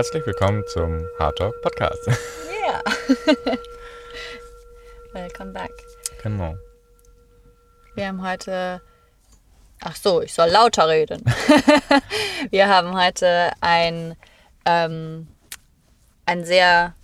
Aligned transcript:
herzlich 0.00 0.24
willkommen 0.24 0.64
zum 0.66 1.06
Hard 1.18 1.36
Talk 1.36 1.60
Podcast. 1.60 2.06
Ja. 2.06 2.82
Welcome 5.12 5.52
back. 5.52 5.70
Genau. 6.22 6.56
Wir 7.94 8.06
haben 8.08 8.26
heute. 8.26 8.80
Ach 9.82 9.94
so, 9.94 10.22
ich 10.22 10.32
soll 10.32 10.48
lauter 10.48 10.88
reden. 10.88 11.22
Wir 12.50 12.68
haben 12.68 12.98
heute 12.98 13.50
ein, 13.60 14.16
ähm, 14.64 15.28
ein 16.24 16.46
sehr 16.46 16.94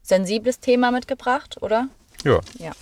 sensibles 0.00 0.58
Thema 0.58 0.92
mitgebracht, 0.92 1.58
oder? 1.60 1.88
Ja, 2.24 2.40
Ja. 2.58 2.72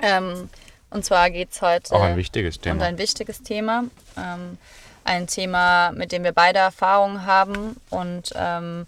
Ähm, 0.00 0.48
und 0.90 1.04
zwar 1.04 1.28
geht 1.30 1.50
es 1.50 1.60
heute 1.60 1.92
auch 1.92 2.02
ein 2.02 2.16
wichtiges 2.16 2.58
und 2.58 2.62
Thema. 2.62 2.84
ein 2.84 2.98
wichtiges 2.98 3.42
Thema. 3.42 3.86
Ähm, 4.16 4.58
ein 5.04 5.26
Thema, 5.26 5.92
mit 5.92 6.12
dem 6.12 6.24
wir 6.24 6.32
beide 6.32 6.58
Erfahrungen 6.58 7.26
haben 7.26 7.76
und 7.90 8.32
ähm, 8.34 8.86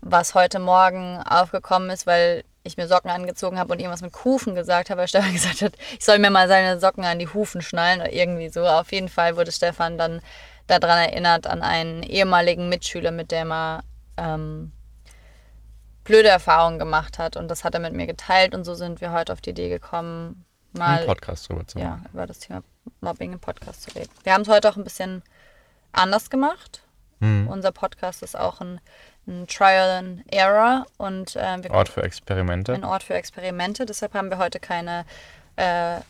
was 0.00 0.34
heute 0.34 0.58
Morgen 0.58 1.18
aufgekommen 1.22 1.90
ist, 1.90 2.06
weil 2.06 2.44
ich 2.62 2.76
mir 2.76 2.88
Socken 2.88 3.10
angezogen 3.10 3.58
habe 3.58 3.72
und 3.72 3.80
irgendwas 3.80 4.02
mit 4.02 4.24
Hufen 4.24 4.54
gesagt 4.54 4.90
habe, 4.90 5.00
weil 5.00 5.08
Stefan 5.08 5.32
gesagt 5.34 5.62
hat, 5.62 5.72
ich 5.98 6.04
soll 6.04 6.18
mir 6.18 6.30
mal 6.30 6.48
seine 6.48 6.78
Socken 6.78 7.04
an 7.04 7.18
die 7.18 7.28
Hufen 7.28 7.62
schnallen 7.62 8.00
oder 8.00 8.12
irgendwie 8.12 8.48
so. 8.48 8.66
Auf 8.66 8.92
jeden 8.92 9.08
Fall 9.08 9.36
wurde 9.36 9.52
Stefan 9.52 9.98
dann 9.98 10.20
daran 10.66 10.98
erinnert 10.98 11.46
an 11.46 11.62
einen 11.62 12.02
ehemaligen 12.02 12.68
Mitschüler, 12.68 13.10
mit 13.10 13.32
dem 13.32 13.50
er 13.50 13.82
ähm, 14.16 14.72
blöde 16.04 16.28
Erfahrungen 16.28 16.78
gemacht 16.78 17.18
hat 17.18 17.36
und 17.36 17.48
das 17.48 17.64
hat 17.64 17.74
er 17.74 17.80
mit 17.80 17.92
mir 17.92 18.06
geteilt 18.06 18.54
und 18.54 18.64
so 18.64 18.74
sind 18.74 19.00
wir 19.00 19.12
heute 19.12 19.32
auf 19.32 19.40
die 19.40 19.50
Idee 19.50 19.68
gekommen, 19.68 20.44
mal 20.72 20.98
Einen 20.98 21.06
Podcast 21.06 21.48
drüber 21.48 21.66
zu 21.66 21.78
ja, 21.78 21.90
machen. 21.90 22.08
über 22.12 22.26
das 22.26 22.38
Thema 22.38 22.62
Mobbing 23.00 23.32
im 23.32 23.40
Podcast 23.40 23.82
zu 23.82 23.94
reden. 23.94 24.10
Wir 24.24 24.34
haben 24.34 24.42
es 24.42 24.48
heute 24.48 24.68
auch 24.68 24.76
ein 24.76 24.84
bisschen 24.84 25.22
anders 25.92 26.30
gemacht. 26.30 26.82
Hm. 27.20 27.48
Unser 27.48 27.72
Podcast 27.72 28.22
ist 28.22 28.38
auch 28.38 28.60
ein, 28.60 28.80
ein 29.26 29.46
Trial 29.46 29.90
and 29.90 30.32
Error 30.32 30.86
und 30.96 31.36
äh, 31.36 31.60
Ort 31.68 31.88
für 31.88 32.02
Experimente. 32.02 32.72
ein 32.72 32.84
Ort 32.84 33.02
für 33.02 33.14
Experimente. 33.14 33.84
Deshalb 33.86 34.14
haben 34.14 34.30
wir 34.30 34.38
heute 34.38 34.58
keine 34.58 35.04
äh, 35.56 36.00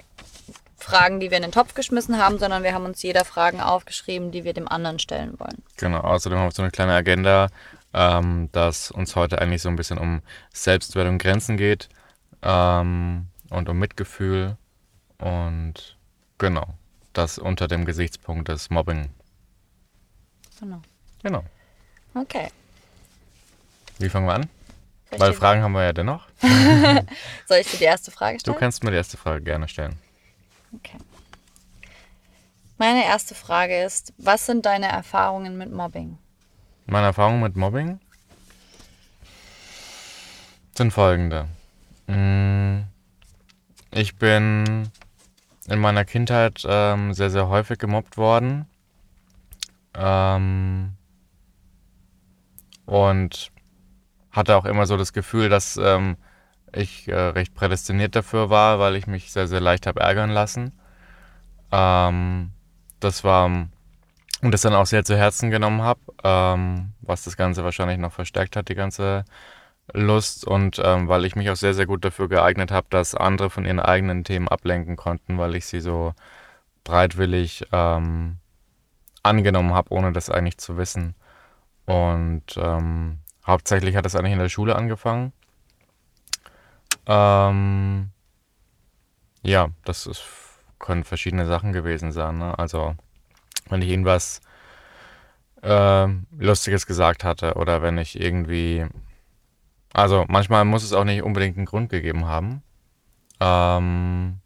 Fragen, 0.78 1.20
die 1.20 1.30
wir 1.30 1.36
in 1.36 1.42
den 1.42 1.52
Topf 1.52 1.74
geschmissen 1.74 2.18
haben, 2.18 2.38
sondern 2.38 2.62
wir 2.62 2.72
haben 2.72 2.84
uns 2.84 3.02
jeder 3.02 3.24
Fragen 3.24 3.60
aufgeschrieben, 3.60 4.30
die 4.30 4.44
wir 4.44 4.54
dem 4.54 4.68
anderen 4.68 4.98
stellen 4.98 5.38
wollen. 5.38 5.62
Genau, 5.76 6.00
außerdem 6.00 6.38
haben 6.38 6.46
wir 6.46 6.52
so 6.52 6.62
eine 6.62 6.70
kleine 6.70 6.94
Agenda, 6.94 7.48
ähm, 7.92 8.48
dass 8.52 8.90
uns 8.90 9.16
heute 9.16 9.40
eigentlich 9.40 9.62
so 9.62 9.68
ein 9.68 9.76
bisschen 9.76 9.98
um 9.98 10.22
Selbstwert 10.52 11.08
und 11.08 11.18
Grenzen 11.18 11.56
geht 11.56 11.88
ähm, 12.42 13.26
und 13.50 13.68
um 13.68 13.78
Mitgefühl 13.78 14.56
und 15.18 15.96
genau, 16.40 16.66
das 17.12 17.38
unter 17.38 17.68
dem 17.68 17.84
Gesichtspunkt 17.84 18.48
des 18.48 18.68
Mobbing. 18.70 19.10
Genau. 20.58 20.82
Genau. 21.22 21.44
Okay. 22.14 22.48
Wie 23.98 24.08
fangen 24.08 24.26
wir 24.26 24.34
an? 24.34 24.48
Soll 25.10 25.20
Weil 25.20 25.32
Fragen 25.34 25.62
haben 25.62 25.72
wir 25.72 25.84
ja 25.84 25.92
dennoch. 25.92 26.26
soll 27.46 27.58
ich 27.58 27.70
dir 27.70 27.78
die 27.78 27.84
erste 27.84 28.10
Frage 28.10 28.38
Du 28.38 28.40
stellen? 28.40 28.56
kannst 28.58 28.82
mir 28.82 28.90
die 28.90 28.96
erste 28.96 29.16
Frage 29.16 29.42
gerne 29.42 29.68
stellen. 29.68 29.98
Okay. 30.74 30.98
Meine 32.78 33.04
erste 33.04 33.34
Frage 33.34 33.82
ist, 33.82 34.12
was 34.18 34.46
sind 34.46 34.64
deine 34.66 34.86
Erfahrungen 34.88 35.58
mit 35.58 35.70
Mobbing? 35.70 36.16
Meine 36.86 37.06
Erfahrungen 37.06 37.42
mit 37.42 37.56
Mobbing 37.56 38.00
sind 40.76 40.92
folgende. 40.92 41.46
Mm, 42.06 42.84
Ich 43.92 44.16
bin 44.16 44.90
in 45.70 45.78
meiner 45.78 46.04
Kindheit 46.04 46.64
ähm, 46.66 47.14
sehr, 47.14 47.30
sehr 47.30 47.48
häufig 47.48 47.78
gemobbt 47.78 48.16
worden. 48.16 48.66
Ähm, 49.94 50.94
und 52.86 53.52
hatte 54.32 54.56
auch 54.56 54.64
immer 54.64 54.86
so 54.86 54.96
das 54.96 55.12
Gefühl, 55.12 55.48
dass 55.48 55.76
ähm, 55.76 56.16
ich 56.72 57.08
äh, 57.08 57.14
recht 57.14 57.54
prädestiniert 57.54 58.16
dafür 58.16 58.50
war, 58.50 58.78
weil 58.78 58.96
ich 58.96 59.06
mich 59.06 59.32
sehr, 59.32 59.46
sehr 59.46 59.60
leicht 59.60 59.86
habe 59.86 60.00
ärgern 60.00 60.30
lassen. 60.30 60.72
Ähm, 61.72 62.50
das 63.00 63.24
war 63.24 63.46
und 64.42 64.52
das 64.54 64.62
dann 64.62 64.74
auch 64.74 64.86
sehr 64.86 65.04
zu 65.04 65.16
Herzen 65.16 65.50
genommen 65.50 65.82
habe, 65.82 66.00
ähm, 66.24 66.92
was 67.02 67.24
das 67.24 67.36
Ganze 67.36 67.62
wahrscheinlich 67.62 67.98
noch 67.98 68.12
verstärkt 68.12 68.56
hat, 68.56 68.68
die 68.68 68.74
ganze 68.74 69.24
Lust 69.94 70.46
und 70.46 70.80
ähm, 70.82 71.08
weil 71.08 71.24
ich 71.24 71.36
mich 71.36 71.50
auch 71.50 71.56
sehr, 71.56 71.74
sehr 71.74 71.86
gut 71.86 72.04
dafür 72.04 72.28
geeignet 72.28 72.70
habe, 72.70 72.86
dass 72.90 73.14
andere 73.14 73.50
von 73.50 73.64
ihren 73.64 73.80
eigenen 73.80 74.24
Themen 74.24 74.48
ablenken 74.48 74.96
konnten, 74.96 75.38
weil 75.38 75.54
ich 75.54 75.66
sie 75.66 75.80
so 75.80 76.14
breitwillig 76.84 77.66
ähm, 77.72 78.38
angenommen 79.22 79.74
habe, 79.74 79.92
ohne 79.92 80.12
das 80.12 80.30
eigentlich 80.30 80.58
zu 80.58 80.76
wissen. 80.76 81.14
Und 81.86 82.56
ähm, 82.56 83.18
hauptsächlich 83.46 83.96
hat 83.96 84.04
das 84.04 84.14
eigentlich 84.14 84.32
in 84.32 84.38
der 84.38 84.48
Schule 84.48 84.76
angefangen. 84.76 85.32
Ähm, 87.06 88.10
ja, 89.42 89.68
das 89.84 90.06
ist, 90.06 90.22
können 90.78 91.04
verschiedene 91.04 91.46
Sachen 91.46 91.72
gewesen 91.72 92.12
sein. 92.12 92.38
Ne? 92.38 92.58
Also 92.58 92.94
wenn 93.68 93.82
ich 93.82 93.88
irgendwas 93.88 94.40
äh, 95.62 96.06
Lustiges 96.38 96.86
gesagt 96.86 97.24
hatte 97.24 97.54
oder 97.54 97.82
wenn 97.82 97.98
ich 97.98 98.20
irgendwie, 98.20 98.86
also 99.92 100.24
manchmal 100.28 100.64
muss 100.64 100.84
es 100.84 100.92
auch 100.92 101.04
nicht 101.04 101.22
unbedingt 101.22 101.56
einen 101.56 101.66
Grund 101.66 101.90
gegeben 101.90 102.26
haben. 102.26 102.62
Ähm, 103.40 104.40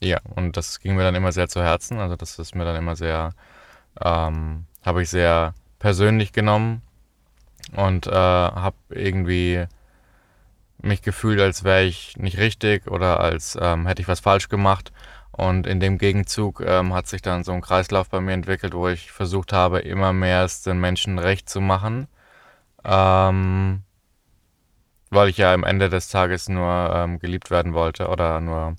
ja, 0.00 0.20
und 0.34 0.56
das 0.56 0.80
ging 0.80 0.94
mir 0.96 1.02
dann 1.02 1.14
immer 1.14 1.32
sehr 1.32 1.48
zu 1.48 1.62
Herzen. 1.62 1.98
Also 1.98 2.16
das 2.16 2.38
ist 2.38 2.54
mir 2.54 2.64
dann 2.64 2.76
immer 2.76 2.96
sehr, 2.96 3.32
ähm, 4.00 4.66
habe 4.84 5.02
ich 5.02 5.10
sehr 5.10 5.54
persönlich 5.78 6.32
genommen 6.32 6.82
und 7.74 8.06
äh, 8.06 8.12
habe 8.12 8.76
irgendwie 8.90 9.66
mich 10.78 11.02
gefühlt, 11.02 11.40
als 11.40 11.64
wäre 11.64 11.84
ich 11.84 12.16
nicht 12.16 12.38
richtig 12.38 12.86
oder 12.88 13.20
als 13.20 13.58
ähm, 13.60 13.86
hätte 13.86 14.02
ich 14.02 14.08
was 14.08 14.20
falsch 14.20 14.48
gemacht. 14.48 14.92
Und 15.32 15.66
in 15.66 15.80
dem 15.80 15.98
Gegenzug 15.98 16.62
ähm, 16.66 16.94
hat 16.94 17.06
sich 17.08 17.20
dann 17.20 17.44
so 17.44 17.52
ein 17.52 17.60
Kreislauf 17.60 18.08
bei 18.08 18.20
mir 18.20 18.32
entwickelt, 18.32 18.72
wo 18.74 18.88
ich 18.88 19.12
versucht 19.12 19.52
habe, 19.52 19.80
immer 19.80 20.12
mehr 20.12 20.44
es 20.44 20.62
den 20.62 20.78
Menschen 20.80 21.18
recht 21.18 21.48
zu 21.50 21.60
machen. 21.60 22.08
Ähm, 22.84 23.82
weil 25.10 25.28
ich 25.28 25.38
ja 25.38 25.52
am 25.52 25.64
Ende 25.64 25.88
des 25.88 26.08
Tages 26.08 26.48
nur 26.48 26.92
ähm, 26.94 27.18
geliebt 27.18 27.50
werden 27.50 27.74
wollte 27.74 28.08
oder 28.08 28.40
nur. 28.40 28.76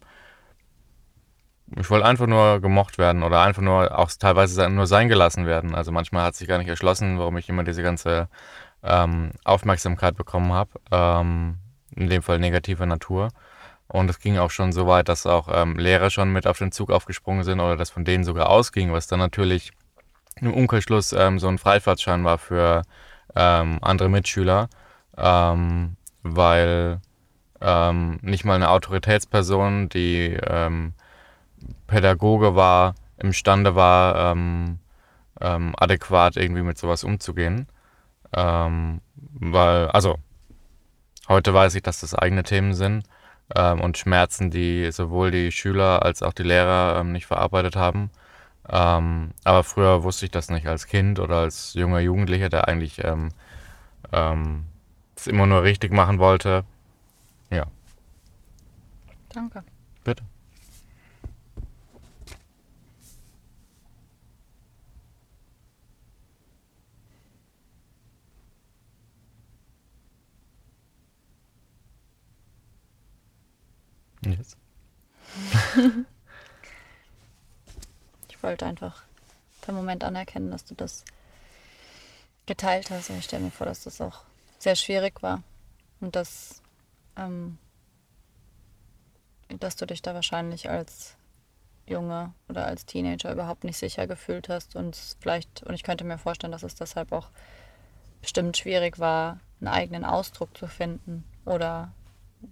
Ich 1.75 1.89
wollte 1.89 2.05
einfach 2.05 2.27
nur 2.27 2.61
gemocht 2.61 2.97
werden 2.97 3.23
oder 3.23 3.41
einfach 3.41 3.61
nur 3.61 3.97
auch 3.97 4.09
teilweise 4.17 4.69
nur 4.69 4.87
sein 4.87 5.09
gelassen 5.09 5.45
werden. 5.45 5.75
Also 5.75 5.91
manchmal 5.91 6.23
hat 6.23 6.35
sich 6.35 6.47
gar 6.47 6.59
nicht 6.59 6.69
erschlossen, 6.69 7.19
warum 7.19 7.37
ich 7.37 7.49
immer 7.49 7.65
diese 7.65 7.83
ganze 7.83 8.29
ähm, 8.83 9.31
Aufmerksamkeit 9.43 10.15
bekommen 10.15 10.53
habe. 10.53 10.71
Ähm, 10.91 11.57
in 11.97 12.09
dem 12.09 12.21
Fall 12.21 12.39
negativer 12.39 12.85
Natur. 12.85 13.29
Und 13.87 14.09
es 14.09 14.19
ging 14.19 14.37
auch 14.37 14.51
schon 14.51 14.71
so 14.71 14.87
weit, 14.87 15.09
dass 15.09 15.25
auch 15.25 15.47
ähm, 15.51 15.77
Lehrer 15.77 16.09
schon 16.09 16.31
mit 16.31 16.45
auf 16.45 16.57
den 16.57 16.71
Zug 16.71 16.91
aufgesprungen 16.91 17.43
sind 17.43 17.59
oder 17.59 17.77
das 17.77 17.89
von 17.89 18.05
denen 18.05 18.23
sogar 18.23 18.49
ausging, 18.49 18.91
was 18.91 19.07
dann 19.07 19.19
natürlich 19.19 19.71
im 20.35 20.53
Umkehrschluss 20.53 21.13
ähm, 21.13 21.39
so 21.39 21.47
ein 21.47 21.57
Freifahrtschein 21.57 22.23
war 22.23 22.37
für 22.37 22.83
ähm, 23.35 23.79
andere 23.81 24.09
Mitschüler, 24.09 24.69
ähm, 25.17 25.95
weil 26.35 26.99
ähm, 27.61 28.19
nicht 28.21 28.45
mal 28.45 28.55
eine 28.55 28.69
Autoritätsperson, 28.69 29.89
die 29.89 30.37
ähm, 30.45 30.93
Pädagoge 31.87 32.55
war, 32.55 32.95
imstande 33.17 33.75
war, 33.75 34.31
ähm, 34.31 34.79
ähm, 35.41 35.73
adäquat 35.77 36.37
irgendwie 36.37 36.61
mit 36.61 36.77
sowas 36.77 37.03
umzugehen. 37.03 37.67
Ähm, 38.33 39.01
weil, 39.15 39.87
also, 39.87 40.17
heute 41.27 41.53
weiß 41.53 41.75
ich, 41.75 41.83
dass 41.83 42.01
das 42.01 42.13
eigene 42.13 42.43
Themen 42.43 42.73
sind 42.73 43.05
ähm, 43.55 43.81
und 43.81 43.97
Schmerzen, 43.97 44.51
die 44.51 44.91
sowohl 44.91 45.31
die 45.31 45.51
Schüler 45.51 46.03
als 46.03 46.21
auch 46.23 46.33
die 46.33 46.43
Lehrer 46.43 47.03
nicht 47.03 47.25
verarbeitet 47.25 47.75
haben. 47.75 48.11
Aber 48.69 49.63
früher 49.63 50.03
wusste 50.03 50.25
ich 50.25 50.31
das 50.31 50.49
nicht 50.49 50.67
als 50.67 50.87
Kind 50.87 51.19
oder 51.19 51.37
als 51.37 51.73
junger 51.73 51.99
Jugendlicher, 51.99 52.49
der 52.49 52.67
eigentlich 52.67 53.01
ähm, 53.01 53.29
es 55.19 55.27
immer 55.27 55.45
nur 55.45 55.63
richtig 55.63 55.91
machen 55.91 56.19
wollte. 56.19 56.63
Ja, 57.49 57.65
Danke. 59.29 59.63
bitte. 60.03 60.23
Jetzt? 74.25 74.57
Ich 78.29 78.43
wollte 78.43 78.67
einfach 78.67 79.01
für 79.61 79.69
einen 79.69 79.77
Moment 79.77 80.03
anerkennen, 80.03 80.51
dass 80.51 80.63
du 80.63 80.75
das 80.75 81.03
geteilt 82.45 82.91
hast. 82.91 83.09
Und 83.09 83.17
ich 83.17 83.25
stelle 83.25 83.43
mir 83.43 83.51
vor, 83.51 83.65
dass 83.65 83.83
das 83.83 83.99
auch 83.99 84.21
sehr 84.57 84.75
schwierig 84.75 85.21
war. 85.21 85.43
Und 85.99 86.15
dass, 86.15 86.61
ähm, 87.15 87.57
dass 89.59 89.75
du 89.75 89.85
dich 89.85 90.01
da 90.01 90.13
wahrscheinlich 90.13 90.69
als 90.69 91.17
Junge 91.87 92.33
oder 92.49 92.65
als 92.65 92.85
Teenager 92.85 93.31
überhaupt 93.31 93.63
nicht 93.63 93.77
sicher 93.77 94.07
gefühlt 94.07 94.49
hast 94.49 94.75
und 94.75 94.95
vielleicht, 95.19 95.63
und 95.63 95.73
ich 95.73 95.83
könnte 95.83 96.03
mir 96.03 96.17
vorstellen, 96.17 96.51
dass 96.51 96.63
es 96.63 96.75
deshalb 96.75 97.11
auch 97.11 97.29
bestimmt 98.21 98.57
schwierig 98.57 98.99
war, 98.99 99.39
einen 99.59 99.69
eigenen 99.69 100.03
Ausdruck 100.03 100.55
zu 100.57 100.67
finden 100.67 101.23
oder 101.45 101.91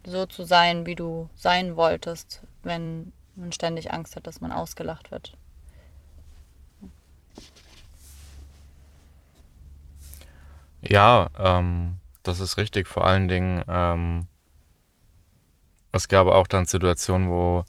so 0.06 0.26
zu 0.26 0.44
sein, 0.44 0.86
wie 0.86 0.96
du 0.96 1.30
sein 1.36 1.76
wolltest, 1.76 2.42
wenn 2.64 3.12
man 3.36 3.52
ständig 3.52 3.92
Angst 3.92 4.16
hat, 4.16 4.26
dass 4.26 4.42
man 4.42 4.52
ausgelacht 4.52 5.12
wird. 5.12 5.38
Ja, 10.88 11.30
ähm, 11.38 11.98
das 12.24 12.40
ist 12.40 12.58
richtig. 12.58 12.88
Vor 12.88 13.06
allen 13.06 13.28
Dingen, 13.28 13.64
ähm, 13.68 14.28
es 15.92 16.08
gab 16.08 16.28
auch 16.28 16.48
dann 16.48 16.66
Situationen, 16.66 17.30
wo 17.30 17.64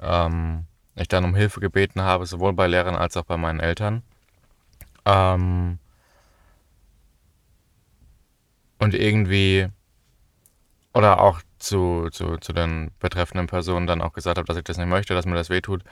ähm, 0.00 0.66
ich 0.96 1.08
dann 1.08 1.24
um 1.24 1.34
Hilfe 1.34 1.60
gebeten 1.60 2.02
habe, 2.02 2.26
sowohl 2.26 2.52
bei 2.52 2.66
Lehrern 2.66 2.96
als 2.96 3.16
auch 3.16 3.24
bei 3.24 3.36
meinen 3.36 3.60
Eltern. 3.60 4.02
Ähm, 5.04 5.78
und 8.78 8.94
irgendwie, 8.94 9.68
oder 10.94 11.20
auch 11.20 11.40
zu, 11.58 12.08
zu, 12.10 12.36
zu 12.38 12.52
den 12.52 12.90
betreffenden 13.00 13.46
Personen 13.46 13.86
dann 13.86 14.00
auch 14.02 14.12
gesagt 14.12 14.38
habe, 14.38 14.46
dass 14.46 14.56
ich 14.56 14.64
das 14.64 14.78
nicht 14.78 14.88
möchte, 14.88 15.14
dass 15.14 15.26
mir 15.26 15.34
das 15.34 15.50
wehtut. 15.50 15.82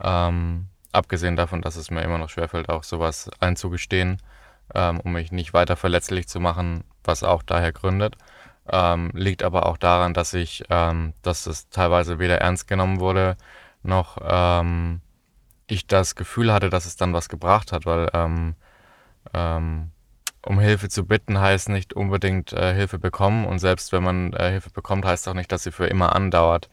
Ähm, 0.00 0.68
abgesehen 0.92 1.36
davon, 1.36 1.62
dass 1.62 1.76
es 1.76 1.90
mir 1.90 2.02
immer 2.02 2.18
noch 2.18 2.30
schwerfällt, 2.30 2.68
auch 2.68 2.84
sowas 2.84 3.30
einzugestehen, 3.40 4.18
ähm, 4.74 5.00
um 5.00 5.12
mich 5.12 5.32
nicht 5.32 5.52
weiter 5.54 5.76
verletzlich 5.76 6.28
zu 6.28 6.40
machen, 6.40 6.84
was 7.04 7.22
auch 7.22 7.42
daher 7.42 7.72
gründet. 7.72 8.16
Ähm, 8.70 9.10
liegt 9.14 9.42
aber 9.42 9.66
auch 9.66 9.76
daran, 9.76 10.14
dass 10.14 10.34
ich, 10.34 10.64
ähm, 10.70 11.14
dass 11.22 11.46
es 11.46 11.68
teilweise 11.70 12.18
weder 12.18 12.38
ernst 12.40 12.68
genommen 12.68 13.00
wurde, 13.00 13.36
noch 13.82 14.18
ähm, 14.22 15.00
ich 15.66 15.86
das 15.86 16.14
Gefühl 16.14 16.52
hatte, 16.52 16.70
dass 16.70 16.86
es 16.86 16.96
dann 16.96 17.12
was 17.12 17.28
gebracht 17.28 17.72
hat, 17.72 17.86
weil 17.86 18.08
ähm, 18.12 18.54
ähm, 19.34 19.90
um 20.46 20.58
Hilfe 20.58 20.88
zu 20.88 21.06
bitten 21.06 21.40
heißt 21.40 21.68
nicht 21.68 21.92
unbedingt 21.94 22.52
äh, 22.52 22.74
Hilfe 22.74 22.98
bekommen 22.98 23.44
und 23.46 23.58
selbst 23.58 23.92
wenn 23.92 24.02
man 24.02 24.32
äh, 24.32 24.50
Hilfe 24.50 24.70
bekommt, 24.70 25.04
heißt 25.04 25.28
auch 25.28 25.34
nicht, 25.34 25.52
dass 25.52 25.64
sie 25.64 25.72
für 25.72 25.86
immer 25.86 26.14
andauert. 26.14 26.68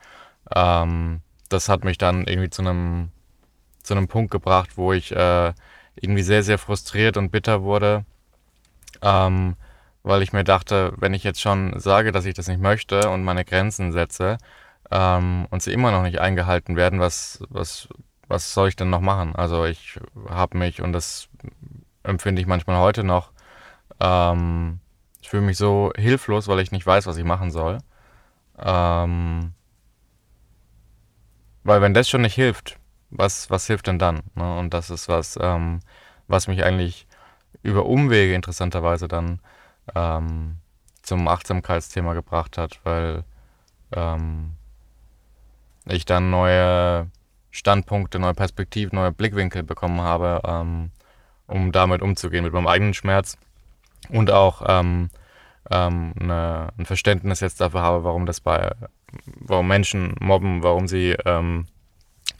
Das 0.49 1.67
hat 1.67 1.83
mich 1.83 1.97
dann 1.97 2.25
irgendwie 2.25 2.49
zu 2.49 2.61
einem 2.61 3.11
zu 3.87 3.95
einem 3.95 4.07
Punkt 4.07 4.31
gebracht, 4.31 4.71
wo 4.75 4.93
ich 4.93 5.11
äh, 5.11 5.53
irgendwie 6.01 6.23
sehr 6.23 6.43
sehr 6.43 6.57
frustriert 6.57 7.17
und 7.17 7.31
bitter 7.31 7.63
wurde, 7.63 8.05
ähm, 9.01 9.55
weil 10.03 10.21
ich 10.21 10.33
mir 10.33 10.43
dachte, 10.43 10.93
wenn 10.97 11.13
ich 11.13 11.23
jetzt 11.23 11.41
schon 11.41 11.79
sage, 11.79 12.11
dass 12.11 12.25
ich 12.25 12.33
das 12.33 12.47
nicht 12.47 12.61
möchte 12.61 13.09
und 13.09 13.23
meine 13.23 13.45
Grenzen 13.45 13.91
setze 13.91 14.37
ähm, 14.91 15.47
und 15.49 15.61
sie 15.61 15.73
immer 15.73 15.91
noch 15.91 16.03
nicht 16.03 16.19
eingehalten 16.19 16.75
werden, 16.75 16.99
was 16.99 17.43
was 17.49 17.87
was 18.27 18.53
soll 18.53 18.69
ich 18.69 18.75
denn 18.75 18.89
noch 18.89 19.01
machen? 19.01 19.35
Also 19.35 19.65
ich 19.65 19.99
habe 20.29 20.57
mich 20.57 20.81
und 20.81 20.93
das 20.93 21.29
empfinde 22.03 22.41
ich 22.41 22.47
manchmal 22.47 22.77
heute 22.77 23.03
noch 23.03 23.31
ähm, 23.99 24.79
ich 25.21 25.29
fühle 25.29 25.43
mich 25.43 25.57
so 25.57 25.91
hilflos, 25.97 26.47
weil 26.47 26.59
ich 26.59 26.71
nicht 26.71 26.85
weiß, 26.85 27.05
was 27.07 27.17
ich 27.17 27.25
machen 27.25 27.51
soll. 27.51 27.79
Ähm, 28.57 29.53
weil 31.63 31.81
wenn 31.81 31.93
das 31.93 32.07
schon 32.07 32.21
nicht 32.21 32.35
hilft, 32.35 32.77
was, 33.09 33.49
was 33.49 33.67
hilft 33.67 33.87
denn 33.87 33.99
dann? 33.99 34.21
Ne? 34.35 34.57
Und 34.57 34.73
das 34.73 34.89
ist 34.89 35.07
was, 35.07 35.37
ähm, 35.41 35.79
was 36.27 36.47
mich 36.47 36.63
eigentlich 36.63 37.07
über 37.63 37.85
Umwege 37.85 38.33
interessanterweise 38.33 39.07
dann 39.07 39.39
ähm, 39.95 40.57
zum 41.01 41.27
Achtsamkeitsthema 41.27 42.13
gebracht 42.13 42.57
hat, 42.57 42.79
weil 42.83 43.23
ähm, 43.93 44.51
ich 45.85 46.05
dann 46.05 46.29
neue 46.29 47.09
Standpunkte, 47.51 48.19
neue 48.19 48.33
Perspektiven, 48.33 48.97
neue 48.97 49.11
Blickwinkel 49.11 49.63
bekommen 49.63 50.01
habe, 50.01 50.41
ähm, 50.45 50.91
um 51.47 51.71
damit 51.71 52.01
umzugehen, 52.01 52.43
mit 52.43 52.53
meinem 52.53 52.67
eigenen 52.67 52.93
Schmerz 52.93 53.37
und 54.09 54.31
auch 54.31 54.63
ähm, 54.67 55.09
ähm, 55.71 56.13
eine, 56.19 56.69
ein 56.77 56.85
Verständnis 56.85 57.39
jetzt 57.39 57.61
dafür 57.61 57.81
habe, 57.81 58.03
warum 58.03 58.25
das 58.25 58.41
bei, 58.41 58.71
warum 59.39 59.67
Menschen 59.67 60.15
mobben, 60.19 60.63
warum 60.63 60.87
sie, 60.87 61.15
ähm, 61.25 61.67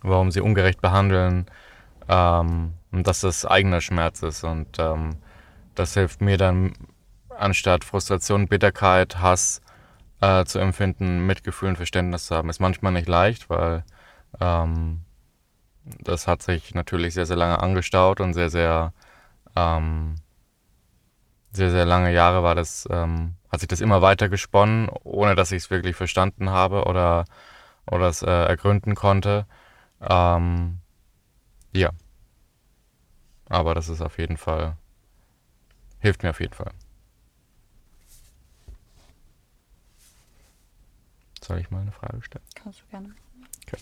warum 0.09 0.31
sie 0.31 0.41
ungerecht 0.41 0.81
behandeln 0.81 1.45
ähm, 2.07 2.73
und 2.91 3.07
dass 3.07 3.21
das 3.21 3.45
eigener 3.45 3.81
Schmerz 3.81 4.23
ist 4.23 4.43
und 4.43 4.79
ähm, 4.79 5.17
das 5.75 5.93
hilft 5.93 6.21
mir 6.21 6.37
dann 6.37 6.73
anstatt 7.29 7.83
Frustration, 7.83 8.47
Bitterkeit, 8.47 9.19
Hass 9.19 9.61
äh, 10.21 10.45
zu 10.45 10.59
empfinden, 10.59 11.25
Mitgefühl 11.27 11.69
und 11.69 11.75
Verständnis 11.75 12.25
zu 12.25 12.35
haben. 12.35 12.49
Ist 12.49 12.59
manchmal 12.59 12.93
nicht 12.93 13.07
leicht, 13.07 13.49
weil 13.49 13.83
ähm, 14.39 15.01
das 15.83 16.27
hat 16.27 16.41
sich 16.41 16.73
natürlich 16.73 17.13
sehr, 17.13 17.27
sehr 17.27 17.37
lange 17.37 17.59
angestaut 17.59 18.19
und 18.19 18.33
sehr, 18.33 18.49
sehr 18.49 18.93
ähm, 19.55 20.15
sehr, 21.57 21.71
sehr 21.71 21.85
lange 21.85 22.13
Jahre 22.13 22.43
war 22.43 22.55
das, 22.55 22.87
ähm, 22.89 23.35
hat 23.51 23.59
sich 23.59 23.67
das 23.67 23.81
immer 23.81 24.01
weiter 24.01 24.29
gesponnen, 24.29 24.89
ohne 25.03 25.35
dass 25.35 25.51
ich 25.51 25.63
es 25.63 25.71
wirklich 25.71 25.95
verstanden 25.95 26.49
habe 26.49 26.85
oder, 26.85 27.25
oder 27.89 28.07
es 28.07 28.21
äh, 28.21 28.29
ergründen 28.29 28.95
konnte. 28.95 29.45
Ähm, 30.01 30.79
ja. 31.73 31.91
Aber 33.49 33.73
das 33.75 33.89
ist 33.89 34.01
auf 34.01 34.17
jeden 34.17 34.37
Fall, 34.37 34.77
hilft 35.99 36.23
mir 36.23 36.31
auf 36.31 36.39
jeden 36.39 36.53
Fall. 36.53 36.71
Soll 41.41 41.59
ich 41.59 41.71
mal 41.71 41.81
eine 41.81 41.93
Frage 41.93 42.21
stellen? 42.21 42.43
Kannst 42.55 42.81
du 42.81 42.85
gerne. 42.87 43.15
Okay. 43.65 43.77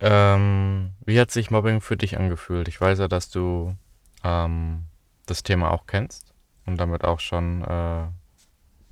Ähm, 0.00 0.90
wie 1.06 1.18
hat 1.18 1.30
sich 1.30 1.50
Mobbing 1.50 1.80
für 1.80 1.96
dich 1.96 2.18
angefühlt? 2.18 2.68
Ich 2.68 2.80
weiß 2.80 2.98
ja, 2.98 3.08
dass 3.08 3.30
du 3.30 3.76
ähm, 4.24 4.84
das 5.26 5.44
Thema 5.44 5.70
auch 5.70 5.86
kennst 5.86 6.34
und 6.66 6.76
damit 6.76 7.04
auch 7.04 7.20
schon 7.20 7.62
äh, 7.62 8.08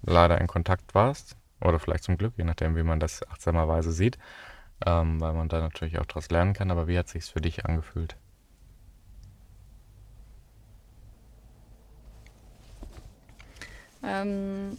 leider 0.03 0.41
in 0.41 0.47
Kontakt 0.47 0.95
warst. 0.95 1.37
Oder 1.61 1.79
vielleicht 1.79 2.05
zum 2.05 2.17
Glück, 2.17 2.35
je 2.37 2.45
nachdem, 2.45 2.77
wie 2.77 2.83
man 2.83 3.01
das 3.01 3.27
achtsamerweise 3.29 3.93
sieht, 3.93 4.19
ähm, 4.87 5.21
weil 5.21 5.35
man 5.35 5.49
da 5.49 5.61
natürlich 5.61 5.99
auch 5.99 6.07
daraus 6.07 6.31
lernen 6.31 6.55
kann. 6.55 6.71
Aber 6.71 6.89
wie 6.89 6.99
hat 6.99 7.09
sich 7.09 7.25
für 7.27 7.41
dich 7.41 7.67
angefühlt? 7.67 8.17
Ähm, 14.03 14.79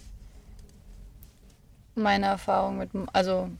meine 1.94 2.26
Erfahrung 2.26 2.78
mit, 2.78 2.90
also 3.12 3.50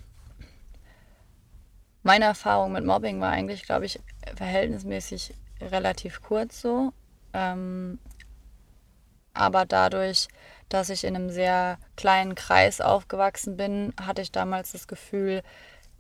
meine 2.03 2.25
Erfahrung 2.25 2.73
mit 2.73 2.85
Mobbing 2.85 3.21
war 3.21 3.31
eigentlich, 3.31 3.63
glaube 3.63 3.87
ich, 3.87 4.01
verhältnismäßig 4.35 5.35
relativ 5.61 6.21
kurz 6.23 6.61
so. 6.61 6.93
Ähm, 7.33 7.99
aber 9.35 9.65
dadurch, 9.65 10.29
dass 10.73 10.89
ich 10.89 11.05
in 11.05 11.15
einem 11.15 11.31
sehr 11.31 11.79
kleinen 11.97 12.35
Kreis 12.35 12.81
aufgewachsen 12.81 13.57
bin, 13.57 13.93
hatte 14.01 14.23
ich 14.23 14.33
damals 14.33 14.73
das 14.73 14.89
Gefühl, 14.89 15.43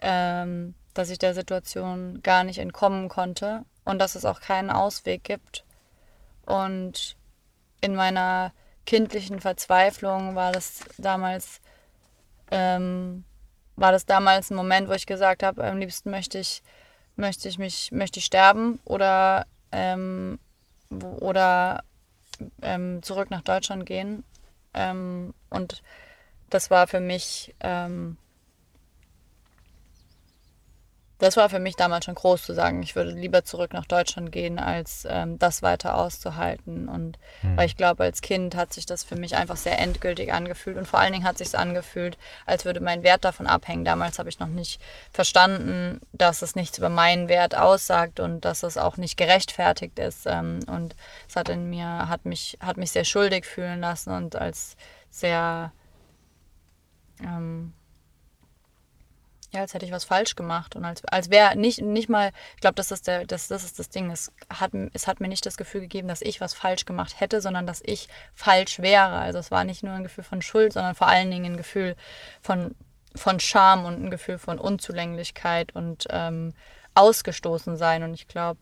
ähm, 0.00 0.74
dass 0.94 1.10
ich 1.10 1.18
der 1.18 1.34
Situation 1.34 2.22
gar 2.22 2.44
nicht 2.44 2.58
entkommen 2.58 3.08
konnte 3.08 3.64
und 3.84 3.98
dass 3.98 4.14
es 4.14 4.24
auch 4.24 4.40
keinen 4.40 4.70
Ausweg 4.70 5.24
gibt. 5.24 5.64
Und 6.46 7.16
in 7.80 7.94
meiner 7.94 8.52
kindlichen 8.86 9.40
Verzweiflung 9.40 10.34
war 10.34 10.52
das 10.52 10.80
damals, 10.98 11.60
ähm, 12.50 13.24
war 13.76 13.92
das 13.92 14.06
damals 14.06 14.50
ein 14.50 14.56
Moment, 14.56 14.88
wo 14.88 14.92
ich 14.92 15.06
gesagt 15.06 15.42
habe, 15.42 15.64
am 15.64 15.78
liebsten 15.78 16.10
möchte 16.10 16.38
ich, 16.38 16.62
möchte 17.16 17.48
ich 17.48 17.58
mich, 17.58 17.92
möchte 17.92 18.18
ich 18.20 18.24
sterben 18.24 18.80
oder 18.84 19.46
ähm, 19.70 20.38
oder 20.90 21.84
ähm, 22.60 23.02
zurück 23.02 23.30
nach 23.30 23.42
Deutschland 23.42 23.86
gehen. 23.86 24.24
Ähm, 24.74 25.34
und 25.50 25.82
das 26.50 26.70
war 26.70 26.86
für 26.86 27.00
mich 27.00 27.54
ähm, 27.60 28.16
das 31.22 31.36
war 31.36 31.48
für 31.48 31.60
mich 31.60 31.76
damals 31.76 32.06
schon 32.06 32.16
groß 32.16 32.42
zu 32.42 32.52
sagen, 32.52 32.82
ich 32.82 32.96
würde 32.96 33.12
lieber 33.12 33.44
zurück 33.44 33.72
nach 33.72 33.86
Deutschland 33.86 34.32
gehen, 34.32 34.58
als 34.58 35.06
ähm, 35.08 35.38
das 35.38 35.62
weiter 35.62 35.96
auszuhalten. 35.96 36.88
Und 36.88 37.16
mhm. 37.42 37.56
weil 37.56 37.66
ich 37.66 37.76
glaube, 37.76 38.02
als 38.02 38.22
Kind 38.22 38.56
hat 38.56 38.72
sich 38.72 38.86
das 38.86 39.04
für 39.04 39.14
mich 39.14 39.36
einfach 39.36 39.56
sehr 39.56 39.78
endgültig 39.78 40.32
angefühlt. 40.32 40.76
Und 40.76 40.88
vor 40.88 40.98
allen 40.98 41.12
Dingen 41.12 41.24
hat 41.24 41.38
sich 41.38 41.56
angefühlt, 41.56 42.18
als 42.44 42.64
würde 42.64 42.80
mein 42.80 43.04
Wert 43.04 43.24
davon 43.24 43.46
abhängen. 43.46 43.84
Damals 43.84 44.18
habe 44.18 44.30
ich 44.30 44.40
noch 44.40 44.48
nicht 44.48 44.82
verstanden, 45.12 46.00
dass 46.12 46.42
es 46.42 46.56
nichts 46.56 46.78
über 46.78 46.88
meinen 46.88 47.28
Wert 47.28 47.56
aussagt 47.56 48.18
und 48.18 48.44
dass 48.44 48.64
es 48.64 48.76
auch 48.76 48.96
nicht 48.96 49.16
gerechtfertigt 49.16 50.00
ist. 50.00 50.26
Ähm, 50.26 50.58
und 50.66 50.96
es 51.28 51.36
hat 51.36 51.48
in 51.48 51.70
mir, 51.70 52.08
hat 52.08 52.24
mich, 52.24 52.58
hat 52.60 52.78
mich 52.78 52.90
sehr 52.90 53.04
schuldig 53.04 53.46
fühlen 53.46 53.78
lassen 53.78 54.10
und 54.10 54.34
als 54.34 54.76
sehr 55.08 55.70
ähm, 57.20 57.74
ja, 59.52 59.60
als 59.60 59.74
hätte 59.74 59.84
ich 59.84 59.92
was 59.92 60.04
falsch 60.04 60.34
gemacht 60.34 60.76
und 60.76 60.84
als, 60.84 61.04
als 61.04 61.30
wäre 61.30 61.56
nicht, 61.56 61.82
nicht 61.82 62.08
mal, 62.08 62.32
ich 62.54 62.60
glaube, 62.62 62.74
das, 62.74 62.90
ist 62.90 63.06
das, 63.06 63.48
das 63.48 63.50
ist 63.50 63.78
das 63.78 63.90
Ding, 63.90 64.10
es 64.10 64.32
hat, 64.48 64.72
es 64.94 65.06
hat 65.06 65.20
mir 65.20 65.28
nicht 65.28 65.44
das 65.44 65.58
Gefühl 65.58 65.82
gegeben, 65.82 66.08
dass 66.08 66.22
ich 66.22 66.40
was 66.40 66.54
falsch 66.54 66.86
gemacht 66.86 67.20
hätte, 67.20 67.42
sondern 67.42 67.66
dass 67.66 67.82
ich 67.84 68.08
falsch 68.34 68.78
wäre. 68.78 69.18
Also 69.18 69.38
es 69.38 69.50
war 69.50 69.64
nicht 69.64 69.82
nur 69.82 69.92
ein 69.92 70.04
Gefühl 70.04 70.24
von 70.24 70.40
Schuld, 70.40 70.72
sondern 70.72 70.94
vor 70.94 71.06
allen 71.06 71.30
Dingen 71.30 71.52
ein 71.52 71.56
Gefühl 71.58 71.96
von, 72.40 72.74
von 73.14 73.40
Scham 73.40 73.84
und 73.84 74.02
ein 74.02 74.10
Gefühl 74.10 74.38
von 74.38 74.58
Unzulänglichkeit 74.58 75.74
und 75.74 76.06
ähm, 76.08 76.54
ausgestoßen 76.94 77.76
sein. 77.76 78.02
Und 78.04 78.14
ich 78.14 78.28
glaube, 78.28 78.60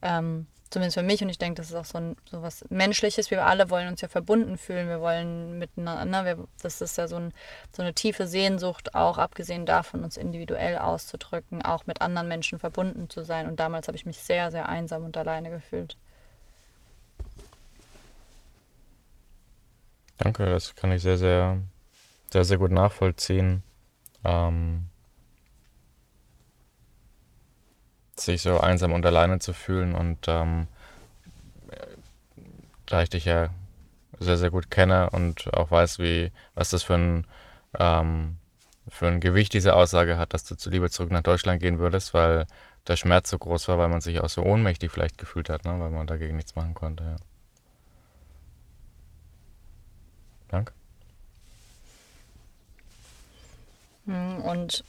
ähm, 0.00 0.46
zumindest 0.70 0.96
für 0.96 1.02
mich, 1.02 1.22
und 1.22 1.28
ich 1.28 1.38
denke, 1.38 1.60
das 1.60 1.70
ist 1.70 1.76
auch 1.76 1.84
so, 1.84 1.98
ein, 1.98 2.16
so 2.24 2.42
was 2.42 2.64
Menschliches. 2.70 3.30
Wir 3.30 3.44
alle 3.44 3.70
wollen 3.70 3.88
uns 3.88 4.00
ja 4.00 4.08
verbunden 4.08 4.56
fühlen, 4.56 4.88
wir 4.88 5.00
wollen 5.00 5.58
miteinander, 5.58 6.24
wir, 6.24 6.48
das 6.62 6.80
ist 6.80 6.96
ja 6.96 7.08
so, 7.08 7.16
ein, 7.16 7.34
so 7.74 7.82
eine 7.82 7.92
tiefe 7.92 8.26
Sehnsucht, 8.26 8.94
auch 8.94 9.18
abgesehen 9.18 9.66
davon, 9.66 10.04
uns 10.04 10.16
individuell 10.16 10.78
auszudrücken, 10.78 11.62
auch 11.62 11.86
mit 11.86 12.00
anderen 12.00 12.28
Menschen 12.28 12.58
verbunden 12.58 13.10
zu 13.10 13.24
sein. 13.24 13.48
Und 13.48 13.58
damals 13.58 13.88
habe 13.88 13.96
ich 13.96 14.06
mich 14.06 14.18
sehr, 14.18 14.50
sehr 14.50 14.68
einsam 14.68 15.04
und 15.04 15.16
alleine 15.16 15.50
gefühlt. 15.50 15.96
Danke, 20.18 20.46
das 20.46 20.74
kann 20.74 20.92
ich 20.92 21.02
sehr, 21.02 21.16
sehr, 21.16 21.58
sehr, 22.30 22.44
sehr 22.44 22.58
gut 22.58 22.70
nachvollziehen. 22.70 23.62
Ähm, 24.22 24.89
sich 28.20 28.42
so 28.42 28.60
einsam 28.60 28.92
und 28.92 29.04
alleine 29.06 29.38
zu 29.38 29.52
fühlen. 29.52 29.94
Und 29.94 30.26
ähm, 30.28 30.66
da 32.86 33.02
ich 33.02 33.10
dich 33.10 33.24
ja 33.24 33.50
sehr, 34.18 34.36
sehr 34.36 34.50
gut 34.50 34.70
kenne 34.70 35.10
und 35.10 35.52
auch 35.54 35.70
weiß, 35.70 35.98
wie, 35.98 36.30
was 36.54 36.70
das 36.70 36.82
für 36.82 36.94
ein, 36.94 37.26
ähm, 37.78 38.36
für 38.88 39.06
ein 39.06 39.20
Gewicht 39.20 39.54
diese 39.54 39.74
Aussage 39.74 40.18
hat, 40.18 40.34
dass 40.34 40.44
du 40.44 40.56
zu 40.56 40.70
Liebe 40.70 40.90
zurück 40.90 41.10
nach 41.10 41.22
Deutschland 41.22 41.60
gehen 41.60 41.78
würdest, 41.78 42.12
weil 42.12 42.46
der 42.86 42.96
Schmerz 42.96 43.30
so 43.30 43.38
groß 43.38 43.68
war, 43.68 43.78
weil 43.78 43.88
man 43.88 44.00
sich 44.00 44.20
auch 44.20 44.28
so 44.28 44.42
ohnmächtig 44.42 44.90
vielleicht 44.90 45.18
gefühlt 45.18 45.48
hat, 45.48 45.64
ne? 45.64 45.78
weil 45.78 45.90
man 45.90 46.06
dagegen 46.06 46.36
nichts 46.36 46.56
machen 46.56 46.74
konnte. 46.74 47.04
Ja. 47.04 47.16
Danke. 50.48 50.72
Hm, 54.06 54.42
und 54.42 54.84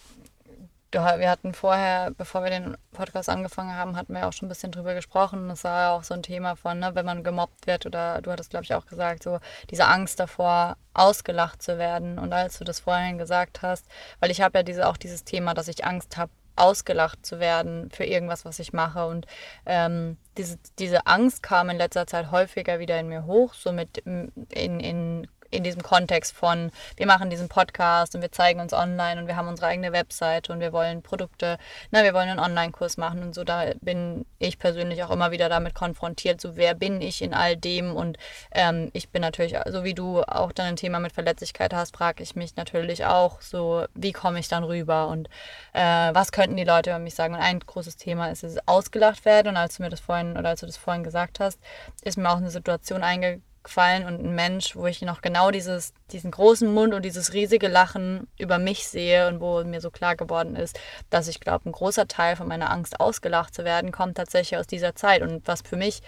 wir 0.99 1.29
hatten 1.29 1.53
vorher, 1.53 2.11
bevor 2.11 2.43
wir 2.43 2.49
den 2.49 2.77
Podcast 2.91 3.29
angefangen 3.29 3.75
haben, 3.75 3.95
hatten 3.95 4.13
wir 4.13 4.27
auch 4.27 4.33
schon 4.33 4.47
ein 4.47 4.49
bisschen 4.49 4.71
drüber 4.71 4.93
gesprochen. 4.93 5.49
Es 5.49 5.63
war 5.63 5.81
ja 5.81 5.91
auch 5.91 6.03
so 6.03 6.13
ein 6.13 6.23
Thema 6.23 6.55
von, 6.55 6.79
ne, 6.79 6.95
wenn 6.95 7.05
man 7.05 7.23
gemobbt 7.23 7.67
wird 7.67 7.85
oder 7.85 8.21
du 8.21 8.31
hattest, 8.31 8.49
glaube 8.49 8.65
ich, 8.65 8.73
auch 8.73 8.85
gesagt, 8.85 9.23
so 9.23 9.39
diese 9.69 9.87
Angst 9.87 10.19
davor, 10.19 10.77
ausgelacht 10.93 11.63
zu 11.63 11.77
werden. 11.77 12.19
Und 12.19 12.33
als 12.33 12.57
du 12.57 12.65
das 12.65 12.81
vorhin 12.81 13.17
gesagt 13.17 13.61
hast, 13.61 13.85
weil 14.19 14.31
ich 14.31 14.41
habe 14.41 14.59
ja 14.59 14.63
diese, 14.63 14.87
auch 14.87 14.97
dieses 14.97 15.23
Thema, 15.23 15.53
dass 15.53 15.67
ich 15.67 15.85
Angst 15.85 16.17
habe, 16.17 16.31
ausgelacht 16.57 17.25
zu 17.25 17.39
werden 17.39 17.89
für 17.91 18.03
irgendwas, 18.03 18.45
was 18.45 18.59
ich 18.59 18.73
mache. 18.73 19.05
Und 19.05 19.25
ähm, 19.65 20.17
diese, 20.37 20.59
diese 20.79 21.07
Angst 21.07 21.41
kam 21.41 21.69
in 21.69 21.77
letzter 21.77 22.07
Zeit 22.07 22.31
häufiger 22.31 22.79
wieder 22.79 22.99
in 22.99 23.07
mir 23.07 23.25
hoch, 23.25 23.53
so 23.53 23.71
mit 23.71 23.97
in, 23.99 24.31
in 24.79 25.27
in 25.51 25.63
diesem 25.63 25.83
Kontext 25.83 26.33
von, 26.35 26.71
wir 26.95 27.05
machen 27.05 27.29
diesen 27.29 27.49
Podcast 27.49 28.15
und 28.15 28.21
wir 28.21 28.31
zeigen 28.31 28.59
uns 28.59 28.73
online 28.73 29.21
und 29.21 29.27
wir 29.27 29.35
haben 29.35 29.47
unsere 29.47 29.67
eigene 29.67 29.91
Webseite 29.91 30.51
und 30.51 30.59
wir 30.59 30.73
wollen 30.73 31.03
Produkte, 31.03 31.57
na, 31.91 32.03
wir 32.03 32.13
wollen 32.13 32.29
einen 32.29 32.39
Online-Kurs 32.39 32.97
machen 32.97 33.21
und 33.21 33.35
so, 33.35 33.43
da 33.43 33.71
bin 33.81 34.25
ich 34.39 34.57
persönlich 34.57 35.03
auch 35.03 35.11
immer 35.11 35.31
wieder 35.31 35.49
damit 35.49 35.75
konfrontiert, 35.75 36.41
so 36.41 36.55
wer 36.55 36.73
bin 36.73 37.01
ich 37.01 37.21
in 37.21 37.33
all 37.33 37.57
dem? 37.57 37.95
Und 37.95 38.17
ähm, 38.51 38.89
ich 38.93 39.09
bin 39.09 39.21
natürlich, 39.21 39.55
so 39.67 39.83
wie 39.83 39.93
du 39.93 40.23
auch 40.23 40.51
dann 40.51 40.67
ein 40.67 40.75
Thema 40.77 40.99
mit 40.99 41.11
Verletzlichkeit 41.11 41.73
hast, 41.73 41.95
frage 41.95 42.23
ich 42.23 42.35
mich 42.35 42.55
natürlich 42.55 43.05
auch 43.05 43.41
so, 43.41 43.85
wie 43.93 44.13
komme 44.13 44.39
ich 44.39 44.47
dann 44.47 44.63
rüber? 44.63 45.07
Und 45.07 45.27
äh, 45.73 45.81
was 46.13 46.31
könnten 46.31 46.55
die 46.55 46.63
Leute 46.63 46.91
über 46.91 46.99
mich 46.99 47.15
sagen? 47.15 47.33
Und 47.33 47.41
ein 47.41 47.59
großes 47.59 47.97
Thema 47.97 48.31
ist 48.31 48.43
es 48.43 48.57
ausgelacht 48.67 49.25
werden 49.25 49.49
und 49.49 49.57
als 49.57 49.77
du 49.77 49.83
mir 49.83 49.89
das 49.89 49.99
vorhin 49.99 50.37
oder 50.37 50.49
als 50.49 50.61
du 50.61 50.65
das 50.65 50.77
vorhin 50.77 51.03
gesagt 51.03 51.39
hast, 51.39 51.59
ist 52.03 52.17
mir 52.17 52.29
auch 52.29 52.37
eine 52.37 52.51
Situation 52.51 53.03
eingegangen, 53.03 53.43
gefallen 53.63 54.05
und 54.05 54.23
ein 54.23 54.35
Mensch, 54.35 54.75
wo 54.75 54.87
ich 54.87 55.01
noch 55.01 55.21
genau 55.21 55.51
dieses, 55.51 55.93
diesen 56.11 56.31
großen 56.31 56.71
Mund 56.73 56.93
und 56.93 57.03
dieses 57.03 57.33
riesige 57.33 57.67
Lachen 57.67 58.27
über 58.37 58.57
mich 58.57 58.87
sehe 58.87 59.27
und 59.27 59.39
wo 59.39 59.63
mir 59.63 59.81
so 59.81 59.91
klar 59.91 60.15
geworden 60.15 60.55
ist, 60.55 60.79
dass 61.09 61.27
ich 61.27 61.39
glaube, 61.39 61.69
ein 61.69 61.71
großer 61.71 62.07
Teil 62.07 62.35
von 62.35 62.47
meiner 62.47 62.71
Angst 62.71 62.99
ausgelacht 62.99 63.53
zu 63.53 63.63
werden, 63.63 63.91
kommt 63.91 64.17
tatsächlich 64.17 64.57
aus 64.57 64.67
dieser 64.67 64.95
Zeit. 64.95 65.21
Und 65.21 65.47
was 65.47 65.61
für 65.61 65.77
mich 65.77 66.01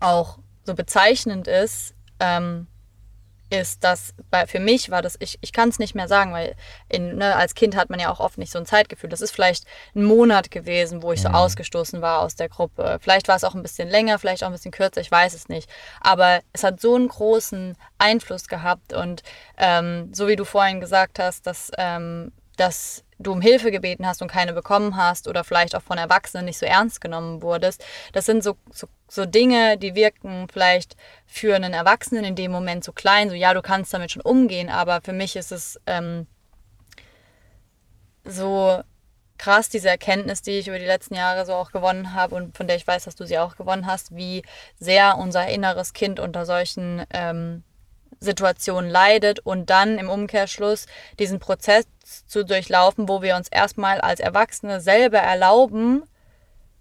auch 0.00 0.38
so 0.64 0.74
bezeichnend 0.74 1.48
ist, 1.48 1.94
ähm, 2.20 2.66
ist, 3.52 3.84
dass 3.84 4.14
bei, 4.30 4.46
für 4.46 4.60
mich 4.60 4.90
war 4.90 5.02
das, 5.02 5.16
ich, 5.20 5.38
ich 5.40 5.52
kann 5.52 5.68
es 5.68 5.78
nicht 5.78 5.94
mehr 5.94 6.08
sagen, 6.08 6.32
weil 6.32 6.56
in, 6.88 7.16
ne, 7.16 7.36
als 7.36 7.54
Kind 7.54 7.76
hat 7.76 7.90
man 7.90 8.00
ja 8.00 8.10
auch 8.10 8.20
oft 8.20 8.38
nicht 8.38 8.50
so 8.50 8.58
ein 8.58 8.66
Zeitgefühl. 8.66 9.10
Das 9.10 9.20
ist 9.20 9.30
vielleicht 9.30 9.64
ein 9.94 10.04
Monat 10.04 10.50
gewesen, 10.50 11.02
wo 11.02 11.12
ich 11.12 11.22
so 11.22 11.28
mhm. 11.28 11.34
ausgestoßen 11.34 12.00
war 12.00 12.20
aus 12.20 12.34
der 12.34 12.48
Gruppe. 12.48 12.98
Vielleicht 13.00 13.28
war 13.28 13.36
es 13.36 13.44
auch 13.44 13.54
ein 13.54 13.62
bisschen 13.62 13.88
länger, 13.88 14.18
vielleicht 14.18 14.42
auch 14.42 14.48
ein 14.48 14.54
bisschen 14.54 14.72
kürzer, 14.72 15.00
ich 15.00 15.10
weiß 15.10 15.34
es 15.34 15.48
nicht. 15.48 15.68
Aber 16.00 16.40
es 16.52 16.64
hat 16.64 16.80
so 16.80 16.94
einen 16.94 17.08
großen 17.08 17.76
Einfluss 17.98 18.48
gehabt 18.48 18.92
und 18.92 19.22
ähm, 19.58 20.12
so 20.12 20.28
wie 20.28 20.36
du 20.36 20.44
vorhin 20.44 20.80
gesagt 20.80 21.18
hast, 21.18 21.46
dass, 21.46 21.70
ähm, 21.78 22.32
dass 22.56 23.04
du 23.22 23.32
um 23.32 23.40
Hilfe 23.40 23.70
gebeten 23.70 24.06
hast 24.06 24.22
und 24.22 24.28
keine 24.28 24.52
bekommen 24.52 24.96
hast 24.96 25.28
oder 25.28 25.44
vielleicht 25.44 25.74
auch 25.74 25.82
von 25.82 25.98
Erwachsenen 25.98 26.46
nicht 26.46 26.58
so 26.58 26.66
ernst 26.66 27.00
genommen 27.00 27.42
wurdest. 27.42 27.84
Das 28.12 28.26
sind 28.26 28.42
so, 28.42 28.56
so, 28.72 28.86
so 29.08 29.26
Dinge, 29.26 29.78
die 29.78 29.94
wirken 29.94 30.46
vielleicht 30.52 30.96
für 31.26 31.54
einen 31.54 31.72
Erwachsenen 31.72 32.24
in 32.24 32.34
dem 32.34 32.52
Moment 32.52 32.84
so 32.84 32.92
klein, 32.92 33.30
so 33.30 33.34
ja, 33.34 33.54
du 33.54 33.62
kannst 33.62 33.92
damit 33.94 34.10
schon 34.10 34.22
umgehen, 34.22 34.68
aber 34.68 35.00
für 35.02 35.12
mich 35.12 35.36
ist 35.36 35.52
es 35.52 35.80
ähm, 35.86 36.26
so 38.24 38.82
krass, 39.38 39.68
diese 39.68 39.88
Erkenntnis, 39.88 40.42
die 40.42 40.52
ich 40.52 40.68
über 40.68 40.78
die 40.78 40.86
letzten 40.86 41.16
Jahre 41.16 41.44
so 41.44 41.54
auch 41.54 41.72
gewonnen 41.72 42.14
habe 42.14 42.36
und 42.36 42.56
von 42.56 42.68
der 42.68 42.76
ich 42.76 42.86
weiß, 42.86 43.04
dass 43.04 43.16
du 43.16 43.26
sie 43.26 43.38
auch 43.38 43.56
gewonnen 43.56 43.86
hast, 43.86 44.14
wie 44.14 44.44
sehr 44.78 45.18
unser 45.18 45.48
inneres 45.48 45.94
Kind 45.94 46.20
unter 46.20 46.46
solchen 46.46 47.04
ähm, 47.10 47.64
Situation 48.22 48.88
leidet 48.88 49.40
und 49.40 49.70
dann 49.70 49.98
im 49.98 50.08
Umkehrschluss 50.08 50.86
diesen 51.18 51.38
Prozess 51.38 51.84
zu 52.26 52.44
durchlaufen, 52.44 53.08
wo 53.08 53.22
wir 53.22 53.36
uns 53.36 53.48
erstmal 53.48 54.00
als 54.00 54.20
Erwachsene 54.20 54.80
selber 54.80 55.18
erlauben, 55.18 56.04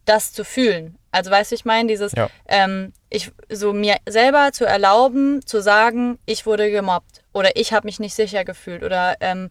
das 0.05 0.33
zu 0.33 0.43
fühlen. 0.43 0.97
Also 1.11 1.29
weißt 1.29 1.51
du, 1.51 1.55
ich 1.55 1.65
meine, 1.65 1.87
dieses, 1.89 2.13
ja. 2.13 2.29
ähm, 2.47 2.93
ich 3.09 3.31
so 3.49 3.73
mir 3.73 3.97
selber 4.07 4.51
zu 4.53 4.65
erlauben, 4.65 5.45
zu 5.45 5.61
sagen, 5.61 6.17
ich 6.25 6.45
wurde 6.45 6.71
gemobbt 6.71 7.23
oder 7.33 7.55
ich 7.55 7.73
habe 7.73 7.85
mich 7.85 7.99
nicht 7.99 8.15
sicher 8.15 8.45
gefühlt 8.45 8.83
oder 8.83 9.15
ähm, 9.19 9.49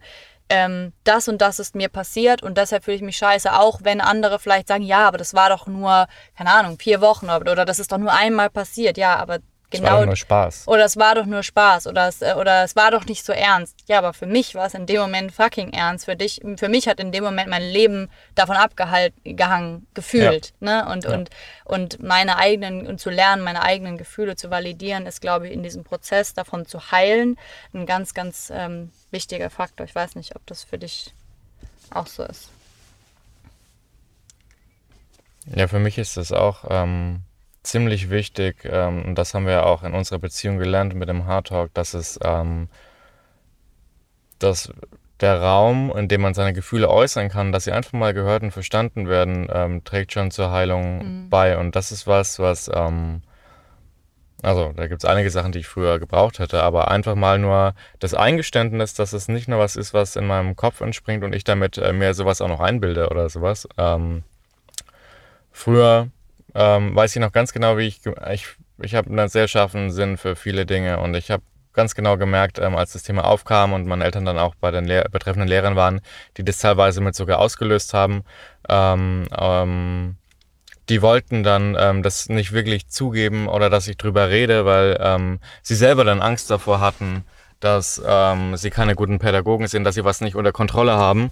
ähm, 0.49 0.91
das 1.03 1.27
und 1.27 1.41
das 1.41 1.59
ist 1.59 1.75
mir 1.75 1.87
passiert 1.87 2.43
und 2.43 2.57
deshalb 2.57 2.83
fühle 2.83 2.97
ich 2.97 3.03
mich 3.03 3.17
scheiße, 3.17 3.57
auch 3.57 3.81
wenn 3.83 4.01
andere 4.01 4.37
vielleicht 4.37 4.67
sagen, 4.67 4.83
ja, 4.83 5.07
aber 5.07 5.17
das 5.17 5.33
war 5.33 5.49
doch 5.49 5.67
nur, 5.67 6.07
keine 6.35 6.51
Ahnung, 6.51 6.77
vier 6.77 6.99
Wochen 6.99 7.25
oder, 7.27 7.51
oder 7.51 7.63
das 7.63 7.79
ist 7.79 7.91
doch 7.91 7.97
nur 7.97 8.11
einmal 8.11 8.49
passiert. 8.49 8.97
Ja, 8.97 9.15
aber 9.15 9.39
Genau. 9.71 9.85
Es 9.85 9.91
war 9.91 9.99
doch 9.99 10.05
nur 10.05 10.15
Spaß. 10.17 10.67
Oder 10.67 10.85
es 10.85 10.97
war 10.97 11.15
doch 11.15 11.25
nur 11.25 11.43
Spaß. 11.43 11.87
Oder 11.87 12.07
es, 12.09 12.21
äh, 12.21 12.33
oder 12.37 12.63
es 12.63 12.75
war 12.75 12.91
doch 12.91 13.05
nicht 13.05 13.25
so 13.25 13.31
ernst. 13.31 13.77
Ja, 13.87 13.99
aber 13.99 14.13
für 14.13 14.25
mich 14.25 14.53
war 14.53 14.65
es 14.67 14.73
in 14.73 14.85
dem 14.85 14.99
Moment 14.99 15.31
fucking 15.31 15.71
ernst. 15.71 16.05
Für 16.05 16.17
dich, 16.17 16.41
für 16.57 16.67
mich 16.67 16.89
hat 16.89 16.99
in 16.99 17.13
dem 17.13 17.23
Moment 17.23 17.49
mein 17.49 17.63
Leben 17.63 18.09
davon 18.35 18.57
abgehangen, 18.57 19.87
gefühlt. 19.93 20.53
Ja. 20.59 20.83
Ne? 20.83 20.91
Und, 20.91 21.05
ja. 21.05 21.13
und, 21.13 21.29
und 21.63 22.03
meine 22.03 22.35
eigenen, 22.35 22.85
und 22.85 22.99
zu 22.99 23.09
lernen, 23.09 23.43
meine 23.43 23.61
eigenen 23.61 23.97
Gefühle 23.97 24.35
zu 24.35 24.49
validieren, 24.51 25.05
ist, 25.05 25.21
glaube 25.21 25.47
ich, 25.47 25.53
in 25.53 25.63
diesem 25.63 25.85
Prozess 25.85 26.33
davon 26.33 26.65
zu 26.65 26.91
heilen, 26.91 27.37
ein 27.73 27.85
ganz, 27.85 28.13
ganz 28.13 28.51
ähm, 28.53 28.91
wichtiger 29.09 29.49
Faktor. 29.49 29.85
Ich 29.85 29.95
weiß 29.95 30.15
nicht, 30.15 30.35
ob 30.35 30.45
das 30.47 30.65
für 30.65 30.77
dich 30.79 31.13
auch 31.91 32.07
so 32.07 32.23
ist. 32.23 32.49
Ja, 35.45 35.69
für 35.69 35.79
mich 35.79 35.97
ist 35.97 36.17
das 36.17 36.33
auch. 36.33 36.65
Ähm 36.69 37.21
ziemlich 37.63 38.09
wichtig, 38.09 38.65
ähm, 38.65 39.05
und 39.05 39.15
das 39.15 39.33
haben 39.33 39.45
wir 39.45 39.65
auch 39.65 39.83
in 39.83 39.93
unserer 39.93 40.19
Beziehung 40.19 40.57
gelernt 40.57 40.95
mit 40.95 41.09
dem 41.09 41.25
Hard 41.25 41.47
Talk, 41.47 41.73
dass 41.73 41.93
es, 41.93 42.19
ähm, 42.23 42.69
dass 44.39 44.71
der 45.21 45.39
Raum, 45.39 45.93
in 45.95 46.07
dem 46.07 46.21
man 46.21 46.33
seine 46.33 46.53
Gefühle 46.53 46.89
äußern 46.89 47.29
kann, 47.29 47.51
dass 47.51 47.65
sie 47.65 47.71
einfach 47.71 47.93
mal 47.93 48.13
gehört 48.13 48.43
und 48.43 48.51
verstanden 48.51 49.07
werden, 49.07 49.47
ähm, 49.53 49.83
trägt 49.83 50.13
schon 50.13 50.31
zur 50.31 50.51
Heilung 50.51 51.25
mhm. 51.25 51.29
bei. 51.29 51.57
Und 51.57 51.75
das 51.75 51.91
ist 51.91 52.07
was, 52.07 52.39
was, 52.39 52.69
ähm, 52.73 53.21
also 54.41 54.73
da 54.75 54.87
gibt 54.87 55.03
es 55.03 55.09
einige 55.09 55.29
Sachen, 55.29 55.51
die 55.51 55.59
ich 55.59 55.67
früher 55.67 55.99
gebraucht 55.99 56.39
hätte, 56.39 56.63
aber 56.63 56.89
einfach 56.89 57.13
mal 57.13 57.37
nur 57.37 57.75
das 57.99 58.15
Eingeständnis, 58.15 58.95
dass 58.95 59.13
es 59.13 59.27
nicht 59.27 59.47
nur 59.47 59.59
was 59.59 59.75
ist, 59.75 59.93
was 59.93 60.15
in 60.15 60.25
meinem 60.25 60.55
Kopf 60.55 60.81
entspringt 60.81 61.23
und 61.23 61.35
ich 61.35 61.43
damit 61.43 61.77
äh, 61.77 61.93
mir 61.93 62.15
sowas 62.15 62.41
auch 62.41 62.49
noch 62.49 62.59
einbilde 62.59 63.09
oder 63.09 63.29
sowas. 63.29 63.67
Ähm, 63.77 64.23
früher 65.51 66.09
ähm, 66.53 66.95
weiß 66.95 67.15
ich 67.15 67.21
noch 67.21 67.31
ganz 67.31 67.53
genau, 67.53 67.77
wie 67.77 67.87
ich, 67.87 68.01
ich, 68.31 68.45
ich 68.81 68.95
habe 68.95 69.09
einen 69.09 69.29
sehr 69.29 69.47
scharfen 69.47 69.91
Sinn 69.91 70.17
für 70.17 70.35
viele 70.35 70.65
Dinge 70.65 70.99
und 70.99 71.15
ich 71.15 71.31
habe 71.31 71.43
ganz 71.73 71.95
genau 71.95 72.17
gemerkt, 72.17 72.59
ähm, 72.59 72.75
als 72.75 72.93
das 72.93 73.03
Thema 73.03 73.25
aufkam 73.25 73.73
und 73.73 73.87
meine 73.87 74.03
Eltern 74.03 74.25
dann 74.25 74.37
auch 74.37 74.55
bei 74.55 74.71
den 74.71 74.85
Lehr 74.85 75.07
betreffenden 75.09 75.47
Lehrern 75.47 75.75
waren, 75.75 76.01
die 76.37 76.43
das 76.43 76.57
teilweise 76.57 77.01
mit 77.01 77.15
sogar 77.15 77.39
ausgelöst 77.39 77.93
haben, 77.93 78.23
ähm, 78.69 79.27
ähm, 79.37 80.15
die 80.89 81.01
wollten 81.01 81.43
dann 81.43 81.77
ähm, 81.79 82.03
das 82.03 82.27
nicht 82.27 82.51
wirklich 82.51 82.89
zugeben 82.89 83.47
oder 83.47 83.69
dass 83.69 83.87
ich 83.87 83.97
drüber 83.97 84.29
rede, 84.29 84.65
weil 84.65 84.97
ähm, 84.99 85.39
sie 85.61 85.75
selber 85.75 86.03
dann 86.03 86.21
Angst 86.21 86.51
davor 86.51 86.81
hatten, 86.81 87.23
dass 87.61 88.01
ähm, 88.05 88.57
sie 88.57 88.71
keine 88.71 88.95
guten 88.95 89.19
Pädagogen 89.19 89.67
sind, 89.67 89.83
dass 89.85 89.95
sie 89.95 90.03
was 90.03 90.19
nicht 90.19 90.35
unter 90.35 90.51
Kontrolle 90.51 90.93
haben. 90.93 91.31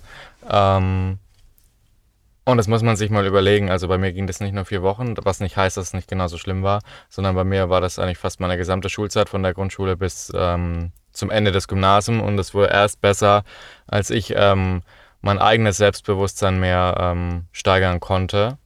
Und 2.50 2.58
das 2.58 2.68
muss 2.68 2.84
man 2.84 2.96
sich 2.96 3.10
mal 3.10 3.25
überlegen. 3.25 3.70
Also 3.70 3.88
bei 3.88 3.98
mir 3.98 4.12
ging 4.12 4.27
das 4.27 4.39
nicht 4.39 4.53
nur 4.53 4.65
vier 4.65 4.82
Wochen, 4.82 5.15
was 5.24 5.39
nicht 5.39 5.58
heißt, 5.58 5.77
dass 5.77 5.88
es 5.88 5.94
nicht 5.94 6.08
genauso 6.08 6.38
schlimm 6.38 6.63
war, 6.63 6.82
sondern 7.10 7.36
bei 7.36 7.44
mir 7.44 7.70
war 7.70 7.82
das 7.82 8.00
eigentlich 8.00 8.18
fast 8.18 8.39
meine 8.39 8.58
gesamte 8.58 8.89
Schulzeit 8.89 9.29
von 9.29 9.44
der 9.44 9.53
Grundschule 9.53 9.96
bis 9.98 10.32
ähm, 10.36 10.91
zum 11.12 11.32
Ende 11.32 11.51
des 11.51 11.68
Gymnasiums. 11.68 12.24
Und 12.24 12.39
es 12.39 12.53
wurde 12.53 12.72
erst 12.72 13.01
besser, 13.01 13.44
als 13.88 14.10
ich 14.10 14.34
ähm, 14.36 14.82
mein 15.22 15.39
eigenes 15.39 15.77
Selbstbewusstsein 15.77 16.60
mehr 16.60 16.96
ähm, 17.00 17.46
steigern 17.51 18.00
konnte. 18.00 18.58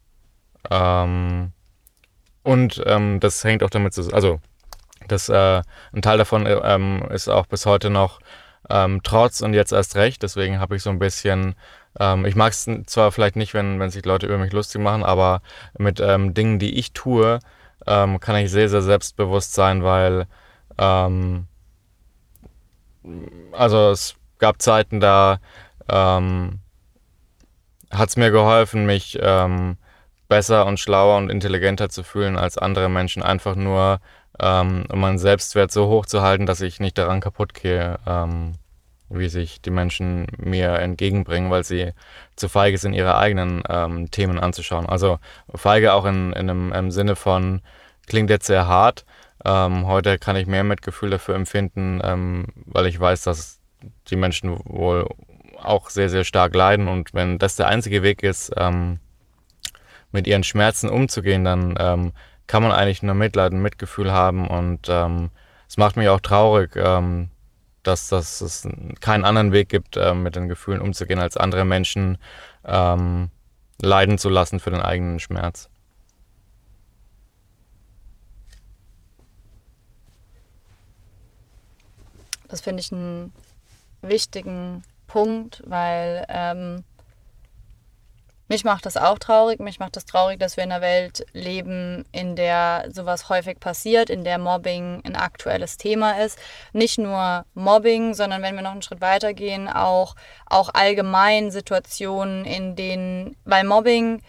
Ähm, 0.70 1.52
Und 2.44 2.84
ähm, 2.86 3.20
das 3.22 3.44
hängt 3.44 3.64
auch 3.64 3.70
damit 3.70 3.94
zusammen, 3.94 4.16
also 4.16 4.42
das, 5.08 5.30
äh, 5.30 5.62
ein 5.94 6.02
Teil 6.02 6.18
davon 6.18 6.46
ähm, 6.46 7.08
ist 7.10 7.30
auch 7.30 7.46
bis 7.46 7.66
heute 7.66 7.90
noch 7.90 8.20
trotz 9.04 9.42
und 9.42 9.54
jetzt 9.54 9.74
erst 9.74 9.98
recht. 9.98 10.24
Deswegen 10.24 10.60
habe 10.60 10.78
ich 10.78 10.84
so 10.84 10.90
ein 10.90 10.98
bisschen, 10.98 11.56
ähm, 12.00 12.26
ich 12.26 12.36
mag 12.36 12.52
es 12.52 12.70
zwar 12.86 13.12
vielleicht 13.12 13.36
nicht, 13.36 13.54
wenn, 13.54 13.80
wenn 13.80 13.90
sich 13.90 14.06
Leute 14.06 14.26
über 14.26 14.38
mich 14.38 14.54
lustig 14.54 14.82
machen, 14.82 15.04
aber 15.04 15.42
mit 15.78 16.00
ähm, 16.00 16.34
Dingen, 16.34 16.60
die 16.60 16.78
ich 16.78 16.94
tue, 16.94 17.40
ähm, 17.88 18.20
kann 18.20 18.36
ich 18.38 18.52
sehr, 18.52 18.70
sehr 18.70 18.82
selbstbewusst 18.82 19.54
sein, 19.54 19.84
weil 19.84 20.28
ähm, 20.78 21.48
also 23.52 23.92
es 23.92 24.16
gab 24.40 24.62
Zeiten, 24.62 25.00
da 25.00 25.40
ähm, 25.90 26.60
hat 27.92 28.10
es 28.10 28.18
mir 28.18 28.32
geholfen, 28.32 28.86
mich 28.86 29.18
ähm, 29.22 29.78
besser 30.28 30.66
und 30.66 30.80
schlauer 30.80 31.18
und 31.18 31.30
intelligenter 31.30 31.90
zu 31.90 32.04
fühlen 32.04 32.38
als 32.38 32.58
andere 32.58 32.90
Menschen, 32.90 33.22
einfach 33.22 33.56
nur 33.56 34.00
ähm, 34.40 34.86
um 34.90 35.00
meinen 35.00 35.20
Selbstwert 35.20 35.72
so 35.72 35.88
hoch 35.88 36.06
zu 36.06 36.22
halten, 36.22 36.46
dass 36.46 36.62
ich 36.62 36.80
nicht 36.80 36.98
daran 36.98 37.22
kaputt 37.22 37.54
gehe, 37.54 38.00
ähm, 38.08 38.54
wie 39.18 39.30
sich 39.30 39.62
die 39.62 39.70
Menschen 39.72 40.28
mir 40.38 40.74
entgegenbringen, 40.80 41.52
weil 41.52 41.64
sie 41.64 41.92
zu 42.36 42.50
feige 42.50 42.78
sind, 42.78 42.94
ihre 42.94 43.18
eigenen 43.18 43.64
ähm, 43.70 44.12
Themen 44.12 44.40
anzuschauen. 44.40 44.86
Also 44.86 45.20
feige 45.54 45.94
auch 45.94 46.06
in, 46.06 46.34
in 46.34 46.50
einem, 46.50 46.72
im 46.72 46.92
Sinne 46.92 47.16
von, 47.16 47.62
klingt 48.08 48.30
jetzt 48.30 48.48
sehr 48.48 48.68
hart, 48.68 49.06
ähm, 49.46 49.88
heute 49.88 50.20
kann 50.20 50.36
ich 50.36 50.48
mehr 50.48 50.64
Mitgefühl 50.64 51.10
dafür 51.10 51.36
empfinden, 51.36 52.00
ähm, 52.04 52.48
weil 52.56 52.88
ich 52.88 53.00
weiß, 53.00 53.24
dass 53.24 53.60
die 54.10 54.16
Menschen 54.16 54.58
wohl 54.66 55.08
auch 55.62 55.90
sehr, 55.90 56.10
sehr 56.10 56.24
stark 56.24 56.56
leiden. 56.56 56.88
Und 56.88 57.14
wenn 57.14 57.40
das 57.40 57.56
der 57.56 57.68
einzige 57.68 58.04
Weg 58.04 58.24
ist, 58.24 58.54
ähm, 58.58 59.00
mit 60.12 60.28
ihren 60.28 60.44
Schmerzen 60.44 60.90
umzugehen, 60.90 61.44
dann 61.44 61.76
ähm, 61.80 62.14
kann 62.48 62.64
man 62.64 62.72
eigentlich 62.72 63.04
nur 63.04 63.16
Mitleid 63.16 63.52
und 63.52 63.62
Mitgefühl 63.62 64.12
haben. 64.12 64.48
Und 64.48 64.88
ähm, 64.90 65.30
es 65.68 65.78
macht 65.78 65.98
mich 65.98 66.08
auch 66.08 66.22
traurig, 66.22 66.76
ähm, 66.76 67.30
dass, 67.84 68.10
dass 68.10 68.42
es 68.42 68.68
keinen 69.00 69.26
anderen 69.26 69.52
Weg 69.52 69.70
gibt, 69.70 69.98
mit 70.16 70.36
den 70.36 70.48
Gefühlen 70.48 70.82
umzugehen, 70.82 71.20
als 71.20 71.38
andere 71.38 71.66
Menschen 71.66 72.18
leiden 72.64 74.18
zu 74.18 74.30
lassen 74.30 74.60
für 74.60 74.72
den 74.72 74.82
eigenen 74.82 75.20
Schmerz. 75.20 75.70
Das 82.48 82.62
finde 82.62 82.82
ich 82.82 82.92
einen 82.92 83.34
wichtigen 84.04 84.84
Punkt, 85.08 85.64
weil 85.66 86.26
ähm, 86.30 86.84
mich 88.54 88.64
macht 88.64 88.86
das 88.86 88.98
auch 88.98 89.18
traurig. 89.18 89.60
Mich 89.60 89.80
macht 89.80 89.96
das 89.96 90.06
traurig, 90.06 90.40
dass 90.40 90.58
wir 90.58 90.64
in 90.64 90.72
einer 90.72 90.82
Welt 90.82 91.26
leben, 91.34 92.06
in 92.12 92.36
der 92.36 92.86
sowas 92.92 93.28
häufig 93.28 93.60
passiert, 93.60 94.12
in 94.12 94.24
der 94.24 94.38
Mobbing 94.38 95.02
ein 95.04 95.16
aktuelles 95.16 95.78
Thema 95.78 96.24
ist. 96.24 96.38
Nicht 96.72 97.00
nur 97.00 97.46
Mobbing, 97.56 98.14
sondern 98.14 98.44
wenn 98.44 98.54
wir 98.54 98.62
noch 98.62 98.74
einen 98.74 98.84
Schritt 98.84 99.02
weiter 99.02 99.34
gehen, 99.34 99.68
auch, 99.68 100.16
auch 100.46 100.70
allgemein 100.72 101.50
Situationen, 101.50 102.46
in 102.46 102.76
denen, 102.76 103.36
weil 103.44 103.64
Mobbing 103.64 104.22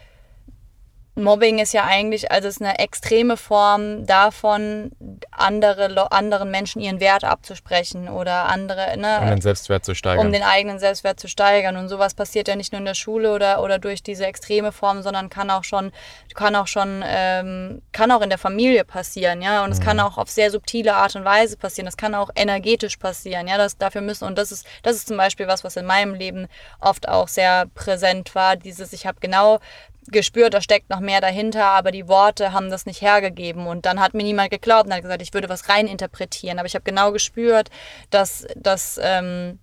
Mobbing 1.17 1.61
ist 1.61 1.73
ja 1.73 1.85
eigentlich, 1.85 2.33
also 2.33 2.49
ist 2.49 2.61
eine 2.61 2.81
extreme 2.81 3.37
Form 3.37 4.05
davon, 4.05 4.91
andere, 5.31 6.11
anderen 6.11 6.51
Menschen 6.51 6.81
ihren 6.81 6.99
Wert 6.99 7.23
abzusprechen 7.23 8.09
oder 8.09 8.47
andere, 8.47 8.97
ne, 8.97 9.21
um 9.21 9.29
den 9.29 9.41
Selbstwert 9.41 9.85
zu 9.85 9.95
steigern. 9.95 10.27
Um 10.27 10.33
den 10.33 10.43
eigenen 10.43 10.81
Selbstwert 10.81 11.21
zu 11.21 11.29
steigern. 11.29 11.77
Und 11.77 11.89
sowas 11.89 12.15
passiert 12.15 12.49
ja 12.49 12.57
nicht 12.57 12.73
nur 12.73 12.81
in 12.81 12.85
der 12.85 12.95
Schule 12.95 13.33
oder, 13.33 13.63
oder 13.63 13.79
durch 13.79 14.03
diese 14.03 14.27
extreme 14.27 14.73
Form, 14.73 15.03
sondern 15.03 15.29
kann 15.29 15.51
auch 15.51 15.63
schon, 15.63 15.93
kann 16.35 16.57
auch 16.57 16.67
schon, 16.67 17.05
ähm, 17.07 17.83
kann 17.93 18.11
auch 18.11 18.21
in 18.21 18.29
der 18.29 18.39
Familie 18.39 18.85
passieren, 18.85 19.41
ja. 19.41 19.63
Und 19.63 19.71
es 19.71 19.79
mhm. 19.79 19.85
kann 19.85 20.01
auch 20.01 20.19
auf 20.19 20.31
sehr 20.31 20.51
subtile 20.51 20.97
Art 20.97 21.15
und 21.15 21.25
Weise 21.25 21.57
passieren. 21.57 21.87
Das 21.87 21.97
kann 21.97 22.17
auch 22.17 22.31
energetisch 22.35 22.97
passieren, 22.97 23.47
ja. 23.47 23.57
Das, 23.57 23.79
dafür 23.79 24.01
müssen, 24.01 24.25
und 24.25 24.37
das 24.37 24.51
ist, 24.51 24.67
das 24.83 24.97
ist 24.97 25.07
zum 25.07 25.17
Beispiel 25.17 25.47
was, 25.47 25.63
was 25.63 25.77
in 25.77 25.87
meinem 25.87 26.15
Leben 26.15 26.49
oft 26.81 27.09
auch 27.09 27.29
sehr 27.29 27.67
präsent 27.75 28.35
war. 28.35 28.57
Dieses, 28.57 28.93
ich 28.93 29.07
habe 29.07 29.21
genau 29.21 29.61
gespürt, 30.09 30.55
da 30.55 30.61
steckt 30.61 30.91
noch 30.91 31.01
mehr 31.01 31.21
dahinter, 31.21 31.67
aber 31.67 31.91
die 31.91 32.09
Worte 32.09 32.53
haben 32.53 32.71
das 32.71 32.87
nicht 32.87 33.01
hergegeben. 33.01 33.67
Und 33.67 33.87
dann 33.87 34.01
hat 34.01 34.15
mir 34.15 34.23
niemand 34.23 34.51
geglaubt 34.51 34.87
und 34.87 34.95
hat 34.95 35.03
gesagt, 35.03 35.23
ich 35.23 35.35
würde 35.35 35.49
was 35.49 35.69
reininterpretieren. 35.69 36.59
Aber 36.59 36.67
ich 36.67 36.75
habe 36.75 36.85
genau 36.85 37.13
gespürt, 37.13 37.71
dass, 38.11 38.47
dass, 38.57 39.01
ähm, 39.03 39.59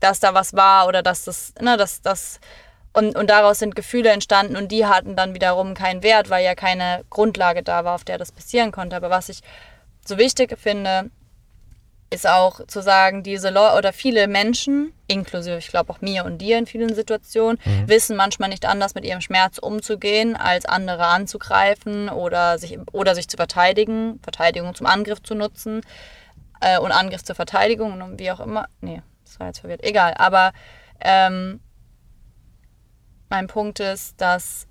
dass 0.00 0.20
da 0.20 0.34
was 0.34 0.54
war 0.54 0.86
oder 0.86 1.02
dass 1.02 1.24
das, 1.24 1.54
ne, 1.60 1.76
dass 1.76 2.02
das. 2.02 2.40
Und, 2.94 3.16
und 3.16 3.28
daraus 3.30 3.58
sind 3.58 3.76
Gefühle 3.76 4.10
entstanden 4.10 4.56
und 4.56 4.72
die 4.72 4.86
hatten 4.86 5.14
dann 5.14 5.34
wiederum 5.34 5.74
keinen 5.74 6.02
Wert, 6.02 6.30
weil 6.30 6.44
ja 6.44 6.54
keine 6.54 7.04
Grundlage 7.10 7.62
da 7.62 7.84
war, 7.84 7.94
auf 7.94 8.04
der 8.04 8.18
das 8.18 8.32
passieren 8.32 8.72
konnte. 8.72 8.96
Aber 8.96 9.10
was 9.10 9.28
ich 9.28 9.40
so 10.04 10.16
wichtig 10.18 10.58
finde, 10.58 11.10
ist 12.10 12.26
auch 12.26 12.66
zu 12.66 12.80
sagen, 12.80 13.22
diese 13.22 13.50
Leute 13.50 13.76
oder 13.76 13.92
viele 13.92 14.28
Menschen, 14.28 14.92
inklusive 15.08 15.58
ich 15.58 15.68
glaube 15.68 15.92
auch 15.92 16.00
mir 16.00 16.24
und 16.24 16.38
dir 16.38 16.58
in 16.58 16.66
vielen 16.66 16.94
Situationen, 16.94 17.58
mhm. 17.64 17.88
wissen 17.88 18.16
manchmal 18.16 18.48
nicht 18.48 18.64
anders 18.64 18.94
mit 18.94 19.04
ihrem 19.04 19.20
Schmerz 19.20 19.58
umzugehen, 19.58 20.34
als 20.34 20.64
andere 20.64 21.06
anzugreifen 21.06 22.08
oder 22.08 22.58
sich, 22.58 22.78
oder 22.92 23.14
sich 23.14 23.28
zu 23.28 23.36
verteidigen, 23.36 24.20
Verteidigung 24.22 24.74
zum 24.74 24.86
Angriff 24.86 25.22
zu 25.22 25.34
nutzen 25.34 25.82
äh, 26.60 26.78
und 26.78 26.92
Angriff 26.92 27.22
zur 27.22 27.36
Verteidigung 27.36 28.00
und 28.00 28.18
wie 28.18 28.30
auch 28.30 28.40
immer. 28.40 28.68
Nee, 28.80 29.02
das 29.24 29.38
war 29.38 29.48
jetzt 29.48 29.60
verwirrt. 29.60 29.84
Egal, 29.84 30.14
aber 30.14 30.52
ähm, 31.00 31.60
mein 33.28 33.48
Punkt 33.48 33.80
ist, 33.80 34.18
dass 34.18 34.66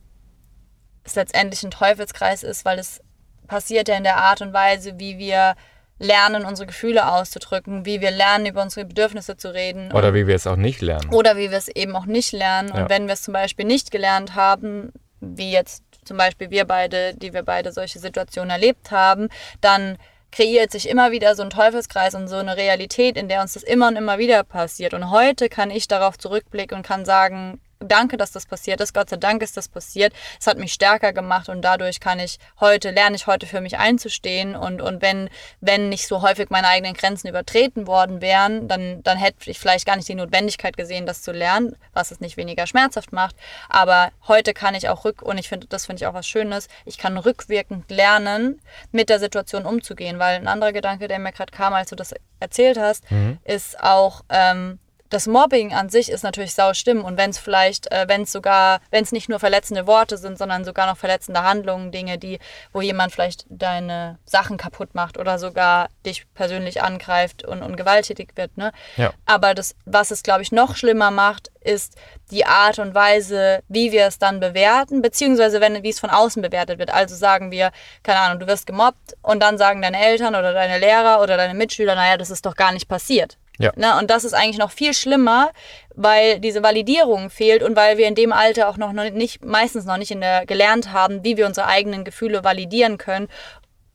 es 1.04 1.16
letztendlich 1.16 1.64
ein 1.64 1.72
Teufelskreis 1.72 2.42
ist, 2.42 2.66
weil 2.66 2.80
es 2.80 3.02
passiert 3.48 3.88
ja 3.88 3.96
in 3.96 4.04
der 4.04 4.18
Art 4.18 4.42
und 4.42 4.54
Weise, 4.54 5.00
wie 5.00 5.20
wir 5.20 5.56
lernen, 6.00 6.46
unsere 6.46 6.68
Gefühle 6.68 7.12
auszudrücken, 7.12 7.86
wie 7.86 8.02
wir 8.02 8.12
lernen, 8.12 8.46
über 8.46 8.62
unsere 8.62 8.86
Bedürfnisse 8.86 9.38
zu 9.38 9.54
reden. 9.54 9.92
Oder 9.92 10.14
wie 10.14 10.28
wir 10.28 10.36
es 10.36 10.48
auch 10.48 10.56
nicht 10.56 10.82
lernen. 10.82 11.10
Oder 11.14 11.38
wie 11.38 11.50
wir 11.50 11.58
es 11.58 11.68
eben 11.68 11.96
auch 11.96 12.06
nicht 12.06 12.32
lernen. 12.32 12.70
Ja. 12.70 12.82
Und 12.82 12.90
wenn 12.90 13.08
wir 13.08 13.14
es 13.14 13.24
zum 13.24 13.34
Beispiel 13.34 13.66
nicht 13.66 13.92
gelernt 13.92 14.36
haben, 14.36 14.94
wie 15.20 15.52
jetzt 15.52 15.84
zum 16.06 16.18
Beispiel 16.18 16.50
wir 16.50 16.66
beide, 16.66 17.14
die 17.16 17.34
wir 17.34 17.44
beide 17.44 17.72
solche 17.72 18.00
Situationen 18.00 18.50
erlebt 18.50 18.92
haben, 18.92 19.28
dann 19.62 19.98
kreiert 20.32 20.72
sich 20.72 20.90
immer 20.90 21.12
wieder 21.12 21.36
so 21.36 21.44
ein 21.44 21.50
Teufelskreis 21.50 22.14
und 22.14 22.28
so 22.28 22.36
eine 22.36 22.58
Realität, 22.58 23.18
in 23.18 23.28
der 23.30 23.42
uns 23.42 23.54
das 23.54 23.64
immer 23.64 23.88
und 23.88 23.96
immer 23.96 24.18
wieder 24.18 24.44
passiert. 24.44 24.94
Und 24.94 25.10
heute 25.10 25.50
kann 25.50 25.72
ich 25.72 25.88
darauf 25.88 26.18
zurückblicken 26.18 26.78
und 26.78 26.86
kann 26.86 27.06
sagen, 27.06 27.60
danke, 27.80 28.18
dass 28.18 28.32
das 28.32 28.46
passiert 28.46 28.82
ist. 28.82 28.94
Gott 28.94 29.10
sei 29.10 29.18
Dank 29.18 29.42
ist 29.42 29.58
das 29.58 29.68
passiert. 29.68 30.14
Es 30.40 30.48
hat 30.48 30.58
mich 30.58 30.74
stärker 30.74 31.14
gemacht 31.14 31.50
und 31.50 31.62
dadurch 31.62 32.00
kann 32.00 32.20
ich 32.20 32.40
heute, 32.60 32.92
lerne 32.92 33.16
ich 33.16 33.28
heute 33.28 33.46
für 33.46 33.62
mich 33.62 33.78
einzustehen. 33.78 34.56
Und, 34.56 34.82
und 34.82 35.02
wenn, 35.02 35.30
wenn 35.62 35.90
nicht 35.90 36.08
so 36.08 36.22
häufig 36.22 36.50
meine 36.50 36.68
eigenen 36.68 36.94
Grenzen 36.94 37.28
übertreten 37.28 37.88
worden 37.88 38.22
wären, 38.22 38.68
dann, 38.68 39.04
dann 39.04 39.18
hätte 39.18 39.50
ich 39.50 39.60
vielleicht 39.60 39.86
gar 39.86 39.96
nicht 39.96 40.08
die 40.08 40.16
Notwendigkeit 40.16 40.78
gesehen, 40.78 41.06
das 41.06 41.22
zu 41.22 41.32
lernen, 41.32 41.76
was 41.94 42.12
es 42.12 42.20
nicht 42.20 42.38
weniger 42.38 42.68
schmerzhaft 42.68 43.14
macht. 43.14 43.36
Aber 43.70 44.12
heute 44.28 44.54
kann 44.54 44.76
ich 44.76 44.90
auch 44.90 45.06
rück, 45.06 45.22
und 45.22 45.38
ich 45.38 45.50
finde, 45.50 45.68
das 45.68 45.86
finde 45.86 46.02
ich 46.02 46.08
auch 46.08 46.14
was 46.14 46.28
Schönes, 46.28 46.68
ich 46.86 46.98
kann 46.98 47.18
rückwirkend 47.18 47.90
lernen, 47.92 48.62
mit 48.92 49.10
der 49.10 49.20
Situation 49.20 49.66
umzugehen. 49.66 50.20
Weil 50.20 50.38
ein 50.38 50.48
anderer 50.48 50.74
Gedanke, 50.74 51.08
der 51.08 51.20
mir 51.20 51.32
gerade 51.32 51.52
kam, 51.52 51.74
als 51.74 51.90
du 51.90 51.96
das 51.96 52.14
erzählt 52.40 52.78
hast, 52.78 53.10
mhm. 53.12 53.40
ist 53.44 53.80
auch, 53.80 54.24
ähm, 54.30 54.80
das 55.10 55.28
Mobbing 55.28 55.74
an 55.74 55.90
sich 55.90 56.10
ist 56.12 56.24
natürlich 56.24 56.54
sau 56.54 56.74
schlimm 56.74 57.04
und 57.04 57.18
wenn 57.18 57.30
es 57.30 57.38
vielleicht, 57.38 57.92
äh, 57.92 58.06
wenn 58.08 58.24
es 58.24 58.32
sogar, 58.32 58.80
wenn 58.92 59.04
es 59.04 59.12
nicht 59.12 59.30
nur 59.30 59.40
verletzende 59.40 59.88
Worte 59.88 60.18
sind, 60.18 60.38
sondern 60.38 60.66
sogar 60.66 60.88
noch 60.88 60.98
verletzende 60.98 61.44
Handlungen, 61.44 61.92
Dinge, 61.92 62.18
die, 62.18 62.40
wo 62.74 62.82
jemand 62.82 63.14
vielleicht 63.14 63.46
deine 63.50 64.18
Sachen 64.26 64.58
kaputt 64.58 64.96
macht 64.96 65.18
oder 65.18 65.40
sogar 65.40 65.90
dich 66.06 66.26
persönlich 66.34 66.82
angreift 66.82 67.46
und, 67.46 67.62
und 67.62 67.78
gewalttätig 67.78 68.30
wird, 68.36 68.58
ne? 68.58 68.72
Ja. 68.98 69.14
Aber 69.26 69.54
das, 69.54 69.76
was 69.86 70.12
es, 70.12 70.24
glaube 70.24 70.42
ich, 70.42 70.52
noch 70.52 70.76
schlimmer 70.76 71.12
macht, 71.12 71.52
ist 71.62 71.96
die 72.32 72.46
Art 72.46 72.80
und 72.80 72.96
Weise, 72.96 73.62
wie 73.68 73.92
wir 73.92 74.06
es 74.06 74.20
dann 74.20 74.40
bewerten, 74.40 75.02
beziehungsweise 75.02 75.62
wenn, 75.62 75.84
wie 75.84 75.90
es 75.90 76.00
von 76.00 76.10
außen 76.10 76.42
bewertet 76.42 76.80
wird. 76.80 76.94
Also 76.94 77.16
sagen 77.16 77.52
wir, 77.52 77.72
keine 78.04 78.20
Ahnung, 78.20 78.40
du 78.40 78.48
wirst 78.48 78.68
gemobbt 78.68 79.16
und 79.22 79.42
dann 79.42 79.58
sagen 79.58 79.82
deine 79.82 80.04
Eltern 80.04 80.36
oder 80.36 80.54
deine 80.54 80.80
Lehrer 80.80 81.22
oder 81.22 81.38
deine 81.38 81.54
Mitschüler, 81.54 81.96
naja, 81.96 82.18
das 82.18 82.30
ist 82.30 82.46
doch 82.46 82.56
gar 82.56 82.72
nicht 82.72 82.88
passiert. 82.88 83.38
Ja. 83.60 83.72
Ne? 83.76 83.98
Und 83.98 84.10
das 84.10 84.24
ist 84.24 84.34
eigentlich 84.34 84.58
noch 84.58 84.72
viel 84.72 84.94
schlimmer, 84.94 85.52
weil 85.96 86.40
diese 86.40 86.62
Validierung 86.62 87.30
fehlt 87.30 87.64
und 87.64 87.76
weil 87.76 87.98
wir 87.98 88.08
in 88.08 88.16
dem 88.16 88.32
Alter 88.32 88.70
auch 88.70 88.78
noch 88.78 88.94
nicht, 88.94 89.44
meistens 89.44 89.86
noch 89.86 89.98
nicht 89.98 90.12
in 90.12 90.22
der, 90.22 90.46
gelernt 90.46 90.92
haben, 90.94 91.24
wie 91.24 91.38
wir 91.38 91.46
unsere 91.46 91.68
eigenen 91.68 92.04
Gefühle 92.04 92.44
validieren 92.44 92.98
können 92.98 93.28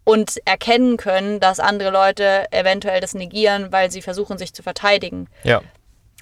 und 0.05 0.41
erkennen 0.45 0.97
können, 0.97 1.39
dass 1.39 1.61
andere 1.61 1.91
Leute 1.91 2.47
eventuell 2.51 3.01
das 3.01 3.15
negieren, 3.15 3.71
weil 3.71 3.91
sie 3.91 4.03
versuchen, 4.03 4.37
sich 4.37 4.53
zu 4.53 4.63
verteidigen. 4.63 5.29
Ja. 5.45 5.63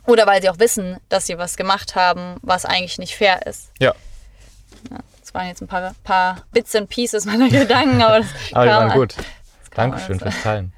Oder 0.07 0.27
weil 0.27 0.43
sie 0.43 0.51
auch 0.51 0.59
wissen, 0.59 0.99
dass 1.09 1.27
sie 1.27 1.39
was 1.39 1.57
gemacht 1.57 1.95
haben, 1.95 2.37
was 2.43 2.67
eigentlich 2.67 2.99
nicht 2.99 3.17
fair 3.17 3.47
ist. 3.47 3.71
Ja. 3.79 3.95
ja 4.91 4.99
das 5.21 5.33
waren 5.33 5.49
jetzt 5.49 5.63
ein 5.63 5.69
paar, 5.69 5.95
paar 6.05 6.43
Bits 6.53 6.75
and 6.75 6.91
Pieces 6.91 7.25
meiner 7.25 7.49
Gedanken, 7.51 8.03
aber 8.03 8.19
das 8.19 8.27
aber 8.53 8.65
die 8.65 8.71
waren 8.71 8.91
gut. 8.91 9.15
Dankeschön 9.75 10.19
fürs 10.19 10.43
Teilen 10.43 10.75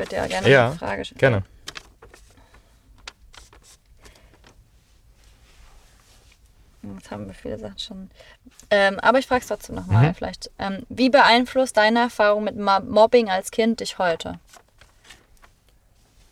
würde 0.00 0.16
dir 0.16 0.28
gerne 0.28 0.48
ja, 0.48 0.66
eine 0.66 0.76
Frage 0.76 1.04
stellen. 1.04 1.18
Gerne. 1.18 1.42
Jetzt 6.82 7.10
jetzt 7.10 7.10
haben 7.10 7.26
wir 7.26 7.34
viele 7.34 7.58
Sachen 7.58 7.78
schon. 7.78 8.10
Ähm, 8.70 8.98
aber 9.00 9.18
ich 9.18 9.26
frage 9.26 9.42
es 9.42 9.48
trotzdem 9.48 9.74
nochmal 9.74 10.08
mhm. 10.08 10.14
vielleicht. 10.14 10.50
Ähm, 10.58 10.86
wie 10.88 11.10
beeinflusst 11.10 11.76
deine 11.76 12.00
Erfahrung 12.00 12.44
mit 12.44 12.56
Mobbing 12.56 13.28
als 13.28 13.50
Kind 13.50 13.80
dich 13.80 13.98
heute? 13.98 14.38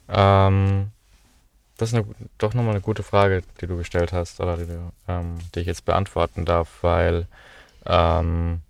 Ähm, 0.09 0.91
das 1.77 1.91
ist 1.91 1.95
eine, 1.95 2.07
doch 2.39 2.55
nochmal 2.55 2.75
eine 2.75 2.81
gute 2.81 3.03
Frage, 3.03 3.43
die 3.61 3.67
du 3.67 3.77
gestellt 3.77 4.13
hast, 4.13 4.41
oder 4.41 4.57
die, 4.57 4.67
du, 4.67 4.93
ähm, 5.07 5.39
die 5.55 5.61
ich 5.61 5.67
jetzt 5.67 5.85
beantworten 5.85 6.45
darf, 6.45 6.69
weil 6.83 7.27
ähm, 7.85 8.63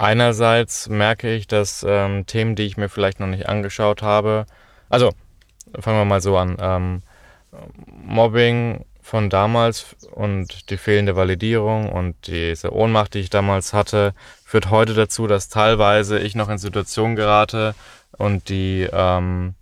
einerseits 0.00 0.88
merke 0.88 1.34
ich, 1.34 1.46
dass 1.46 1.84
ähm, 1.86 2.26
Themen, 2.26 2.56
die 2.56 2.64
ich 2.64 2.76
mir 2.76 2.88
vielleicht 2.88 3.20
noch 3.20 3.26
nicht 3.26 3.48
angeschaut 3.48 4.02
habe, 4.02 4.46
also 4.88 5.10
fangen 5.78 5.98
wir 5.98 6.04
mal 6.04 6.22
so 6.22 6.36
an, 6.36 6.56
ähm, 6.60 7.02
Mobbing 7.86 8.84
von 9.02 9.28
damals 9.28 9.96
und 10.12 10.70
die 10.70 10.76
fehlende 10.76 11.16
Validierung 11.16 11.90
und 11.90 12.28
diese 12.28 12.72
Ohnmacht, 12.72 13.14
die 13.14 13.18
ich 13.18 13.30
damals 13.30 13.72
hatte, 13.72 14.14
führt 14.44 14.70
heute 14.70 14.94
dazu, 14.94 15.26
dass 15.26 15.48
teilweise 15.48 16.18
ich 16.18 16.34
noch 16.34 16.48
in 16.48 16.58
Situationen 16.58 17.16
gerate 17.16 17.74
und 18.16 18.48
die 18.48 18.88
ähm, 18.90 19.54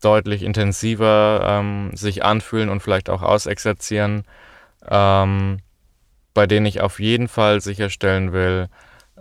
deutlich 0.00 0.42
intensiver 0.42 1.42
ähm, 1.44 1.90
sich 1.94 2.24
anfühlen 2.24 2.70
und 2.70 2.80
vielleicht 2.80 3.10
auch 3.10 3.22
ausexerzieren, 3.22 4.24
ähm, 4.88 5.58
bei 6.32 6.46
denen 6.46 6.66
ich 6.66 6.80
auf 6.80 6.98
jeden 6.98 7.28
Fall 7.28 7.60
sicherstellen 7.60 8.32
will, 8.32 8.68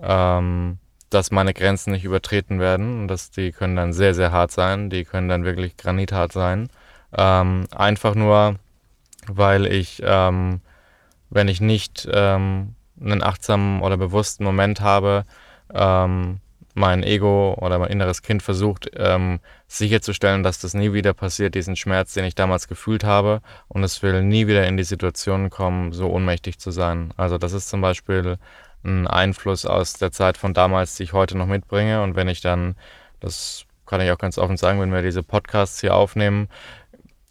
ähm, 0.01 0.77
dass 1.09 1.29
meine 1.29 1.53
Grenzen 1.53 1.91
nicht 1.91 2.05
übertreten 2.05 2.59
werden. 2.59 3.01
Und 3.01 3.07
dass 3.07 3.31
die 3.31 3.51
können 3.51 3.75
dann 3.75 3.93
sehr, 3.93 4.13
sehr 4.13 4.31
hart 4.31 4.51
sein. 4.51 4.89
Die 4.89 5.03
können 5.03 5.29
dann 5.29 5.45
wirklich 5.45 5.77
granithart 5.77 6.31
sein. 6.31 6.69
Ähm, 7.15 7.67
einfach 7.75 8.15
nur, 8.15 8.55
weil 9.27 9.65
ich, 9.67 10.01
ähm, 10.03 10.61
wenn 11.29 11.47
ich 11.47 11.61
nicht 11.61 12.07
ähm, 12.11 12.75
einen 12.99 13.23
achtsamen 13.23 13.81
oder 13.81 13.97
bewussten 13.97 14.43
Moment 14.43 14.81
habe, 14.81 15.25
ähm, 15.73 16.39
mein 16.73 17.03
Ego 17.03 17.55
oder 17.59 17.79
mein 17.79 17.89
inneres 17.89 18.21
Kind 18.21 18.41
versucht 18.41 18.89
ähm, 18.95 19.41
sicherzustellen, 19.67 20.43
dass 20.43 20.59
das 20.59 20.73
nie 20.73 20.93
wieder 20.93 21.13
passiert, 21.13 21.55
diesen 21.55 21.75
Schmerz, 21.75 22.13
den 22.13 22.23
ich 22.23 22.35
damals 22.35 22.69
gefühlt 22.69 23.03
habe. 23.03 23.41
Und 23.67 23.83
es 23.83 24.01
will 24.01 24.23
nie 24.23 24.47
wieder 24.47 24.65
in 24.65 24.77
die 24.77 24.83
Situation 24.83 25.49
kommen, 25.49 25.91
so 25.91 26.09
ohnmächtig 26.09 26.59
zu 26.59 26.71
sein. 26.71 27.13
Also 27.17 27.37
das 27.37 27.51
ist 27.51 27.67
zum 27.67 27.81
Beispiel 27.81 28.37
ein 28.83 29.07
Einfluss 29.07 29.65
aus 29.65 29.93
der 29.93 30.11
Zeit 30.11 30.37
von 30.37 30.53
damals, 30.53 30.95
die 30.95 31.03
ich 31.03 31.13
heute 31.13 31.37
noch 31.37 31.47
mitbringe. 31.47 32.01
Und 32.01 32.15
wenn 32.15 32.27
ich 32.27 32.41
dann, 32.41 32.75
das 33.19 33.65
kann 33.85 34.01
ich 34.01 34.11
auch 34.11 34.17
ganz 34.17 34.37
offen 34.37 34.57
sagen, 34.57 34.79
wenn 34.79 34.93
wir 34.93 35.01
diese 35.01 35.23
Podcasts 35.23 35.81
hier 35.81 35.95
aufnehmen, 35.95 36.47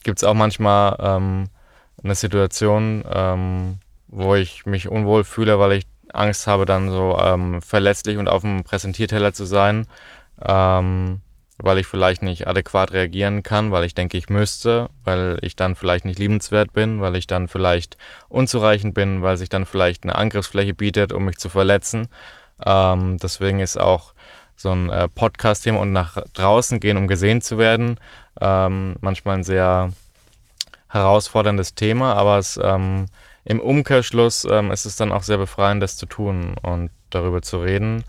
gibt 0.03 0.19
es 0.19 0.25
auch 0.25 0.35
manchmal 0.35 0.97
ähm, 1.01 1.49
eine 2.03 2.15
Situation, 2.15 3.05
ähm, 3.11 3.79
wo 4.09 4.35
ich 4.35 4.67
mich 4.67 4.89
unwohl 4.89 5.25
fühle, 5.25 5.59
weil 5.59 5.73
ich 5.73 5.87
Angst 6.13 6.47
habe, 6.47 6.67
dann 6.67 6.91
so 6.91 7.19
ähm, 7.21 7.63
verletzlich 7.63 8.19
und 8.19 8.29
auf 8.29 8.43
dem 8.43 8.65
Präsentierteller 8.65 9.33
zu 9.33 9.45
sein, 9.45 9.87
ähm, 10.43 11.21
weil 11.63 11.79
ich 11.79 11.87
vielleicht 11.87 12.23
nicht 12.23 12.47
adäquat 12.47 12.93
reagieren 12.93 13.43
kann, 13.43 13.71
weil 13.71 13.85
ich 13.85 13.95
denke, 13.95 14.17
ich 14.17 14.29
müsste, 14.29 14.89
weil 15.05 15.39
ich 15.43 15.57
dann 15.57 15.77
vielleicht 15.77 16.05
nicht 16.05 16.19
liebenswert 16.19 16.73
bin, 16.73 17.01
weil 17.01 17.17
ich 17.17 17.27
dann 17.27 17.49
vielleicht 17.49 17.97
unzureichend 18.29 18.95
bin, 18.95 19.23
weil 19.23 19.37
sich 19.37 19.49
dann 19.49 19.67
vielleicht 19.67 20.05
eine 20.05 20.17
Angriffsfläche 20.17 20.75
bietet, 20.75 21.13
um 21.13 21.25
mich 21.25 21.39
zu 21.39 21.49
verletzen. 21.49 22.09
Ähm, 22.65 23.19
deswegen 23.19 23.61
ist 23.61 23.79
auch 23.79 24.15
so 24.57 24.71
ein 24.71 24.91
äh, 24.91 25.09
Podcast-Thema 25.09 25.81
und 25.81 25.93
nach 25.93 26.19
draußen 26.35 26.81
gehen, 26.81 26.97
um 26.97 27.09
gesehen 27.09 27.41
zu 27.41 27.57
werden, 27.57 27.99
ähm, 28.41 28.97
manchmal 29.01 29.39
ein 29.39 29.45
sehr 29.45 29.93
herausforderndes 30.89 31.75
Thema, 31.75 32.15
aber 32.15 32.39
es, 32.39 32.61
ähm, 32.63 33.07
im 33.45 33.61
Umkehrschluss 33.61 34.45
ähm, 34.45 34.71
ist 34.71 34.85
es 34.85 34.97
dann 34.97 35.13
auch 35.13 35.23
sehr 35.23 35.39
befreiend, 35.39 35.83
das 35.83 35.97
zu 35.97 36.07
tun 36.07 36.55
und 36.63 36.91
darüber 37.09 37.41
zu 37.43 37.59
reden. 37.59 38.05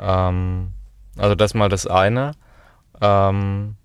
Ähm, 0.00 0.72
also 1.18 1.34
das 1.34 1.54
mal 1.54 1.68
das 1.68 1.86
eine. 1.86 2.32
Ähm, 3.00 3.76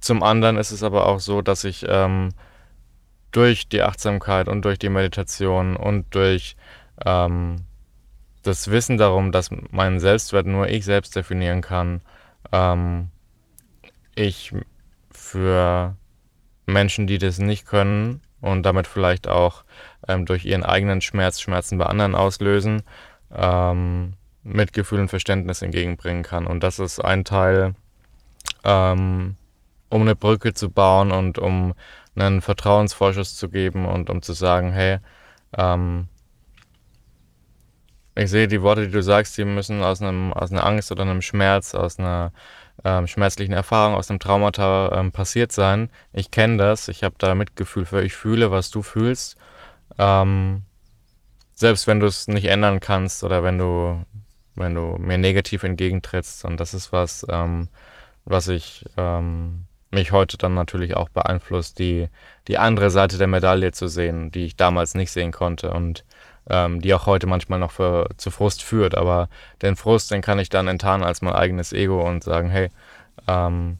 zum 0.00 0.22
anderen 0.22 0.56
ist 0.56 0.70
es 0.70 0.82
aber 0.82 1.06
auch 1.06 1.20
so, 1.20 1.42
dass 1.42 1.64
ich 1.64 1.84
ähm, 1.88 2.30
durch 3.32 3.68
die 3.68 3.82
Achtsamkeit 3.82 4.48
und 4.48 4.64
durch 4.64 4.78
die 4.78 4.88
Meditation 4.88 5.76
und 5.76 6.14
durch 6.14 6.56
ähm, 7.04 7.56
das 8.42 8.70
Wissen 8.70 8.98
darum, 8.98 9.32
dass 9.32 9.50
meinen 9.70 9.98
Selbstwert 9.98 10.46
nur 10.46 10.68
ich 10.68 10.84
selbst 10.84 11.16
definieren 11.16 11.62
kann, 11.62 12.02
ähm, 12.52 13.08
ich 14.14 14.52
für 15.10 15.96
Menschen, 16.66 17.06
die 17.06 17.18
das 17.18 17.38
nicht 17.38 17.66
können 17.66 18.20
und 18.40 18.64
damit 18.64 18.86
vielleicht 18.86 19.26
auch 19.26 19.64
ähm, 20.06 20.26
durch 20.26 20.44
ihren 20.44 20.62
eigenen 20.62 21.00
Schmerz 21.00 21.40
Schmerzen 21.40 21.78
bei 21.78 21.86
anderen 21.86 22.14
auslösen, 22.14 22.82
ähm, 23.34 24.14
Mitgefühl 24.42 25.00
und 25.00 25.08
Verständnis 25.08 25.62
entgegenbringen 25.62 26.22
kann. 26.22 26.46
Und 26.46 26.62
das 26.62 26.78
ist 26.78 27.00
ein 27.00 27.24
Teil, 27.24 27.74
ähm, 28.64 29.36
um 29.90 30.02
eine 30.02 30.16
Brücke 30.16 30.54
zu 30.54 30.70
bauen 30.70 31.12
und 31.12 31.38
um 31.38 31.74
einen 32.16 32.40
Vertrauensvorschuss 32.40 33.36
zu 33.36 33.48
geben 33.48 33.86
und 33.86 34.10
um 34.10 34.22
zu 34.22 34.32
sagen, 34.32 34.72
hey, 34.72 34.98
ähm, 35.56 36.08
ich 38.16 38.30
sehe 38.30 38.46
die 38.48 38.62
Worte, 38.62 38.86
die 38.86 38.92
du 38.92 39.02
sagst, 39.02 39.36
die 39.38 39.44
müssen 39.44 39.82
aus 39.82 40.00
einem 40.00 40.32
aus 40.32 40.52
einer 40.52 40.64
Angst 40.64 40.92
oder 40.92 41.02
einem 41.02 41.22
Schmerz, 41.22 41.74
aus 41.74 41.98
einer 41.98 42.32
ähm, 42.84 43.06
schmerzlichen 43.06 43.52
Erfahrung, 43.52 43.94
aus 43.94 44.10
einem 44.10 44.20
Traumata 44.20 44.92
ähm, 44.98 45.12
passiert 45.12 45.52
sein. 45.52 45.90
Ich 46.12 46.30
kenne 46.30 46.56
das, 46.58 46.88
ich 46.88 47.02
habe 47.04 47.16
da 47.18 47.34
Mitgefühl 47.34 47.86
für, 47.86 48.02
ich 48.02 48.14
fühle, 48.14 48.50
was 48.50 48.70
du 48.70 48.82
fühlst. 48.82 49.36
Ähm, 49.98 50.62
selbst 51.54 51.86
wenn 51.86 52.00
du 52.00 52.06
es 52.06 52.28
nicht 52.28 52.46
ändern 52.46 52.80
kannst 52.80 53.24
oder 53.24 53.42
wenn 53.42 53.58
du, 53.58 54.04
wenn 54.54 54.74
du 54.74 54.96
mir 54.98 55.18
negativ 55.18 55.62
entgegentrittst. 55.62 56.44
Und 56.44 56.58
das 56.58 56.74
ist 56.74 56.92
was, 56.92 57.26
ähm, 57.28 57.68
was 58.24 58.48
ich 58.48 58.84
ähm, 58.96 59.64
mich 59.90 60.12
heute 60.12 60.36
dann 60.36 60.54
natürlich 60.54 60.96
auch 60.96 61.08
beeinflusst, 61.08 61.78
die, 61.78 62.08
die 62.48 62.58
andere 62.58 62.90
Seite 62.90 63.18
der 63.18 63.26
Medaille 63.26 63.72
zu 63.72 63.88
sehen, 63.88 64.30
die 64.30 64.46
ich 64.46 64.56
damals 64.56 64.94
nicht 64.94 65.10
sehen 65.10 65.32
konnte. 65.32 65.70
Und 65.70 66.04
ähm, 66.48 66.80
die 66.80 66.92
auch 66.94 67.06
heute 67.06 67.26
manchmal 67.26 67.58
noch 67.58 67.70
für, 67.70 68.08
zu 68.16 68.30
Frust 68.30 68.62
führt. 68.62 68.94
Aber 68.94 69.28
den 69.62 69.76
Frust, 69.76 70.10
den 70.10 70.22
kann 70.22 70.38
ich 70.38 70.48
dann 70.48 70.68
enttarnen 70.68 71.06
als 71.06 71.22
mein 71.22 71.34
eigenes 71.34 71.72
Ego 71.72 72.06
und 72.06 72.22
sagen, 72.22 72.50
hey, 72.50 72.70
ähm, 73.26 73.78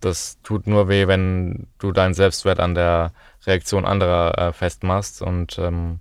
das 0.00 0.40
tut 0.42 0.66
nur 0.66 0.88
weh, 0.88 1.06
wenn 1.06 1.66
du 1.78 1.92
deinen 1.92 2.14
Selbstwert 2.14 2.58
an 2.58 2.74
der 2.74 3.12
Reaktion 3.46 3.84
anderer 3.84 4.38
äh, 4.38 4.52
festmachst. 4.52 5.22
Und 5.22 5.58
ähm, 5.58 6.00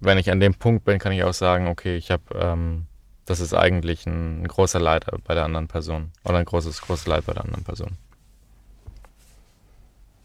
wenn 0.00 0.18
ich 0.18 0.30
an 0.30 0.40
dem 0.40 0.54
Punkt 0.54 0.84
bin, 0.84 0.98
kann 0.98 1.12
ich 1.12 1.22
auch 1.22 1.34
sagen, 1.34 1.68
okay, 1.68 1.96
ich 1.96 2.10
habe, 2.10 2.22
ähm, 2.34 2.86
das 3.26 3.40
ist 3.40 3.52
eigentlich 3.52 4.06
ein, 4.06 4.46
großer 4.46 4.80
Leid 4.80 5.06
bei 5.24 5.34
der 5.34 5.44
anderen 5.44 5.68
Person 5.68 6.12
oder 6.24 6.38
ein 6.38 6.44
großes, 6.44 6.80
großes 6.80 7.06
Leid 7.06 7.26
bei 7.26 7.34
der 7.34 7.44
anderen 7.44 7.64
Person. 7.64 7.98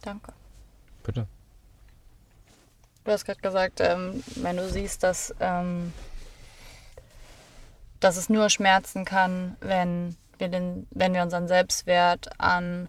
Danke. 0.02 0.34
Bitte. 1.04 1.28
Du 3.04 3.12
hast 3.12 3.26
gerade 3.26 3.42
gesagt, 3.42 3.80
ähm, 3.82 4.24
wenn 4.36 4.58
du 4.58 4.70
siehst, 4.70 5.04
dass, 5.04 5.34
ähm, 5.40 5.92
dass 8.00 8.18
es 8.18 8.30
nur 8.30 8.50
schmerzen 8.50 9.06
kann, 9.06 9.58
wenn 9.60 10.16
wir, 10.38 10.50
den, 10.50 10.88
wenn 10.92 11.14
wir 11.14 11.24
unseren 11.24 11.48
Selbstwert 11.48 12.30
an 12.40 12.88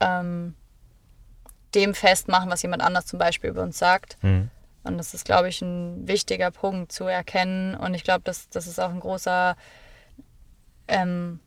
ähm, 0.00 0.54
dem 1.74 1.94
festmachen, 1.94 2.50
was 2.50 2.62
jemand 2.62 2.82
anders 2.82 3.06
zum 3.06 3.18
Beispiel 3.18 3.50
über 3.50 3.62
uns 3.62 3.78
sagt. 3.78 4.22
Mhm. 4.22 4.50
Und 4.82 4.98
das 4.98 5.14
ist, 5.14 5.24
glaube 5.24 5.48
ich, 5.48 5.60
ein 5.62 6.08
wichtiger 6.08 6.50
Punkt 6.50 6.92
zu 6.92 7.04
erkennen. 7.04 7.74
Und 7.74 7.94
ich 7.94 8.04
glaube, 8.04 8.22
das, 8.24 8.48
das 8.48 8.66
ist 8.66 8.80
auch 8.80 8.90
ein 8.90 9.00
großer, 9.00 9.56
ähm, 10.88 11.40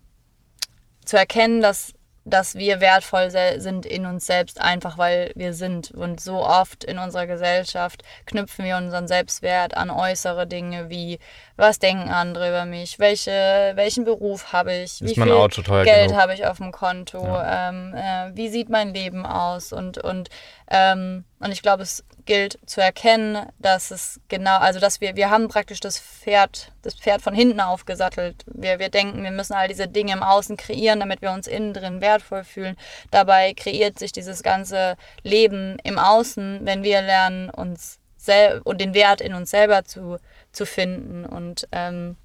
zu 1.06 1.18
erkennen, 1.18 1.62
dass 1.62 1.94
dass 2.26 2.56
wir 2.56 2.80
wertvoll 2.80 3.30
sind 3.32 3.86
in 3.86 4.06
uns 4.06 4.26
selbst, 4.26 4.62
einfach 4.62 4.98
weil 4.98 5.32
wir 5.36 5.54
sind. 5.54 5.92
Und 5.92 6.22
so 6.22 6.46
oft 6.46 6.84
in 6.84 6.98
unserer 6.98 7.28
Gesellschaft 7.28 8.04
knüpfen 8.26 8.64
wir 8.64 8.78
unseren 8.78 9.08
Selbstwert 9.08 9.76
an 9.76 9.90
äußere 9.90 10.48
Dinge 10.48 10.90
wie, 10.90 11.20
was 11.58 11.80
denken 11.80 12.10
andere 12.10 12.50
über 12.50 12.66
mich, 12.66 12.98
welche, 13.00 13.74
welchen 13.76 14.06
Beruf 14.06 14.54
habe 14.54 14.74
ich, 14.74 15.02
Ist 15.02 15.04
wie 15.04 15.14
viel 15.16 15.84
Geld 15.84 16.16
habe 16.16 16.34
ich 16.34 16.46
auf 16.46 16.58
dem 16.58 16.72
Konto, 16.72 17.24
ja. 17.24 17.70
ähm, 17.70 17.94
äh, 17.94 18.36
wie 18.36 18.50
sieht 18.50 18.70
mein 18.70 18.94
Leben 18.94 19.26
aus 19.26 19.74
und, 19.74 19.98
und 19.98 20.30
ähm, 20.70 21.26
und 21.44 21.52
ich 21.52 21.62
glaube, 21.62 21.84
es 21.84 22.04
gilt 22.26 22.58
zu 22.66 22.82
erkennen, 22.82 23.46
dass 23.60 23.92
es 23.92 24.22
genau, 24.30 24.58
also 24.58 24.80
dass 24.80 25.02
wir, 25.02 25.16
wir 25.16 25.30
haben 25.30 25.50
praktisch 25.50 25.80
das 25.80 26.00
Pferd, 26.00 26.72
das 26.82 26.96
Pferd 26.96 27.22
von 27.22 27.34
hinten 27.34 27.60
aufgesattelt. 27.60 28.44
Wir, 28.46 28.80
wir 28.80 28.90
denken, 28.90 29.24
wir 29.24 29.32
müssen 29.32 29.54
all 29.54 29.68
diese 29.68 29.88
Dinge 29.88 30.14
im 30.14 30.24
Außen 30.24 30.56
kreieren, 30.56 31.02
damit 31.02 31.22
wir 31.22 31.32
uns 31.32 31.48
innen 31.48 31.74
drin 31.74 32.02
wertvoll 32.02 32.44
fühlen. 32.44 32.78
Dabei 33.12 33.54
kreiert 33.54 34.00
sich 34.00 34.12
dieses 34.12 34.42
ganze 34.42 34.96
Leben 35.24 35.78
im 35.84 36.00
Außen, 36.00 36.62
wenn 36.64 36.84
wir 36.84 37.02
lernen, 37.02 37.50
uns 37.50 38.00
selbst 38.16 38.66
und 38.66 38.80
den 38.80 38.94
Wert 38.94 39.20
in 39.20 39.34
uns 39.34 39.52
selber 39.52 39.84
zu, 39.84 40.18
zu 40.54 40.66
finden. 40.66 41.26
Und 41.26 41.68
ähm, 41.74 42.16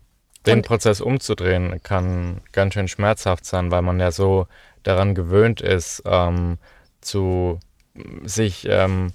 den 0.46 0.58
und 0.58 0.66
Prozess 0.66 1.00
umzudrehen 1.00 1.82
kann 1.82 2.40
ganz 2.52 2.74
schön 2.74 2.88
schmerzhaft 2.88 3.44
sein, 3.44 3.70
weil 3.72 3.82
man 3.82 3.98
ja 3.98 4.12
so 4.12 4.46
daran 4.84 5.14
gewöhnt 5.14 5.60
ist, 5.60 6.02
ähm, 6.06 6.58
zu 7.00 7.58
sich 8.24 8.66
ähm, 8.68 9.12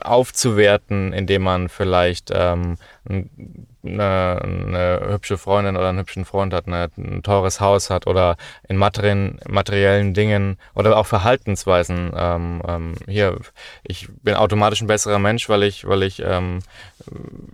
aufzuwerten, 0.00 1.12
indem 1.12 1.42
man 1.42 1.68
vielleicht 1.68 2.30
ähm, 2.34 2.78
eine, 3.08 4.40
eine, 4.42 5.00
hübsche 5.10 5.36
Freundin 5.36 5.76
oder 5.76 5.90
einen 5.90 5.98
hübschen 5.98 6.24
Freund 6.24 6.54
hat, 6.54 6.66
eine, 6.66 6.88
ein 6.96 7.22
teures 7.22 7.60
Haus 7.60 7.90
hat 7.90 8.06
oder 8.06 8.36
in 8.66 8.76
materiellen, 8.76 9.38
materiellen 9.46 10.14
Dingen 10.14 10.58
oder 10.74 10.96
auch 10.96 11.06
Verhaltensweisen. 11.06 12.12
Ähm, 12.16 12.62
ähm, 12.66 12.94
hier, 13.06 13.38
ich 13.84 14.08
bin 14.22 14.34
automatisch 14.34 14.80
ein 14.80 14.86
besserer 14.86 15.18
Mensch, 15.18 15.48
weil 15.48 15.62
ich, 15.62 15.86
weil 15.86 16.02
ich 16.02 16.22
ähm, 16.24 16.60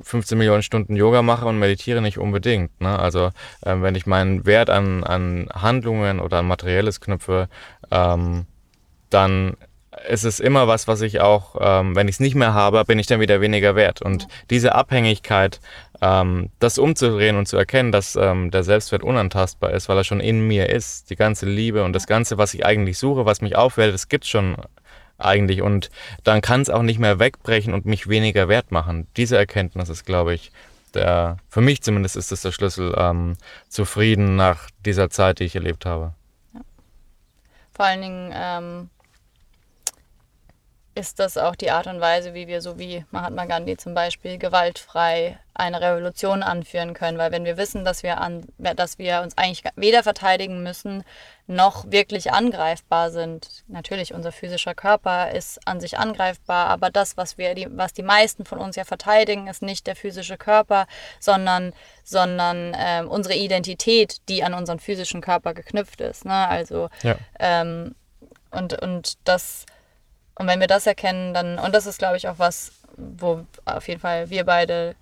15 0.02 0.38
Millionen 0.38 0.62
Stunden 0.62 0.94
Yoga 0.94 1.22
mache 1.22 1.46
und 1.46 1.58
meditiere 1.58 2.00
nicht 2.00 2.18
unbedingt. 2.18 2.80
Ne? 2.80 2.96
Also 2.96 3.30
ähm, 3.66 3.82
wenn 3.82 3.96
ich 3.96 4.06
meinen 4.06 4.46
Wert 4.46 4.70
an, 4.70 5.02
an 5.04 5.48
Handlungen 5.52 6.20
oder 6.20 6.38
an 6.38 6.46
Materielles 6.46 7.00
knüpfe, 7.00 7.48
ähm, 7.90 8.46
dann 10.02 10.12
ist 10.12 10.24
es 10.24 10.40
immer 10.40 10.68
was, 10.68 10.88
was 10.88 11.00
ich 11.00 11.20
auch, 11.20 11.56
ähm, 11.60 11.94
wenn 11.94 12.08
ich 12.08 12.16
es 12.16 12.20
nicht 12.20 12.34
mehr 12.34 12.54
habe, 12.54 12.84
bin 12.84 12.98
ich 12.98 13.06
dann 13.06 13.20
wieder 13.20 13.40
weniger 13.40 13.74
wert. 13.74 14.02
Und 14.02 14.26
diese 14.50 14.74
Abhängigkeit, 14.74 15.60
ähm, 16.00 16.50
das 16.58 16.78
umzudrehen 16.78 17.36
und 17.36 17.46
zu 17.46 17.56
erkennen, 17.56 17.92
dass 17.92 18.16
ähm, 18.16 18.50
der 18.50 18.64
Selbstwert 18.64 19.02
unantastbar 19.02 19.72
ist, 19.72 19.88
weil 19.88 19.96
er 19.96 20.04
schon 20.04 20.20
in 20.20 20.46
mir 20.46 20.68
ist, 20.70 21.10
die 21.10 21.16
ganze 21.16 21.46
Liebe 21.46 21.84
und 21.84 21.92
das 21.92 22.06
Ganze, 22.06 22.38
was 22.38 22.54
ich 22.54 22.64
eigentlich 22.64 22.98
suche, 22.98 23.26
was 23.26 23.40
mich 23.40 23.56
aufwählt, 23.56 23.94
das 23.94 24.08
gibt 24.08 24.26
schon 24.26 24.56
eigentlich. 25.18 25.62
Und 25.62 25.90
dann 26.24 26.40
kann 26.40 26.62
es 26.62 26.70
auch 26.70 26.82
nicht 26.82 26.98
mehr 26.98 27.18
wegbrechen 27.18 27.74
und 27.74 27.86
mich 27.86 28.08
weniger 28.08 28.48
wert 28.48 28.72
machen. 28.72 29.06
Diese 29.16 29.36
Erkenntnis 29.36 29.88
ist, 29.88 30.04
glaube 30.04 30.34
ich, 30.34 30.50
der, 30.94 31.38
für 31.48 31.62
mich 31.62 31.82
zumindest 31.82 32.16
ist 32.16 32.32
das 32.32 32.42
der 32.42 32.52
Schlüssel 32.52 32.94
ähm, 32.98 33.36
zu 33.68 33.84
Frieden 33.84 34.36
nach 34.36 34.68
dieser 34.84 35.08
Zeit, 35.08 35.38
die 35.38 35.44
ich 35.44 35.54
erlebt 35.54 35.86
habe. 35.86 36.12
Ja. 36.52 36.60
Vor 37.72 37.86
allen 37.86 38.02
Dingen 38.02 38.32
ähm, 38.34 38.90
ist 40.94 41.18
das 41.18 41.38
auch 41.38 41.56
die 41.56 41.70
Art 41.70 41.86
und 41.86 42.00
Weise, 42.00 42.34
wie 42.34 42.46
wir, 42.46 42.60
so 42.60 42.78
wie 42.78 43.04
Mahatma 43.10 43.46
Gandhi 43.46 43.76
zum 43.76 43.94
Beispiel, 43.94 44.38
gewaltfrei 44.38 45.38
eine 45.54 45.80
Revolution 45.80 46.42
anführen 46.42 46.94
können. 46.94 47.18
Weil 47.18 47.32
wenn 47.32 47.44
wir 47.44 47.56
wissen, 47.56 47.84
dass 47.84 48.02
wir, 48.02 48.20
an, 48.20 48.46
dass 48.58 48.98
wir 48.98 49.22
uns 49.22 49.36
eigentlich 49.38 49.64
weder 49.76 50.02
verteidigen 50.02 50.62
müssen, 50.62 51.04
noch 51.46 51.90
wirklich 51.90 52.32
angreifbar 52.32 53.10
sind. 53.10 53.64
Natürlich, 53.68 54.14
unser 54.14 54.32
physischer 54.32 54.74
Körper 54.74 55.32
ist 55.32 55.66
an 55.66 55.80
sich 55.80 55.98
angreifbar, 55.98 56.68
aber 56.68 56.90
das, 56.90 57.16
was, 57.16 57.36
wir, 57.36 57.54
die, 57.54 57.66
was 57.70 57.92
die 57.92 58.02
meisten 58.02 58.44
von 58.44 58.58
uns 58.58 58.76
ja 58.76 58.84
verteidigen, 58.84 59.48
ist 59.48 59.62
nicht 59.62 59.86
der 59.86 59.96
physische 59.96 60.36
Körper, 60.36 60.86
sondern, 61.20 61.72
sondern 62.04 62.76
ähm, 62.78 63.08
unsere 63.08 63.34
Identität, 63.34 64.18
die 64.28 64.44
an 64.44 64.54
unseren 64.54 64.78
physischen 64.78 65.20
Körper 65.20 65.54
geknüpft 65.54 66.00
ist. 66.00 66.24
Ne? 66.24 66.48
Also, 66.48 66.88
ja. 67.02 67.16
ähm, 67.38 67.94
und, 68.50 68.80
und 68.82 69.14
das 69.24 69.66
und 70.42 70.48
wenn 70.48 70.58
wir 70.58 70.66
das 70.66 70.88
erkennen, 70.88 71.34
dann, 71.34 71.58
und 71.60 71.72
das 71.72 71.86
ist, 71.86 71.98
glaube 71.98 72.16
ich, 72.16 72.26
auch 72.26 72.38
was, 72.38 72.72
wo 72.96 73.46
auf 73.64 73.86
jeden 73.86 74.00
Fall 74.00 74.28
wir 74.28 74.44
beide 74.44 74.96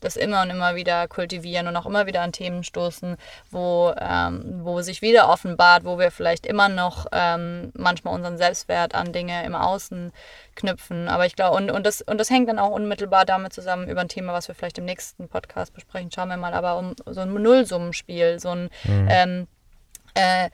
das 0.00 0.16
immer 0.16 0.42
und 0.42 0.50
immer 0.50 0.74
wieder 0.74 1.06
kultivieren 1.06 1.68
und 1.68 1.76
auch 1.76 1.86
immer 1.86 2.06
wieder 2.06 2.22
an 2.22 2.32
Themen 2.32 2.64
stoßen, 2.64 3.16
wo, 3.52 3.94
ähm, 4.00 4.60
wo 4.64 4.80
sich 4.82 5.00
wieder 5.00 5.28
offenbart, 5.28 5.84
wo 5.84 5.98
wir 5.98 6.10
vielleicht 6.10 6.44
immer 6.44 6.68
noch 6.68 7.06
ähm, 7.12 7.70
manchmal 7.74 8.14
unseren 8.14 8.36
Selbstwert 8.36 8.96
an 8.96 9.12
Dinge 9.12 9.44
im 9.44 9.54
Außen 9.54 10.12
knüpfen. 10.56 11.08
Aber 11.08 11.24
ich 11.24 11.36
glaube, 11.36 11.56
und, 11.56 11.70
und, 11.70 11.86
das, 11.86 12.02
und 12.02 12.18
das 12.18 12.28
hängt 12.28 12.48
dann 12.48 12.58
auch 12.58 12.70
unmittelbar 12.70 13.24
damit 13.26 13.52
zusammen 13.52 13.88
über 13.88 14.00
ein 14.00 14.08
Thema, 14.08 14.32
was 14.32 14.48
wir 14.48 14.56
vielleicht 14.56 14.78
im 14.78 14.86
nächsten 14.86 15.28
Podcast 15.28 15.72
besprechen. 15.72 16.10
Schauen 16.12 16.30
wir 16.30 16.36
mal, 16.36 16.52
aber 16.52 16.78
um 16.78 16.96
so 17.06 17.20
ein 17.20 17.32
Nullsummenspiel, 17.32 18.40
so 18.40 18.50
ein 18.50 18.70
mhm. 18.84 19.08
ähm, 19.08 19.46
äh, 20.14 20.50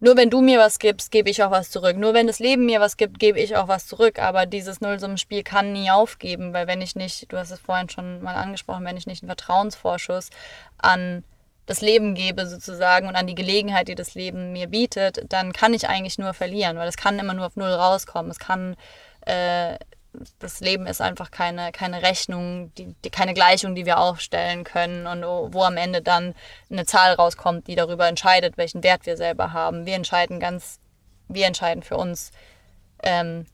nur 0.00 0.16
wenn 0.16 0.30
du 0.30 0.40
mir 0.40 0.58
was 0.58 0.78
gibst, 0.78 1.10
gebe 1.10 1.30
ich 1.30 1.42
auch 1.42 1.50
was 1.50 1.70
zurück. 1.70 1.96
Nur 1.96 2.14
wenn 2.14 2.26
das 2.26 2.38
Leben 2.38 2.66
mir 2.66 2.80
was 2.80 2.96
gibt, 2.96 3.18
gebe 3.18 3.40
ich 3.40 3.56
auch 3.56 3.68
was 3.68 3.86
zurück. 3.86 4.18
Aber 4.18 4.46
dieses 4.46 4.80
Nullsummenspiel 4.80 5.42
kann 5.42 5.72
nie 5.72 5.90
aufgeben, 5.90 6.52
weil 6.52 6.66
wenn 6.66 6.80
ich 6.80 6.94
nicht, 6.94 7.32
du 7.32 7.36
hast 7.36 7.50
es 7.50 7.58
vorhin 7.60 7.88
schon 7.88 8.22
mal 8.22 8.34
angesprochen, 8.34 8.84
wenn 8.84 8.96
ich 8.96 9.06
nicht 9.06 9.22
einen 9.22 9.28
Vertrauensvorschuss 9.28 10.30
an 10.78 11.24
das 11.66 11.80
Leben 11.80 12.14
gebe 12.14 12.46
sozusagen 12.46 13.08
und 13.08 13.16
an 13.16 13.26
die 13.26 13.34
Gelegenheit, 13.34 13.88
die 13.88 13.94
das 13.94 14.14
Leben 14.14 14.52
mir 14.52 14.68
bietet, 14.68 15.24
dann 15.28 15.52
kann 15.52 15.74
ich 15.74 15.88
eigentlich 15.88 16.18
nur 16.18 16.32
verlieren, 16.32 16.78
weil 16.78 16.88
es 16.88 16.96
kann 16.96 17.18
immer 17.18 17.34
nur 17.34 17.46
auf 17.46 17.56
Null 17.56 17.68
rauskommen. 17.68 18.30
Es 18.30 18.38
kann 18.38 18.76
äh, 19.26 19.76
das 20.38 20.60
Leben 20.60 20.86
ist 20.86 21.00
einfach 21.00 21.30
keine, 21.30 21.70
keine 21.72 22.02
Rechnung, 22.02 22.72
die, 22.74 22.94
die, 23.04 23.10
keine 23.10 23.34
Gleichung, 23.34 23.74
die 23.74 23.86
wir 23.86 23.98
aufstellen 23.98 24.64
können 24.64 25.06
und 25.06 25.22
wo 25.52 25.62
am 25.62 25.76
Ende 25.76 26.02
dann 26.02 26.34
eine 26.70 26.86
Zahl 26.86 27.14
rauskommt, 27.14 27.66
die 27.66 27.74
darüber 27.74 28.08
entscheidet, 28.08 28.56
welchen 28.56 28.82
Wert 28.82 29.06
wir 29.06 29.16
selber 29.16 29.52
haben. 29.52 29.86
Wir 29.86 29.94
entscheiden 29.94 30.40
ganz, 30.40 30.80
wir 31.28 31.46
entscheiden 31.46 31.82
für 31.82 31.96
uns, 31.96 32.30
ähm, 33.02 33.46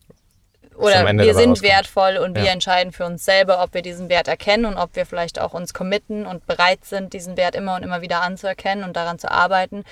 oder 0.77 1.07
wir 1.13 1.35
sind 1.35 1.63
wertvoll 1.63 2.17
und 2.17 2.37
ja. 2.37 2.45
wir 2.45 2.51
entscheiden 2.51 2.93
für 2.93 3.05
uns 3.05 3.25
selber, 3.25 3.63
ob 3.63 3.75
wir 3.75 3.83
diesen 3.83 4.09
Wert 4.09 4.29
erkennen 4.29 4.65
und 4.65 4.77
ob 4.77 4.97
wir 4.97 5.07
vielleicht 5.07 5.41
auch 5.41 5.55
uns 5.55 5.75
committen 5.75 6.27
und 6.27 6.47
bereit 6.47 6.85
sind, 6.85 7.13
diesen 7.13 7.37
Wert 7.37 7.55
immer 7.55 7.77
und 7.77 7.83
immer 7.83 8.03
wieder 8.03 8.23
anzuerkennen 8.23 8.85
und 8.85 8.97
daran 8.97 9.19
zu 9.19 9.31
arbeiten, 9.31 9.85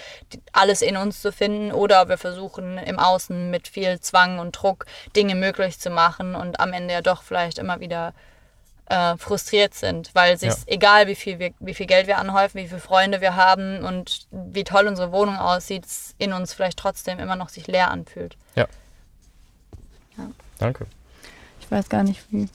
alles 0.52 0.82
in 0.82 0.96
uns 0.96 1.20
zu 1.20 1.32
finden 1.32 1.72
oder 1.72 2.02
ob 2.02 2.08
wir 2.08 2.18
versuchen, 2.18 2.78
im 2.78 2.98
Außen 2.98 3.50
mit 3.50 3.68
viel 3.68 4.00
Zwang 4.00 4.38
und 4.38 4.52
Druck 4.52 4.86
Dinge 5.14 5.34
möglich 5.34 5.78
zu 5.78 5.90
machen 5.90 6.34
und 6.34 6.60
am 6.60 6.72
Ende 6.72 6.94
ja 6.94 7.00
doch 7.00 7.22
vielleicht 7.22 7.58
immer 7.58 7.80
wieder 7.80 8.12
äh, 8.86 9.16
frustriert 9.16 9.74
sind, 9.74 10.10
weil 10.14 10.36
sich, 10.36 10.50
ja. 10.50 10.56
egal 10.66 11.06
wie 11.06 11.14
viel, 11.14 11.38
wir, 11.38 11.52
wie 11.60 11.74
viel 11.74 11.86
Geld 11.86 12.06
wir 12.06 12.18
anhäufen, 12.18 12.60
wie 12.60 12.68
viele 12.68 12.80
Freunde 12.80 13.20
wir 13.20 13.36
haben 13.36 13.84
und 13.84 14.26
wie 14.30 14.64
toll 14.64 14.86
unsere 14.86 15.12
Wohnung 15.12 15.36
aussieht, 15.36 15.86
in 16.18 16.32
uns 16.32 16.52
vielleicht 16.52 16.78
trotzdem 16.78 17.18
immer 17.18 17.36
noch 17.36 17.48
sich 17.48 17.66
leer 17.66 17.90
anfühlt. 17.90 18.36
Ja. 18.54 18.66
Danke. 20.58 20.86
Ich 21.60 21.70
weiß 21.70 21.88
gar 21.88 22.02
nicht 22.02 22.22
wie. 22.30 22.48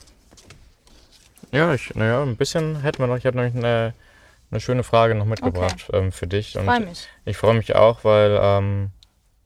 Ja, 1.52 1.72
ich, 1.74 1.94
naja, 1.94 2.22
ein 2.22 2.36
bisschen 2.36 2.82
hätten 2.82 2.98
wir 2.98 3.06
noch. 3.06 3.16
Ich 3.16 3.26
habe 3.26 3.36
noch 3.36 3.44
eine, 3.44 3.94
eine 4.50 4.60
schöne 4.60 4.82
Frage 4.82 5.14
noch 5.14 5.24
mitgebracht 5.24 5.86
okay. 5.88 5.98
ähm, 5.98 6.12
für 6.12 6.26
dich. 6.26 6.54
Ich 6.54 6.62
freue 6.62 6.80
mich. 6.80 7.08
Ich 7.24 7.36
freue 7.36 7.54
mich 7.54 7.74
auch, 7.74 8.04
weil 8.04 8.38
ähm, 8.40 8.90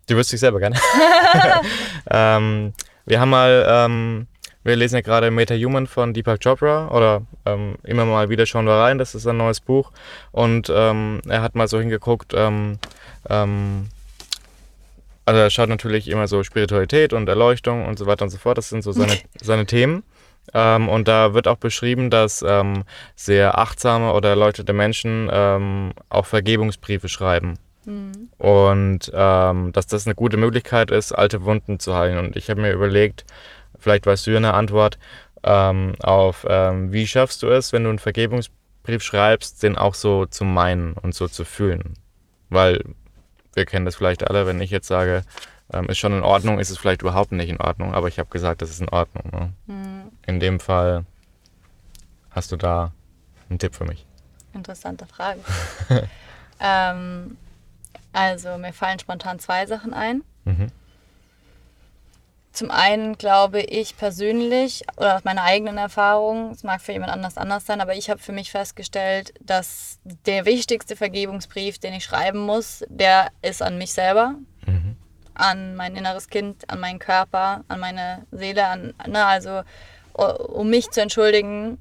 du 0.08 0.16
wirst 0.16 0.32
dich 0.32 0.40
selber 0.40 0.58
gerne. 0.58 0.76
ähm, 2.10 2.72
wir 3.06 3.20
haben 3.20 3.30
mal, 3.30 3.66
ähm, 3.68 4.26
wir 4.64 4.76
lesen 4.76 4.96
ja 4.96 5.00
gerade 5.00 5.30
Meta 5.30 5.54
Human 5.54 5.86
von 5.86 6.12
Deepak 6.12 6.42
Chopra 6.42 6.88
oder 6.88 7.22
ähm, 7.46 7.76
immer 7.82 8.04
mal 8.04 8.28
wieder 8.28 8.46
schauen 8.46 8.66
wir 8.66 8.74
rein. 8.74 8.98
Das 8.98 9.14
ist 9.14 9.26
ein 9.26 9.36
neues 9.36 9.60
Buch 9.60 9.92
und 10.32 10.70
ähm, 10.74 11.20
er 11.28 11.42
hat 11.42 11.54
mal 11.54 11.68
so 11.68 11.78
hingeguckt. 11.78 12.32
Ähm, 12.36 12.78
also 15.24 15.40
er 15.40 15.50
schaut 15.50 15.68
natürlich 15.68 16.08
immer 16.08 16.26
so 16.26 16.42
Spiritualität 16.42 17.12
und 17.12 17.28
Erleuchtung 17.28 17.86
und 17.86 17.98
so 17.98 18.06
weiter 18.06 18.24
und 18.24 18.30
so 18.30 18.38
fort. 18.38 18.58
Das 18.58 18.68
sind 18.68 18.82
so 18.82 18.92
seine, 18.92 19.18
seine 19.40 19.66
Themen. 19.66 20.02
Ähm, 20.54 20.88
und 20.88 21.06
da 21.06 21.34
wird 21.34 21.46
auch 21.46 21.56
beschrieben, 21.56 22.10
dass 22.10 22.44
ähm, 22.46 22.84
sehr 23.14 23.58
achtsame 23.58 24.12
oder 24.12 24.30
erleuchtete 24.30 24.72
Menschen 24.72 25.30
ähm, 25.32 25.92
auch 26.08 26.26
Vergebungsbriefe 26.26 27.08
schreiben. 27.08 27.54
Mhm. 27.84 28.28
Und 28.38 29.10
ähm, 29.14 29.72
dass 29.72 29.86
das 29.86 30.06
eine 30.06 30.14
gute 30.14 30.36
Möglichkeit 30.36 30.90
ist, 30.90 31.12
alte 31.12 31.44
Wunden 31.44 31.78
zu 31.78 31.94
heilen. 31.94 32.18
Und 32.18 32.36
ich 32.36 32.50
habe 32.50 32.60
mir 32.60 32.72
überlegt, 32.72 33.24
vielleicht 33.78 34.06
weißt 34.06 34.26
du 34.26 34.32
ja 34.32 34.38
eine 34.38 34.54
Antwort 34.54 34.98
ähm, 35.44 35.94
auf, 36.00 36.46
ähm, 36.48 36.92
wie 36.92 37.06
schaffst 37.06 37.42
du 37.42 37.48
es, 37.48 37.72
wenn 37.72 37.84
du 37.84 37.90
einen 37.90 37.98
Vergebungsbrief 37.98 39.02
schreibst, 39.02 39.62
den 39.62 39.76
auch 39.76 39.94
so 39.94 40.26
zu 40.26 40.44
meinen 40.44 40.94
und 40.94 41.14
so 41.14 41.28
zu 41.28 41.44
fühlen? 41.44 41.94
Weil 42.50 42.82
wir 43.54 43.64
kennen 43.66 43.84
das 43.84 43.96
vielleicht 43.96 44.28
alle, 44.28 44.46
wenn 44.46 44.60
ich 44.60 44.70
jetzt 44.70 44.88
sage, 44.88 45.24
ähm, 45.72 45.86
ist 45.86 45.98
schon 45.98 46.12
in 46.12 46.22
Ordnung, 46.22 46.58
ist 46.58 46.70
es 46.70 46.78
vielleicht 46.78 47.02
überhaupt 47.02 47.32
nicht 47.32 47.48
in 47.48 47.60
Ordnung, 47.60 47.94
aber 47.94 48.08
ich 48.08 48.18
habe 48.18 48.28
gesagt, 48.28 48.62
das 48.62 48.70
ist 48.70 48.80
in 48.80 48.88
Ordnung. 48.88 49.30
Ne? 49.32 49.52
Mhm. 49.66 50.12
In 50.26 50.40
dem 50.40 50.60
Fall 50.60 51.04
hast 52.30 52.52
du 52.52 52.56
da 52.56 52.92
einen 53.48 53.58
Tipp 53.58 53.74
für 53.74 53.84
mich. 53.84 54.06
Interessante 54.54 55.06
Frage. 55.06 55.40
ähm, 56.60 57.36
also 58.12 58.58
mir 58.58 58.72
fallen 58.72 58.98
spontan 58.98 59.38
zwei 59.38 59.66
Sachen 59.66 59.94
ein. 59.94 60.22
Mhm. 60.44 60.68
Zum 62.52 62.70
einen 62.70 63.16
glaube 63.16 63.60
ich 63.60 63.96
persönlich 63.96 64.82
oder 64.98 65.16
aus 65.16 65.24
meiner 65.24 65.42
eigenen 65.42 65.78
Erfahrung, 65.78 66.50
es 66.50 66.62
mag 66.64 66.82
für 66.82 66.92
jemand 66.92 67.10
anders 67.10 67.38
anders 67.38 67.64
sein, 67.64 67.80
aber 67.80 67.94
ich 67.94 68.10
habe 68.10 68.20
für 68.20 68.32
mich 68.32 68.50
festgestellt, 68.50 69.32
dass 69.40 69.98
der 70.26 70.44
wichtigste 70.44 70.94
Vergebungsbrief, 70.94 71.78
den 71.78 71.94
ich 71.94 72.04
schreiben 72.04 72.40
muss, 72.40 72.84
der 72.88 73.28
ist 73.40 73.62
an 73.62 73.78
mich 73.78 73.94
selber, 73.94 74.34
mhm. 74.66 74.96
an 75.32 75.76
mein 75.76 75.96
inneres 75.96 76.28
Kind, 76.28 76.68
an 76.68 76.80
meinen 76.80 76.98
Körper, 76.98 77.64
an 77.68 77.80
meine 77.80 78.26
Seele, 78.30 78.66
an, 78.66 78.94
ne, 79.06 79.24
also 79.24 79.62
um 80.12 80.68
mich 80.68 80.90
zu 80.90 81.00
entschuldigen, 81.00 81.78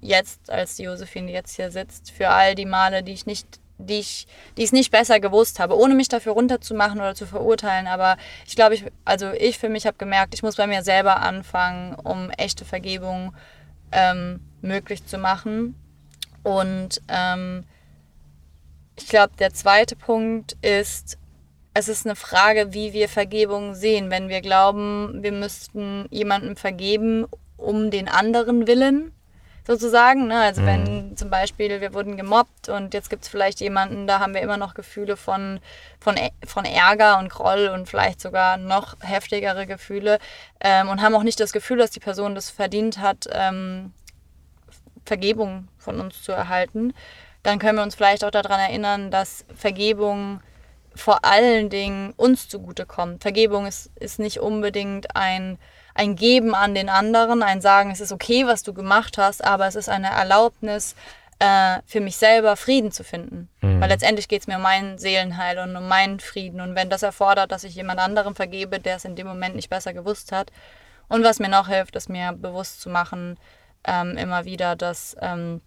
jetzt 0.00 0.50
als 0.50 0.76
die 0.76 0.84
Josephine, 0.84 1.26
die 1.28 1.32
jetzt 1.32 1.56
hier 1.56 1.72
sitzt, 1.72 2.12
für 2.12 2.28
all 2.28 2.54
die 2.54 2.66
Male, 2.66 3.02
die 3.02 3.12
ich 3.12 3.26
nicht 3.26 3.58
die 3.82 4.00
ich, 4.00 4.26
die 4.56 4.62
es 4.62 4.72
nicht 4.72 4.90
besser 4.90 5.20
gewusst 5.20 5.58
habe, 5.58 5.76
ohne 5.76 5.94
mich 5.94 6.08
dafür 6.08 6.32
runterzumachen 6.32 7.00
oder 7.00 7.14
zu 7.14 7.26
verurteilen. 7.26 7.86
Aber 7.86 8.16
ich 8.46 8.56
glaube, 8.56 8.74
ich, 8.74 8.84
also 9.04 9.30
ich 9.32 9.58
für 9.58 9.68
mich 9.68 9.86
habe 9.86 9.96
gemerkt, 9.98 10.34
ich 10.34 10.42
muss 10.42 10.56
bei 10.56 10.66
mir 10.66 10.82
selber 10.82 11.20
anfangen, 11.20 11.94
um 11.94 12.30
echte 12.30 12.64
Vergebung 12.64 13.34
ähm, 13.92 14.40
möglich 14.60 15.06
zu 15.06 15.18
machen. 15.18 15.74
Und 16.42 17.00
ähm, 17.08 17.64
ich 18.96 19.08
glaube, 19.08 19.32
der 19.38 19.52
zweite 19.52 19.96
Punkt 19.96 20.56
ist, 20.62 21.18
es 21.74 21.88
ist 21.88 22.04
eine 22.04 22.16
Frage, 22.16 22.74
wie 22.74 22.92
wir 22.92 23.08
Vergebung 23.08 23.74
sehen. 23.74 24.10
Wenn 24.10 24.28
wir 24.28 24.40
glauben, 24.40 25.22
wir 25.22 25.32
müssten 25.32 26.06
jemandem 26.10 26.56
vergeben 26.56 27.26
um 27.56 27.90
den 27.90 28.08
anderen 28.08 28.66
willen, 28.66 29.12
sozusagen. 29.66 30.26
Ne? 30.26 30.40
Also 30.40 30.62
mhm. 30.62 30.66
wenn 30.66 31.16
zum 31.16 31.30
Beispiel 31.30 31.80
wir 31.80 31.94
wurden 31.94 32.16
gemobbt 32.16 32.68
und 32.68 32.94
jetzt 32.94 33.10
gibt 33.10 33.22
es 33.22 33.28
vielleicht 33.28 33.60
jemanden, 33.60 34.06
da 34.06 34.20
haben 34.20 34.34
wir 34.34 34.40
immer 34.40 34.56
noch 34.56 34.74
Gefühle 34.74 35.16
von, 35.16 35.60
von, 36.00 36.16
von 36.46 36.64
Ärger 36.64 37.18
und 37.18 37.30
Groll 37.30 37.68
und 37.68 37.88
vielleicht 37.88 38.20
sogar 38.20 38.56
noch 38.56 38.96
heftigere 39.00 39.66
Gefühle 39.66 40.18
ähm, 40.60 40.88
und 40.88 41.02
haben 41.02 41.14
auch 41.14 41.22
nicht 41.22 41.40
das 41.40 41.52
Gefühl, 41.52 41.78
dass 41.78 41.90
die 41.90 42.00
Person 42.00 42.34
das 42.34 42.50
verdient 42.50 42.98
hat, 42.98 43.28
ähm, 43.32 43.92
Vergebung 45.04 45.68
von 45.78 46.00
uns 46.00 46.22
zu 46.22 46.32
erhalten, 46.32 46.94
dann 47.42 47.58
können 47.58 47.76
wir 47.76 47.82
uns 47.82 47.96
vielleicht 47.96 48.24
auch 48.24 48.30
daran 48.30 48.60
erinnern, 48.60 49.10
dass 49.10 49.44
Vergebung 49.54 50.40
vor 50.94 51.24
allen 51.24 51.70
Dingen 51.70 52.12
uns 52.16 52.48
zugutekommt. 52.48 53.22
Vergebung 53.22 53.66
ist, 53.66 53.90
ist 53.98 54.18
nicht 54.18 54.40
unbedingt 54.40 55.16
ein, 55.16 55.58
ein 55.94 56.16
Geben 56.16 56.54
an 56.54 56.74
den 56.74 56.88
anderen, 56.88 57.42
ein 57.42 57.60
Sagen, 57.60 57.90
es 57.90 58.00
ist 58.00 58.12
okay, 58.12 58.46
was 58.46 58.62
du 58.62 58.72
gemacht 58.72 59.18
hast, 59.18 59.44
aber 59.44 59.66
es 59.66 59.74
ist 59.74 59.88
eine 59.88 60.10
Erlaubnis, 60.10 60.94
äh, 61.38 61.80
für 61.86 62.00
mich 62.00 62.16
selber 62.16 62.56
Frieden 62.56 62.92
zu 62.92 63.02
finden. 63.02 63.48
Mhm. 63.62 63.80
Weil 63.80 63.88
letztendlich 63.88 64.28
geht 64.28 64.42
es 64.42 64.46
mir 64.46 64.56
um 64.56 64.62
meinen 64.62 64.98
Seelenheil 64.98 65.58
und 65.58 65.76
um 65.76 65.88
meinen 65.88 66.20
Frieden. 66.20 66.60
Und 66.60 66.76
wenn 66.76 66.88
das 66.88 67.02
erfordert, 67.02 67.50
dass 67.50 67.64
ich 67.64 67.74
jemand 67.74 67.98
anderem 67.98 68.36
vergebe, 68.36 68.78
der 68.78 68.96
es 68.96 69.04
in 69.04 69.16
dem 69.16 69.26
Moment 69.26 69.56
nicht 69.56 69.68
besser 69.68 69.92
gewusst 69.92 70.30
hat. 70.30 70.52
Und 71.08 71.24
was 71.24 71.40
mir 71.40 71.48
noch 71.48 71.68
hilft, 71.68 71.96
ist 71.96 72.08
mir 72.08 72.32
bewusst 72.32 72.80
zu 72.80 72.90
machen, 72.90 73.38
ähm, 73.84 74.16
immer 74.16 74.44
wieder, 74.44 74.76
dass 74.76 75.16
ähm, 75.20 75.60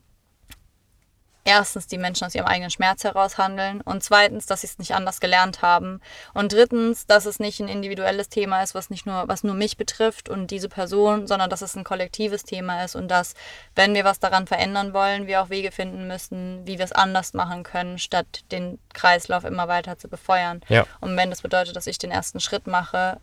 erstens 1.45 1.87
die 1.87 1.97
Menschen 1.97 2.25
aus 2.25 2.35
ihrem 2.35 2.47
eigenen 2.47 2.71
Schmerz 2.71 3.03
heraus 3.03 3.37
handeln 3.37 3.81
und 3.81 4.03
zweitens, 4.03 4.47
dass 4.47 4.61
sie 4.61 4.67
es 4.67 4.79
nicht 4.79 4.95
anders 4.95 5.19
gelernt 5.19 5.61
haben 5.61 6.01
und 6.33 6.51
drittens, 6.51 7.05
dass 7.05 7.25
es 7.25 7.39
nicht 7.39 7.59
ein 7.59 7.67
individuelles 7.67 8.29
Thema 8.29 8.61
ist, 8.63 8.75
was 8.75 8.89
nicht 8.89 9.05
nur 9.05 9.27
was 9.27 9.43
nur 9.43 9.53
mich 9.53 9.77
betrifft 9.77 10.27
und 10.27 10.51
diese 10.51 10.67
Person, 10.67 11.27
sondern 11.27 11.49
dass 11.49 11.61
es 11.61 11.75
ein 11.75 11.83
kollektives 11.83 12.43
Thema 12.43 12.83
ist 12.83 12.95
und 12.95 13.07
dass 13.07 13.35
wenn 13.75 13.93
wir 13.93 14.03
was 14.03 14.19
daran 14.19 14.47
verändern 14.47 14.93
wollen, 14.93 15.27
wir 15.27 15.41
auch 15.41 15.49
Wege 15.49 15.71
finden 15.71 16.07
müssen, 16.07 16.65
wie 16.65 16.79
wir 16.79 16.85
es 16.85 16.91
anders 16.91 17.33
machen 17.33 17.63
können, 17.63 17.99
statt 17.99 18.43
den 18.51 18.79
Kreislauf 18.93 19.45
immer 19.45 19.67
weiter 19.67 19.97
zu 19.97 20.07
befeuern. 20.07 20.61
Ja. 20.67 20.85
Und 20.99 21.15
wenn 21.15 21.29
das 21.29 21.43
bedeutet, 21.43 21.75
dass 21.75 21.87
ich 21.87 21.99
den 21.99 22.11
ersten 22.11 22.39
Schritt 22.39 22.67
mache, 22.67 23.19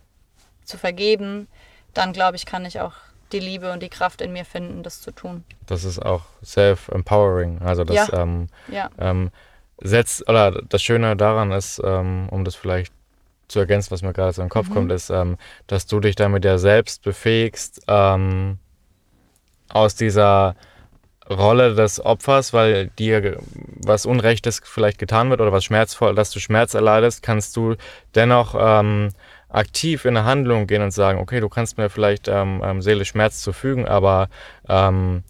zu 0.63 0.77
vergeben, 0.77 1.47
dann 1.93 2.13
glaube 2.13 2.37
ich, 2.37 2.45
kann 2.45 2.65
ich 2.65 2.79
auch 2.79 2.93
die 3.31 3.39
Liebe 3.39 3.71
und 3.71 3.81
die 3.81 3.89
Kraft 3.89 4.21
in 4.21 4.33
mir 4.33 4.45
finden, 4.45 4.83
das 4.83 5.01
zu 5.01 5.11
tun. 5.11 5.43
Das 5.65 5.83
ist 5.83 5.99
auch 5.99 6.23
self-empowering. 6.43 7.61
Also 7.61 7.83
das 7.83 8.07
ja. 8.07 8.21
Ähm, 8.21 8.47
ja. 8.71 8.89
Ähm, 8.99 9.31
setzt, 9.81 10.27
oder 10.29 10.51
das 10.51 10.83
Schöne 10.83 11.15
daran 11.15 11.51
ist, 11.51 11.81
ähm, 11.83 12.27
um 12.29 12.45
das 12.45 12.55
vielleicht 12.55 12.93
zu 13.47 13.59
ergänzen, 13.59 13.91
was 13.91 14.01
mir 14.01 14.13
gerade 14.13 14.33
so 14.33 14.41
in 14.41 14.47
den 14.47 14.51
Kopf 14.51 14.69
mhm. 14.69 14.73
kommt, 14.73 14.91
ist, 14.91 15.09
ähm, 15.09 15.37
dass 15.67 15.85
du 15.85 15.99
dich 15.99 16.15
damit 16.15 16.45
ja 16.45 16.57
selbst 16.57 17.03
befähigst, 17.03 17.81
ähm, 17.87 18.59
aus 19.69 19.95
dieser 19.95 20.55
Rolle 21.29 21.73
des 21.73 22.03
Opfers, 22.03 22.53
weil 22.53 22.87
dir 22.99 23.39
was 23.85 24.05
Unrechtes 24.05 24.61
vielleicht 24.63 24.97
getan 24.99 25.29
wird 25.29 25.41
oder 25.41 25.51
was 25.51 25.63
schmerzvoll, 25.63 26.15
dass 26.15 26.31
du 26.31 26.39
Schmerz 26.39 26.73
erleidest, 26.73 27.23
kannst 27.23 27.55
du 27.55 27.75
dennoch 28.13 28.55
ähm, 28.59 29.09
aktiv 29.53 30.05
in 30.05 30.17
eine 30.17 30.25
Handlung 30.25 30.67
gehen 30.67 30.81
und 30.81 30.91
sagen, 30.91 31.19
okay, 31.19 31.39
du 31.39 31.49
kannst 31.49 31.77
mir 31.77 31.89
vielleicht 31.89 32.27
ähm, 32.27 32.61
ähm, 32.63 32.81
seelisch 32.81 33.09
Schmerz 33.09 33.41
zufügen, 33.41 33.87
aber 33.87 34.29
ähm, 34.67 35.23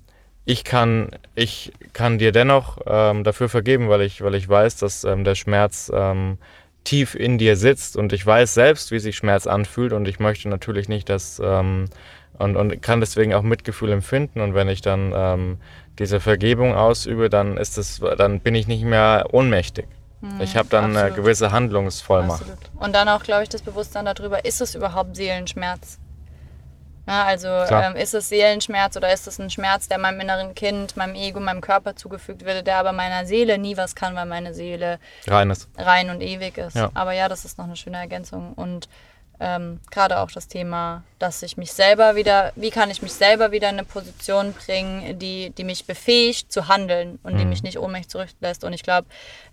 ich 0.46 0.64
kann, 0.64 1.12
ich 1.36 1.72
kann 1.94 2.18
dir 2.18 2.32
dennoch 2.32 2.80
ähm, 2.86 3.24
dafür 3.24 3.50
vergeben, 3.50 3.90
weil 3.90 4.02
ich, 4.02 4.22
weil 4.22 4.36
ich 4.36 4.48
weiß, 4.48 4.78
dass 4.78 5.04
ähm, 5.04 5.24
der 5.24 5.36
Schmerz 5.36 5.92
ähm, 5.94 6.38
tief 6.84 7.16
in 7.16 7.38
dir 7.38 7.56
sitzt 7.56 7.96
und 7.96 8.12
ich 8.14 8.26
weiß 8.26 8.54
selbst, 8.54 8.92
wie 8.92 9.00
sich 9.00 9.16
Schmerz 9.16 9.48
anfühlt 9.48 9.94
und 9.94 10.08
ich 10.08 10.20
möchte 10.20 10.50
natürlich 10.50 10.90
nicht, 10.90 11.10
dass 11.10 11.42
ähm, 11.44 11.86
und, 12.40 12.56
und 12.56 12.82
kann 12.82 13.00
deswegen 13.00 13.34
auch 13.34 13.44
Mitgefühl 13.44 13.92
empfinden 13.92 14.42
und 14.42 14.54
wenn 14.54 14.68
ich 14.68 14.82
dann 14.82 15.14
ähm, 15.16 15.58
diese 16.00 16.20
Vergebung 16.20 16.74
ausübe, 16.74 17.30
dann 17.30 17.58
ist 17.58 17.78
es, 17.78 18.02
dann 18.18 18.40
bin 18.40 18.56
ich 18.56 18.68
nicht 18.68 18.84
mehr 18.84 19.28
ohnmächtig. 19.32 19.86
Ich 20.40 20.56
habe 20.56 20.70
dann 20.70 20.86
absolut. 20.86 21.04
eine 21.04 21.16
gewisse 21.16 21.52
Handlungsvollmacht. 21.52 22.42
Absolut. 22.42 22.72
Und 22.80 22.94
dann 22.96 23.10
auch, 23.10 23.24
glaube 23.24 23.44
ich, 23.44 23.50
das 23.50 23.62
Bewusstsein 23.62 24.06
darüber, 24.06 24.46
ist 24.46 24.62
es 24.62 24.74
überhaupt 24.74 25.16
Seelenschmerz? 25.16 26.00
Na, 27.06 27.26
also 27.26 27.48
ähm, 27.50 27.98
ist 27.98 28.14
es 28.14 28.30
Seelenschmerz 28.30 28.96
oder 28.96 29.12
ist 29.12 29.28
es 29.28 29.38
ein 29.38 29.50
Schmerz, 29.50 29.90
der 29.90 29.98
meinem 29.98 30.22
inneren 30.22 30.56
Kind, 30.56 30.96
meinem 30.96 31.16
Ego, 31.16 31.42
meinem 31.42 31.60
Körper 31.60 31.98
zugefügt 31.98 32.46
wird, 32.46 32.66
der 32.66 32.78
aber 32.78 32.94
meiner 32.94 33.26
Seele 33.26 33.58
nie 33.58 33.76
was 33.76 33.94
kann, 33.94 34.16
weil 34.16 34.26
meine 34.26 34.54
Seele 34.54 35.00
rein, 35.28 35.50
ist. 35.50 35.68
rein 35.78 36.10
und 36.10 36.22
ewig 36.22 36.58
ist. 36.58 36.78
Ja. 36.78 36.92
Aber 36.94 37.12
ja, 37.12 37.28
das 37.28 37.44
ist 37.44 37.58
noch 37.58 37.66
eine 37.66 37.76
schöne 37.76 37.98
Ergänzung. 37.98 38.54
Und 38.54 38.88
ähm, 39.40 39.80
gerade 39.92 40.20
auch 40.20 40.32
das 40.32 40.48
Thema, 40.48 41.04
dass 41.20 41.42
ich 41.44 41.58
mich 41.58 41.74
selber 41.74 42.16
wieder, 42.16 42.54
wie 42.56 42.70
kann 42.70 42.92
ich 42.92 43.02
mich 43.02 43.14
selber 43.14 43.52
wieder 43.52 43.70
in 43.70 43.76
eine 43.76 43.86
Position 43.86 44.54
bringen, 44.54 45.20
die, 45.20 45.50
die 45.52 45.64
mich 45.64 45.86
befähigt 45.86 46.52
zu 46.52 46.68
handeln 46.68 47.20
und 47.24 47.34
mhm. 47.34 47.38
die 47.40 47.46
mich 47.46 47.64
nicht 47.64 47.80
ohnmächtig 47.80 48.10
zurücklässt. 48.10 48.64
Und 48.64 48.74
ich 48.74 48.84
glaube, 48.84 49.08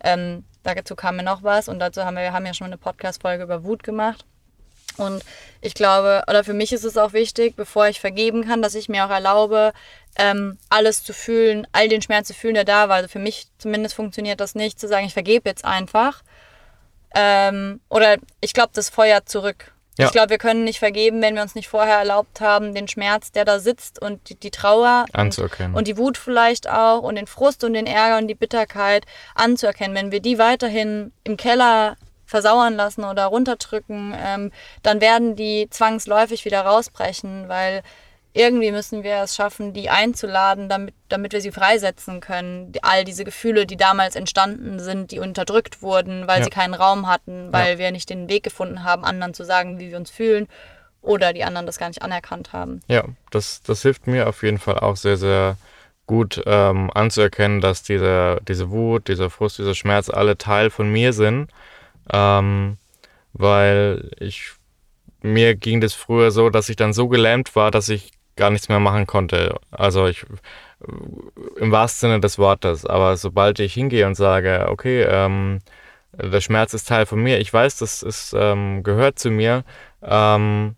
ähm, 0.05 0.45
dazu 0.63 0.95
kam 0.95 1.17
mir 1.17 1.23
noch 1.23 1.43
was 1.43 1.69
und 1.69 1.79
dazu 1.79 2.05
haben 2.05 2.15
wir, 2.15 2.23
wir 2.23 2.33
haben 2.33 2.47
ja 2.47 2.55
schon 2.55 2.67
eine 2.67 2.79
Podcast-Folge 2.79 3.45
über 3.45 3.65
Wut 3.65 3.83
gemacht. 3.83 4.25
Und 4.97 5.25
ich 5.61 5.75
glaube, 5.75 6.25
oder 6.29 6.45
für 6.45 6.53
mich 6.53 6.73
ist 6.73 6.85
es 6.85 6.97
auch 6.97 7.13
wichtig, 7.13 7.57
bevor 7.57 7.89
ich 7.89 8.01
vergeben 8.01 8.45
kann, 8.45 8.61
dass 8.61 8.75
ich 8.75 8.89
mir 8.89 9.07
auch 9.07 9.11
erlaube, 9.11 9.73
ähm, 10.17 10.59
alles 10.69 11.03
zu 11.03 11.13
fühlen, 11.13 11.67
all 11.73 11.89
den 11.89 12.03
Schmerz 12.03 12.29
zu 12.29 12.35
fühlen, 12.35 12.55
der 12.55 12.65
da 12.65 12.89
war. 12.89 12.97
Also 12.97 13.09
für 13.09 13.19
mich 13.19 13.47
zumindest 13.59 13.95
funktioniert 13.95 14.41
das 14.41 14.55
nicht, 14.55 14.79
zu 14.79 14.89
sagen, 14.89 15.07
ich 15.07 15.15
vergebe 15.15 15.49
jetzt 15.49 15.65
einfach, 15.65 16.23
ähm, 17.15 17.81
oder 17.89 18.17
ich 18.41 18.53
glaube, 18.53 18.71
das 18.75 18.89
feuert 18.89 19.29
zurück. 19.29 19.73
Ja. 19.99 20.07
Ich 20.07 20.13
glaube, 20.13 20.31
wir 20.31 20.39
können 20.39 20.65
nicht 20.65 20.79
vergeben, 20.79 21.21
wenn 21.21 21.35
wir 21.35 21.43
uns 21.43 21.55
nicht 21.55 21.69
vorher 21.69 21.99
erlaubt 21.99 22.41
haben, 22.41 22.75
den 22.75 22.89
Schmerz, 22.89 23.33
der 23.33 23.45
da 23.45 23.59
sitzt 23.59 24.01
und 24.01 24.31
die, 24.31 24.35
die 24.35 24.51
Trauer 24.51 25.05
anzuerkennen. 25.13 25.73
Und, 25.73 25.79
und, 25.79 25.89
die 25.89 25.99
Wut 25.99 26.17
vielleicht 26.17 26.71
auch 26.71 27.03
und 27.03 27.17
den 27.17 27.27
Frust 27.27 27.65
und 27.65 27.75
den 27.75 27.87
Ärger 27.87 28.17
und 28.17 28.29
die 28.29 28.35
Bitterkeit 28.35 29.05
anzuerkennen. 29.35 29.95
Wenn 29.95 30.11
wir 30.11 30.21
die 30.21 30.39
weiterhin 30.39 31.13
im 31.25 31.37
Keller 31.37 31.97
versauern 32.25 32.77
lassen 32.77 33.05
oder 33.05 33.27
runterdrücken, 33.27 34.15
ähm, 34.17 34.53
dann 34.83 35.03
werden 35.03 35.37
die 35.37 35.69
zwangsläufig 35.69 36.45
wieder 36.45 36.63
rausbrechen, 36.63 37.49
weil 37.49 37.83
irgendwie 38.33 38.71
müssen 38.71 39.03
wir 39.03 39.23
es 39.23 39.35
schaffen, 39.35 39.73
die 39.73 39.91
einzuladen, 39.91 40.69
damit, 40.69 40.95
damit 41.09 41.33
wir 41.33 41.41
sie 41.41 41.51
freisetzen 41.51 42.21
können. 42.21 42.73
All 42.83 43.05
diese 43.05 43.25
Gefühle, 43.25 43.67
die 43.67 43.77
damals 43.77 44.15
entstanden 44.15 44.79
sind, 44.79 45.11
die 45.11 45.19
unterdrückt 45.19 45.83
wurden, 45.83 46.29
weil 46.29 46.39
ja. 46.39 46.45
sie 46.45 46.51
keinen 46.51 46.75
Raum 46.75 47.09
hatten, 47.09 47.53
weil 47.53 47.73
ja. 47.73 47.79
wir 47.79 47.91
nicht 47.91 48.09
den 48.09 48.29
Weg 48.29 48.45
gefunden 48.45 48.85
haben, 48.85 49.05
anderen 49.05 49.35
zu 49.35 49.45
sagen, 49.45 49.81
wie 49.81 49.91
wir 49.91 49.97
uns 49.97 50.11
fühlen 50.11 50.47
oder 51.03 51.33
die 51.33 51.45
anderen 51.45 51.67
das 51.67 51.79
gar 51.79 51.89
nicht 51.89 52.03
anerkannt 52.03 52.53
haben. 52.53 52.83
Ja, 52.87 53.05
das, 53.31 53.63
das 53.63 53.83
hilft 53.83 54.07
mir 54.07 54.29
auf 54.29 54.43
jeden 54.43 54.59
Fall 54.59 54.79
auch 54.79 54.97
sehr, 54.97 55.17
sehr 55.17 55.57
gut 56.07 56.43
ähm, 56.47 56.91
anzuerkennen, 56.95 57.61
dass 57.61 57.83
diese, 57.83 58.41
diese 58.47 58.71
Wut, 58.71 59.09
dieser 59.09 59.31
Frust, 59.31 59.59
dieser 59.59 59.75
Schmerz 59.75 60.11
alle 60.11 60.37
Teil 60.37 60.71
von 60.71 60.91
mir 60.91 61.13
sind, 61.13 61.51
ähm, 62.13 62.77
weil 63.33 64.11
ich 64.19 64.53
mir 65.23 65.55
ging 65.55 65.81
das 65.81 65.95
früher 65.95 66.31
so, 66.31 66.51
dass 66.51 66.69
ich 66.69 66.77
dann 66.77 66.93
so 66.93 67.09
gelähmt 67.09 67.55
war, 67.55 67.71
dass 67.71 67.89
ich 67.89 68.11
gar 68.41 68.51
nichts 68.51 68.69
mehr 68.69 68.81
machen 68.81 69.07
konnte. 69.07 69.55
Also 69.71 70.07
ich 70.07 70.25
im 71.57 71.71
wahrsten 71.71 72.11
Sinne 72.11 72.21
des 72.21 72.39
Wortes. 72.39 72.87
Aber 72.87 73.17
sobald 73.17 73.61
ich 73.61 73.75
hingehe 73.75 74.07
und 74.07 74.15
sage, 74.15 74.67
okay, 74.69 75.03
ähm, 75.03 75.61
der 76.13 76.41
Schmerz 76.41 76.75
ist 76.75 76.89
Teil 76.89 77.07
von 77.07 77.23
mir, 77.23 77.39
ich 77.39 77.53
weiß, 77.53 77.79
das 77.79 78.03
ist, 78.03 78.35
ähm, 78.37 78.83
gehört 78.83 79.19
zu 79.19 79.31
mir, 79.31 79.65
ähm, 80.03 80.75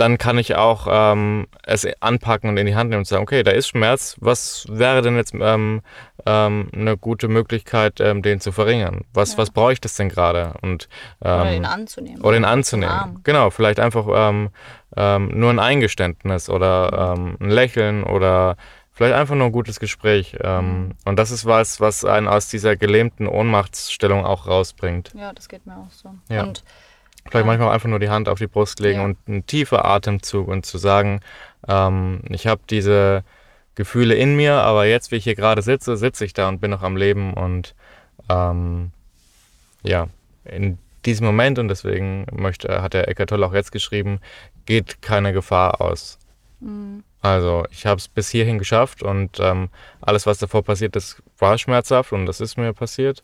dann 0.00 0.16
kann 0.16 0.38
ich 0.38 0.56
auch 0.56 0.86
ähm, 0.90 1.46
es 1.62 1.86
anpacken 2.00 2.48
und 2.48 2.56
in 2.56 2.66
die 2.66 2.74
Hand 2.74 2.90
nehmen 2.90 3.00
und 3.00 3.06
sagen, 3.06 3.22
okay, 3.22 3.42
da 3.42 3.50
ist 3.50 3.68
Schmerz, 3.68 4.16
was 4.18 4.66
wäre 4.70 5.02
denn 5.02 5.16
jetzt 5.16 5.34
ähm, 5.38 5.82
ähm, 6.24 6.70
eine 6.74 6.96
gute 6.96 7.28
Möglichkeit, 7.28 8.00
ähm, 8.00 8.22
den 8.22 8.40
zu 8.40 8.50
verringern? 8.50 9.02
Was, 9.12 9.32
ja. 9.32 9.38
was 9.38 9.50
brauche 9.50 9.74
ich 9.74 9.80
das 9.80 9.96
denn 9.96 10.08
gerade? 10.08 10.54
Und, 10.62 10.88
ähm, 11.22 11.40
oder 11.40 11.54
ihn 11.54 11.64
anzunehmen. 11.66 12.22
Oder 12.22 12.36
ihn 12.38 12.44
anzunehmen. 12.46 13.20
Genau, 13.24 13.50
vielleicht 13.50 13.78
einfach 13.78 14.06
ähm, 14.08 14.50
nur 14.96 15.50
ein 15.50 15.58
Eingeständnis 15.58 16.48
oder 16.48 17.14
ein 17.14 17.50
Lächeln 17.50 18.02
oder 18.02 18.56
vielleicht 18.90 19.14
einfach 19.14 19.34
nur 19.34 19.46
ein 19.46 19.52
gutes 19.52 19.78
Gespräch. 19.78 20.36
Mhm. 20.42 20.92
Und 21.04 21.16
das 21.18 21.30
ist 21.30 21.44
was, 21.44 21.80
was 21.80 22.04
einen 22.04 22.26
aus 22.26 22.48
dieser 22.48 22.74
gelähmten 22.76 23.28
Ohnmachtsstellung 23.28 24.24
auch 24.24 24.48
rausbringt. 24.48 25.12
Ja, 25.14 25.32
das 25.32 25.48
geht 25.48 25.64
mir 25.66 25.76
auch 25.76 25.92
so. 25.92 26.10
Ja. 26.28 26.42
Und 26.42 26.64
Vielleicht 27.28 27.46
manchmal 27.46 27.72
einfach 27.72 27.88
nur 27.88 27.98
die 27.98 28.08
Hand 28.08 28.28
auf 28.28 28.38
die 28.38 28.46
Brust 28.46 28.80
legen 28.80 29.00
ja. 29.00 29.04
und 29.04 29.18
einen 29.26 29.46
tiefen 29.46 29.78
Atemzug 29.78 30.48
und 30.48 30.66
zu 30.66 30.78
sagen, 30.78 31.20
ähm, 31.68 32.22
ich 32.28 32.46
habe 32.46 32.62
diese 32.68 33.24
Gefühle 33.74 34.14
in 34.14 34.36
mir, 34.36 34.54
aber 34.54 34.86
jetzt, 34.86 35.10
wie 35.10 35.16
ich 35.16 35.24
hier 35.24 35.34
gerade 35.34 35.62
sitze, 35.62 35.96
sitze 35.96 36.24
ich 36.24 36.32
da 36.32 36.48
und 36.48 36.60
bin 36.60 36.70
noch 36.70 36.82
am 36.82 36.96
Leben 36.96 37.34
und 37.34 37.74
ähm, 38.28 38.92
ja, 39.82 40.08
in 40.44 40.78
diesem 41.06 41.26
Moment 41.26 41.58
und 41.58 41.68
deswegen 41.68 42.26
möchte, 42.32 42.82
hat 42.82 42.94
der 42.94 43.08
Eckart 43.08 43.30
Tolle 43.30 43.46
auch 43.46 43.54
jetzt 43.54 43.72
geschrieben, 43.72 44.20
geht 44.66 45.02
keine 45.02 45.32
Gefahr 45.32 45.80
aus. 45.80 46.18
Mhm. 46.60 47.04
Also 47.22 47.64
ich 47.70 47.86
habe 47.86 47.98
es 47.98 48.08
bis 48.08 48.30
hierhin 48.30 48.58
geschafft 48.58 49.02
und 49.02 49.38
ähm, 49.40 49.68
alles, 50.00 50.26
was 50.26 50.38
davor 50.38 50.62
passiert 50.62 50.96
ist, 50.96 51.22
war 51.38 51.58
schmerzhaft 51.58 52.12
und 52.12 52.26
das 52.26 52.40
ist 52.40 52.56
mir 52.56 52.72
passiert. 52.72 53.22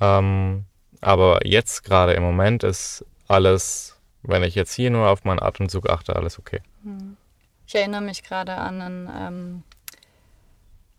Ähm, 0.00 0.64
aber 1.00 1.46
jetzt 1.46 1.84
gerade 1.84 2.14
im 2.14 2.22
Moment 2.22 2.64
ist 2.64 3.04
alles, 3.28 3.96
wenn 4.22 4.42
ich 4.42 4.54
jetzt 4.54 4.72
hier 4.74 4.90
nur 4.90 5.08
auf 5.08 5.24
meinen 5.24 5.40
Atemzug 5.42 5.88
achte, 5.88 6.16
alles 6.16 6.38
okay. 6.38 6.60
Ich 7.66 7.74
erinnere 7.74 8.00
mich 8.00 8.22
gerade 8.22 8.54
an 8.54 8.80
einen, 8.80 9.10
ähm, 9.18 9.62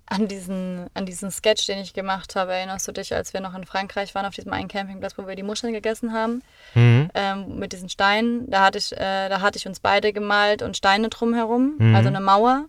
an 0.05 0.27
diesen, 0.27 0.87
an 0.93 1.05
diesen 1.05 1.31
Sketch, 1.31 1.65
den 1.65 1.79
ich 1.79 1.93
gemacht 1.93 2.35
habe. 2.35 2.53
Erinnerst 2.53 2.87
du 2.87 2.93
dich, 2.93 3.13
als 3.13 3.33
wir 3.33 3.41
noch 3.41 3.53
in 3.55 3.65
Frankreich 3.65 4.15
waren, 4.15 4.25
auf 4.25 4.33
diesem 4.35 4.53
einen 4.53 4.69
Campingplatz, 4.69 5.17
wo 5.17 5.27
wir 5.27 5.35
die 5.35 5.43
Muscheln 5.43 5.73
gegessen 5.73 6.13
haben? 6.13 6.41
Mhm. 6.75 7.09
Ähm, 7.13 7.59
mit 7.59 7.73
diesen 7.73 7.89
Steinen. 7.89 8.49
Da 8.49 8.63
hatte, 8.63 8.77
ich, 8.77 8.93
äh, 8.93 9.27
da 9.29 9.41
hatte 9.41 9.57
ich 9.57 9.67
uns 9.67 9.79
beide 9.81 10.13
gemalt 10.13 10.61
und 10.61 10.77
Steine 10.77 11.09
drumherum, 11.09 11.75
Mhm. 11.77 11.95
also 11.95 12.07
eine 12.07 12.21
Mauer. 12.21 12.65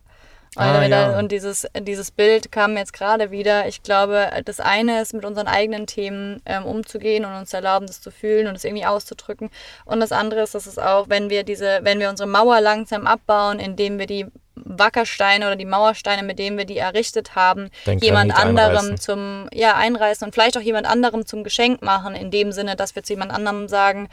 Und, 0.57 0.63
Ah, 0.63 0.85
ja. 0.87 1.19
und 1.19 1.31
dieses, 1.31 1.67
dieses 1.79 2.11
Bild 2.11 2.51
kam 2.51 2.77
jetzt 2.77 2.93
gerade 2.93 3.31
wieder. 3.31 3.69
Ich 3.69 3.83
glaube, 3.83 4.31
das 4.45 4.61
eine 4.61 5.01
ist, 5.01 5.15
mit 5.15 5.25
unseren 5.25 5.47
eigenen 5.47 5.87
Themen 5.87 6.43
ähm, 6.47 6.65
umzugehen 6.65 7.25
und 7.25 7.35
uns 7.35 7.53
erlauben, 7.53 7.87
das 7.87 8.01
zu 8.01 8.11
fühlen 8.11 8.47
und 8.49 8.57
es 8.57 8.65
irgendwie 8.65 8.87
auszudrücken. 8.87 9.51
Und 9.85 10.01
das 10.01 10.11
andere 10.13 10.41
ist, 10.41 10.55
dass 10.55 10.67
es 10.67 10.79
auch, 10.79 11.09
wenn 11.09 11.31
wir 11.31 11.45
diese, 11.45 11.81
wenn 11.83 12.01
wir 12.01 12.09
unsere 12.09 12.29
Mauer 12.29 12.61
langsam 12.61 13.07
abbauen, 13.07 13.61
indem 13.61 13.99
wir 13.99 14.07
die 14.07 14.27
Wackersteine 14.65 15.47
oder 15.47 15.57
die 15.57 15.65
Mauersteine, 15.65 16.23
mit 16.23 16.39
denen 16.39 16.59
wir 16.59 16.65
die 16.65 16.79
errichtet 16.79 17.35
haben, 17.35 17.71
jemand 18.01 18.37
anderem 18.37 18.77
einreißen. 18.77 18.99
zum, 18.99 19.49
ja, 19.53 19.77
einreißen 19.77 20.27
und 20.27 20.33
vielleicht 20.35 20.57
auch 20.59 20.63
jemand 20.63 20.87
anderem 20.87 21.27
zum 21.27 21.45
Geschenk 21.45 21.83
machen, 21.83 22.15
in 22.15 22.31
dem 22.31 22.53
Sinne, 22.53 22.75
dass 22.77 22.97
wir 22.97 23.03
zu 23.03 23.13
jemand 23.13 23.33
anderem 23.33 23.69
sagen, 23.69 24.09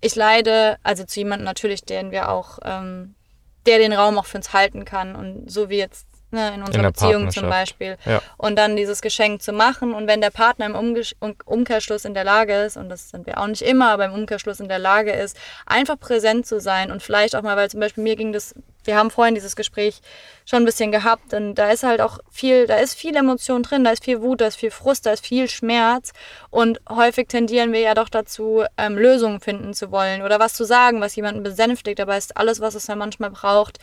ich 0.00 0.14
leide, 0.14 0.76
also 0.82 1.04
zu 1.04 1.20
jemandem 1.20 1.44
natürlich, 1.44 1.82
den 1.84 2.12
wir 2.12 2.28
auch, 2.30 2.58
ähm, 2.64 3.14
der 3.68 3.78
den 3.78 3.92
Raum 3.92 4.18
auch 4.18 4.24
für 4.24 4.38
uns 4.38 4.54
halten 4.54 4.84
kann. 4.86 5.14
Und 5.14 5.50
so 5.50 5.68
wie 5.68 5.76
jetzt 5.76 6.06
ne, 6.30 6.54
in 6.54 6.62
unserer 6.62 6.82
der 6.82 6.90
Beziehung 6.90 7.30
zum. 7.30 7.48
Beispiel. 7.48 7.96
Ja. 8.04 8.20
Und 8.36 8.56
dann 8.56 8.76
dieses 8.76 9.00
Geschenk 9.00 9.42
zu 9.42 9.52
machen 9.52 9.94
und 9.94 10.06
wenn 10.06 10.20
der 10.20 10.30
Partner 10.30 10.66
im 10.66 10.74
um- 10.74 11.34
Umkehrschluss 11.44 12.04
in 12.04 12.14
der 12.14 12.24
Lage 12.24 12.54
ist, 12.54 12.76
und 12.76 12.88
das 12.88 13.10
sind 13.10 13.26
wir 13.26 13.38
auch 13.38 13.46
nicht 13.46 13.62
immer, 13.62 13.90
aber 13.90 14.06
im 14.06 14.12
Umkehrschluss 14.12 14.60
in 14.60 14.68
der 14.68 14.78
Lage 14.78 15.12
ist, 15.12 15.36
einfach 15.66 15.98
präsent 15.98 16.46
zu 16.46 16.60
sein 16.60 16.90
und 16.90 17.02
vielleicht 17.02 17.34
auch 17.36 17.42
mal, 17.42 17.56
weil 17.56 17.70
zum 17.70 17.80
Beispiel 17.80 18.02
mir 18.02 18.16
ging 18.16 18.32
das, 18.32 18.54
wir 18.84 18.96
haben 18.96 19.10
vorhin 19.10 19.34
dieses 19.34 19.56
Gespräch 19.56 20.00
schon 20.44 20.62
ein 20.62 20.64
bisschen 20.64 20.92
gehabt 20.92 21.34
und 21.34 21.54
da 21.54 21.70
ist 21.70 21.82
halt 21.82 22.00
auch 22.00 22.18
viel, 22.30 22.66
da 22.66 22.76
ist 22.76 22.94
viel 22.94 23.16
Emotion 23.16 23.62
drin, 23.62 23.84
da 23.84 23.90
ist 23.90 24.04
viel 24.04 24.22
Wut, 24.22 24.40
da 24.40 24.46
ist 24.46 24.56
viel 24.56 24.70
Frust, 24.70 25.06
da 25.06 25.12
ist 25.12 25.24
viel 25.24 25.48
Schmerz 25.48 26.12
und 26.50 26.80
häufig 26.88 27.28
tendieren 27.28 27.72
wir 27.72 27.80
ja 27.80 27.94
doch 27.94 28.08
dazu, 28.08 28.64
ähm, 28.76 28.96
Lösungen 28.96 29.40
finden 29.40 29.74
zu 29.74 29.90
wollen 29.90 30.22
oder 30.22 30.38
was 30.38 30.54
zu 30.54 30.64
sagen, 30.64 31.00
was 31.00 31.16
jemanden 31.16 31.42
besänftigt, 31.42 32.00
aber 32.00 32.16
ist 32.16 32.36
alles, 32.36 32.60
was 32.60 32.74
es 32.74 32.86
ja 32.86 32.96
manchmal 32.96 33.30
braucht, 33.30 33.78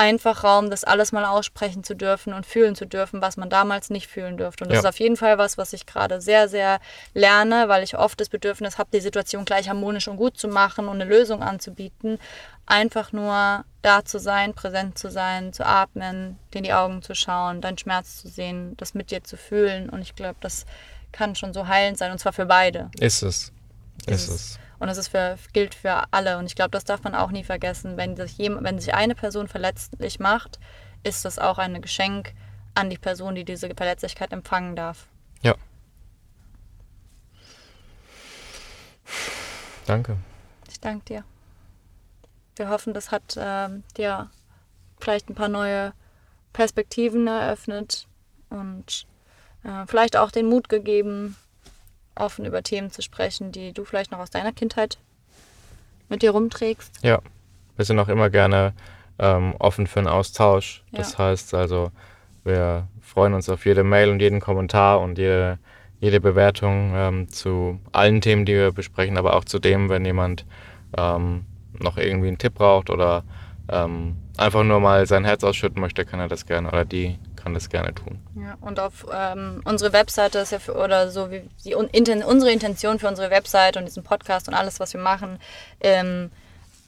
einfach 0.00 0.44
Raum, 0.44 0.70
das 0.70 0.82
alles 0.82 1.12
mal 1.12 1.26
aussprechen 1.26 1.84
zu 1.84 1.94
dürfen 1.94 2.32
und 2.32 2.46
fühlen 2.46 2.74
zu 2.74 2.86
dürfen, 2.86 3.20
was 3.20 3.36
man 3.36 3.50
damals 3.50 3.90
nicht 3.90 4.06
fühlen 4.06 4.38
durfte. 4.38 4.64
Und 4.64 4.70
das 4.70 4.76
Ja. 4.76 4.80
ist 4.88 4.94
auf 4.94 4.98
jeden 4.98 5.18
Fall 5.18 5.36
was, 5.36 5.58
was 5.58 5.74
ich 5.74 5.84
gerade 5.84 6.22
sehr, 6.22 6.48
sehr 6.48 6.80
lerne, 7.12 7.68
weil 7.68 7.82
ich 7.82 7.98
oft 7.98 8.18
das 8.18 8.30
Bedürfnis 8.30 8.78
habe, 8.78 8.88
die 8.94 9.00
Situation 9.00 9.44
gleich 9.44 9.68
harmonisch 9.68 10.08
und 10.08 10.16
gut 10.16 10.38
zu 10.38 10.48
machen 10.48 10.88
und 10.88 11.02
eine 11.02 11.04
Lösung 11.04 11.42
anzubieten. 11.42 12.18
Einfach 12.64 13.12
nur 13.12 13.64
da 13.82 14.02
zu 14.02 14.18
sein, 14.18 14.54
präsent 14.54 14.96
zu 14.96 15.10
sein, 15.10 15.52
zu 15.52 15.66
atmen, 15.66 16.38
dir 16.54 16.58
in 16.58 16.64
die 16.64 16.72
Augen 16.72 17.02
zu 17.02 17.14
schauen, 17.14 17.60
deinen 17.60 17.76
Schmerz 17.76 18.22
zu 18.22 18.28
sehen, 18.28 18.78
das 18.78 18.94
mit 18.94 19.10
dir 19.10 19.22
zu 19.22 19.36
fühlen. 19.36 19.90
Und 19.90 20.00
ich 20.00 20.14
glaube, 20.14 20.36
das 20.40 20.64
kann 21.12 21.34
schon 21.34 21.52
so 21.52 21.66
heilend 21.66 21.98
sein, 21.98 22.10
und 22.10 22.18
zwar 22.18 22.32
für 22.32 22.46
beide. 22.46 22.90
Ist 22.98 23.22
es. 23.22 23.52
Ist 24.06 24.28
es. 24.28 24.58
Und 24.78 24.88
es 24.88 24.96
ist 24.96 25.08
für, 25.08 25.36
gilt 25.52 25.74
für 25.74 26.04
alle. 26.10 26.38
Und 26.38 26.46
ich 26.46 26.54
glaube, 26.54 26.70
das 26.70 26.84
darf 26.84 27.02
man 27.02 27.14
auch 27.14 27.30
nie 27.30 27.44
vergessen. 27.44 27.96
Wenn 27.96 28.16
sich, 28.16 28.38
jem- 28.38 28.58
wenn 28.62 28.78
sich 28.78 28.94
eine 28.94 29.14
Person 29.14 29.46
verletzlich 29.46 30.18
macht, 30.20 30.58
ist 31.02 31.24
das 31.24 31.38
auch 31.38 31.58
ein 31.58 31.80
Geschenk 31.82 32.32
an 32.74 32.88
die 32.88 32.98
Person, 32.98 33.34
die 33.34 33.44
diese 33.44 33.68
Verletzlichkeit 33.74 34.32
empfangen 34.32 34.76
darf. 34.76 35.06
Ja. 35.42 35.54
Danke. 39.86 40.16
Ich 40.68 40.80
danke 40.80 41.04
dir. 41.04 41.24
Wir 42.56 42.68
hoffen, 42.68 42.94
das 42.94 43.10
hat 43.10 43.36
ähm, 43.36 43.82
dir 43.96 44.30
vielleicht 45.00 45.28
ein 45.28 45.34
paar 45.34 45.48
neue 45.48 45.92
Perspektiven 46.52 47.26
eröffnet 47.26 48.06
und 48.50 49.06
äh, 49.64 49.86
vielleicht 49.86 50.16
auch 50.16 50.30
den 50.30 50.46
Mut 50.46 50.68
gegeben, 50.68 51.36
offen 52.20 52.44
über 52.44 52.62
Themen 52.62 52.90
zu 52.90 53.02
sprechen, 53.02 53.52
die 53.52 53.72
du 53.72 53.84
vielleicht 53.84 54.10
noch 54.12 54.18
aus 54.18 54.30
deiner 54.30 54.52
Kindheit 54.52 54.98
mit 56.08 56.22
dir 56.22 56.30
rumträgst. 56.32 57.02
Ja, 57.02 57.20
wir 57.76 57.84
sind 57.84 57.98
auch 57.98 58.08
immer 58.08 58.30
gerne 58.30 58.72
ähm, 59.18 59.54
offen 59.58 59.86
für 59.86 60.00
einen 60.00 60.08
Austausch. 60.08 60.82
Das 60.92 61.12
Ja. 61.12 61.18
heißt 61.18 61.54
also, 61.54 61.90
wir 62.44 62.88
freuen 63.00 63.34
uns 63.34 63.48
auf 63.48 63.66
jede 63.66 63.84
Mail 63.84 64.10
und 64.10 64.20
jeden 64.20 64.40
Kommentar 64.40 65.00
und 65.00 65.18
jede, 65.18 65.58
jede 66.00 66.20
Bewertung 66.20 66.92
ähm, 66.94 67.28
zu 67.28 67.80
allen 67.92 68.20
Themen, 68.20 68.44
die 68.44 68.54
wir 68.54 68.72
besprechen, 68.72 69.18
aber 69.18 69.36
auch 69.36 69.44
zu 69.44 69.58
dem, 69.58 69.88
wenn 69.88 70.04
jemand 70.04 70.46
ähm, 70.96 71.44
noch 71.78 71.96
irgendwie 71.96 72.28
einen 72.28 72.38
Tipp 72.38 72.54
braucht 72.54 72.90
oder 72.90 73.24
ähm, 73.68 74.16
einfach 74.36 74.64
nur 74.64 74.80
mal 74.80 75.06
sein 75.06 75.24
Herz 75.24 75.44
ausschütten 75.44 75.80
möchte, 75.80 76.04
kann 76.04 76.18
er 76.20 76.28
das 76.28 76.46
gerne 76.46 76.68
oder 76.68 76.84
die 76.84 77.18
kann 77.50 77.54
das 77.54 77.68
gerne 77.68 77.92
tun. 77.92 78.20
Ja, 78.36 78.56
und 78.60 78.78
auf 78.78 79.06
ähm, 79.12 79.60
unsere 79.64 79.92
Webseite 79.92 80.38
ist 80.38 80.52
ja 80.52 80.60
für, 80.60 80.76
oder 80.76 81.10
so 81.10 81.30
wie 81.30 81.42
die, 81.64 81.72
inten, 81.72 82.22
unsere 82.22 82.52
Intention 82.52 82.98
für 83.00 83.08
unsere 83.08 83.30
Webseite 83.30 83.78
und 83.78 83.86
diesen 83.86 84.04
Podcast 84.04 84.46
und 84.46 84.54
alles, 84.54 84.78
was 84.78 84.92
wir 84.94 85.00
machen, 85.00 85.40
ähm, 85.80 86.30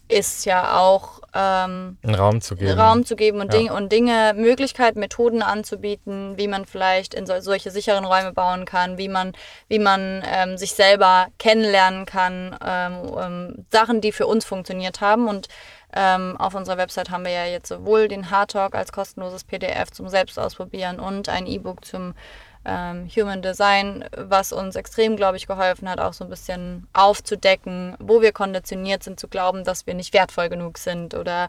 ist 0.08 0.44
ja 0.44 0.78
auch 0.78 1.20
ähm, 1.34 1.96
Einen 2.02 2.14
Raum 2.14 2.40
zu 2.40 2.54
geben. 2.54 2.78
Raum 2.78 3.04
zu 3.04 3.16
geben 3.16 3.40
und, 3.40 3.52
Ja. 3.52 3.58
Ding, 3.58 3.70
und 3.70 3.90
Dinge, 3.90 4.34
Möglichkeiten, 4.36 5.00
Methoden 5.00 5.42
anzubieten, 5.42 6.36
wie 6.36 6.46
man 6.46 6.66
vielleicht 6.66 7.14
in 7.14 7.26
so, 7.26 7.40
solche 7.40 7.70
sicheren 7.70 8.04
Räume 8.04 8.32
bauen 8.32 8.64
kann, 8.64 8.98
wie 8.98 9.08
man, 9.08 9.32
wie 9.68 9.78
man 9.78 10.22
ähm, 10.26 10.58
sich 10.58 10.74
selber 10.74 11.28
kennenlernen 11.38 12.04
kann, 12.04 12.56
ähm, 12.64 13.64
Sachen, 13.72 14.00
die 14.00 14.12
für 14.12 14.26
uns 14.26 14.44
funktioniert 14.44 15.00
haben. 15.00 15.26
Und 15.28 15.48
ähm, 15.94 16.36
auf 16.38 16.54
unserer 16.54 16.78
Website 16.78 17.10
haben 17.10 17.24
wir 17.24 17.32
ja 17.32 17.46
jetzt 17.46 17.68
sowohl 17.68 18.08
den 18.08 18.30
Hard 18.30 18.52
Talk 18.52 18.74
als 18.74 18.92
kostenloses 18.92 19.44
PDF 19.44 19.90
zum 19.90 20.08
Selbstausprobieren 20.08 20.98
und 21.00 21.28
ein 21.28 21.46
E-Book 21.46 21.84
zum 21.84 22.14
ähm, 22.64 23.08
Human 23.16 23.42
Design, 23.42 24.04
was 24.16 24.52
uns 24.52 24.76
extrem, 24.76 25.16
glaube 25.16 25.36
ich, 25.36 25.46
geholfen 25.46 25.88
hat, 25.88 26.00
auch 26.00 26.12
so 26.12 26.24
ein 26.24 26.30
bisschen 26.30 26.86
aufzudecken, 26.92 27.96
wo 27.98 28.22
wir 28.22 28.32
konditioniert 28.32 29.02
sind 29.02 29.18
zu 29.18 29.28
glauben, 29.28 29.64
dass 29.64 29.86
wir 29.86 29.94
nicht 29.94 30.14
wertvoll 30.14 30.48
genug 30.48 30.78
sind 30.78 31.14
oder 31.14 31.48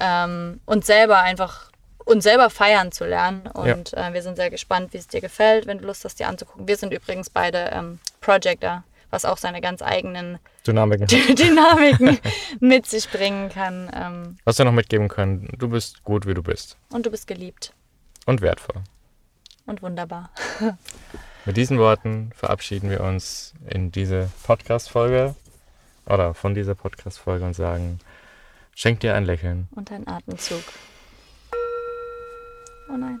ähm, 0.00 0.60
uns 0.64 0.86
selber 0.86 1.18
einfach 1.18 1.70
uns 2.04 2.24
selber 2.24 2.50
feiern 2.50 2.92
zu 2.92 3.06
lernen. 3.06 3.46
Und 3.46 3.94
äh, 3.94 4.12
wir 4.12 4.22
sind 4.22 4.36
sehr 4.36 4.50
gespannt, 4.50 4.92
wie 4.92 4.98
es 4.98 5.08
dir 5.08 5.20
gefällt, 5.20 5.66
wenn 5.66 5.78
du 5.78 5.86
Lust 5.86 6.04
hast, 6.04 6.18
dir 6.18 6.28
anzugucken. 6.28 6.68
Wir 6.68 6.76
sind 6.76 6.92
übrigens 6.92 7.30
beide 7.30 7.70
ähm, 7.72 7.98
Projector, 8.20 8.84
was 9.14 9.24
auch 9.24 9.38
seine 9.38 9.60
ganz 9.60 9.80
eigenen 9.80 10.38
Dynamik. 10.66 11.06
Dynamiken 11.08 12.18
mit 12.60 12.84
sich 12.86 13.08
bringen 13.08 13.48
kann. 13.48 13.88
Ähm, 13.94 14.36
Was 14.44 14.58
wir 14.58 14.64
noch 14.64 14.72
mitgeben 14.72 15.08
können, 15.08 15.48
du 15.56 15.68
bist 15.68 16.02
gut, 16.02 16.26
wie 16.26 16.34
du 16.34 16.42
bist. 16.42 16.76
und 16.92 17.06
du 17.06 17.10
bist 17.10 17.26
geliebt 17.28 17.72
Und 18.26 18.40
wertvoll. 18.40 18.82
und 19.66 19.82
wunderbar. 19.82 20.30
Mit 21.46 21.56
diesen 21.56 21.78
Worten 21.78 22.32
verabschieden 22.34 22.90
wir 22.90 23.02
uns 23.02 23.54
in 23.68 23.92
diese 23.92 24.30
Podcast-Folge 24.42 25.34
oder 26.06 26.34
von 26.34 26.54
dieser 26.54 26.74
Podcast-Folge 26.74 27.44
und 27.44 27.54
sagen, 27.54 28.00
schenk 28.74 29.00
dir 29.00 29.14
ein 29.14 29.24
Lächeln. 29.24 29.68
Und 29.76 29.92
ein 29.92 30.08
Atemzug. 30.08 30.62
Oh 32.90 32.96
nein. 32.96 33.20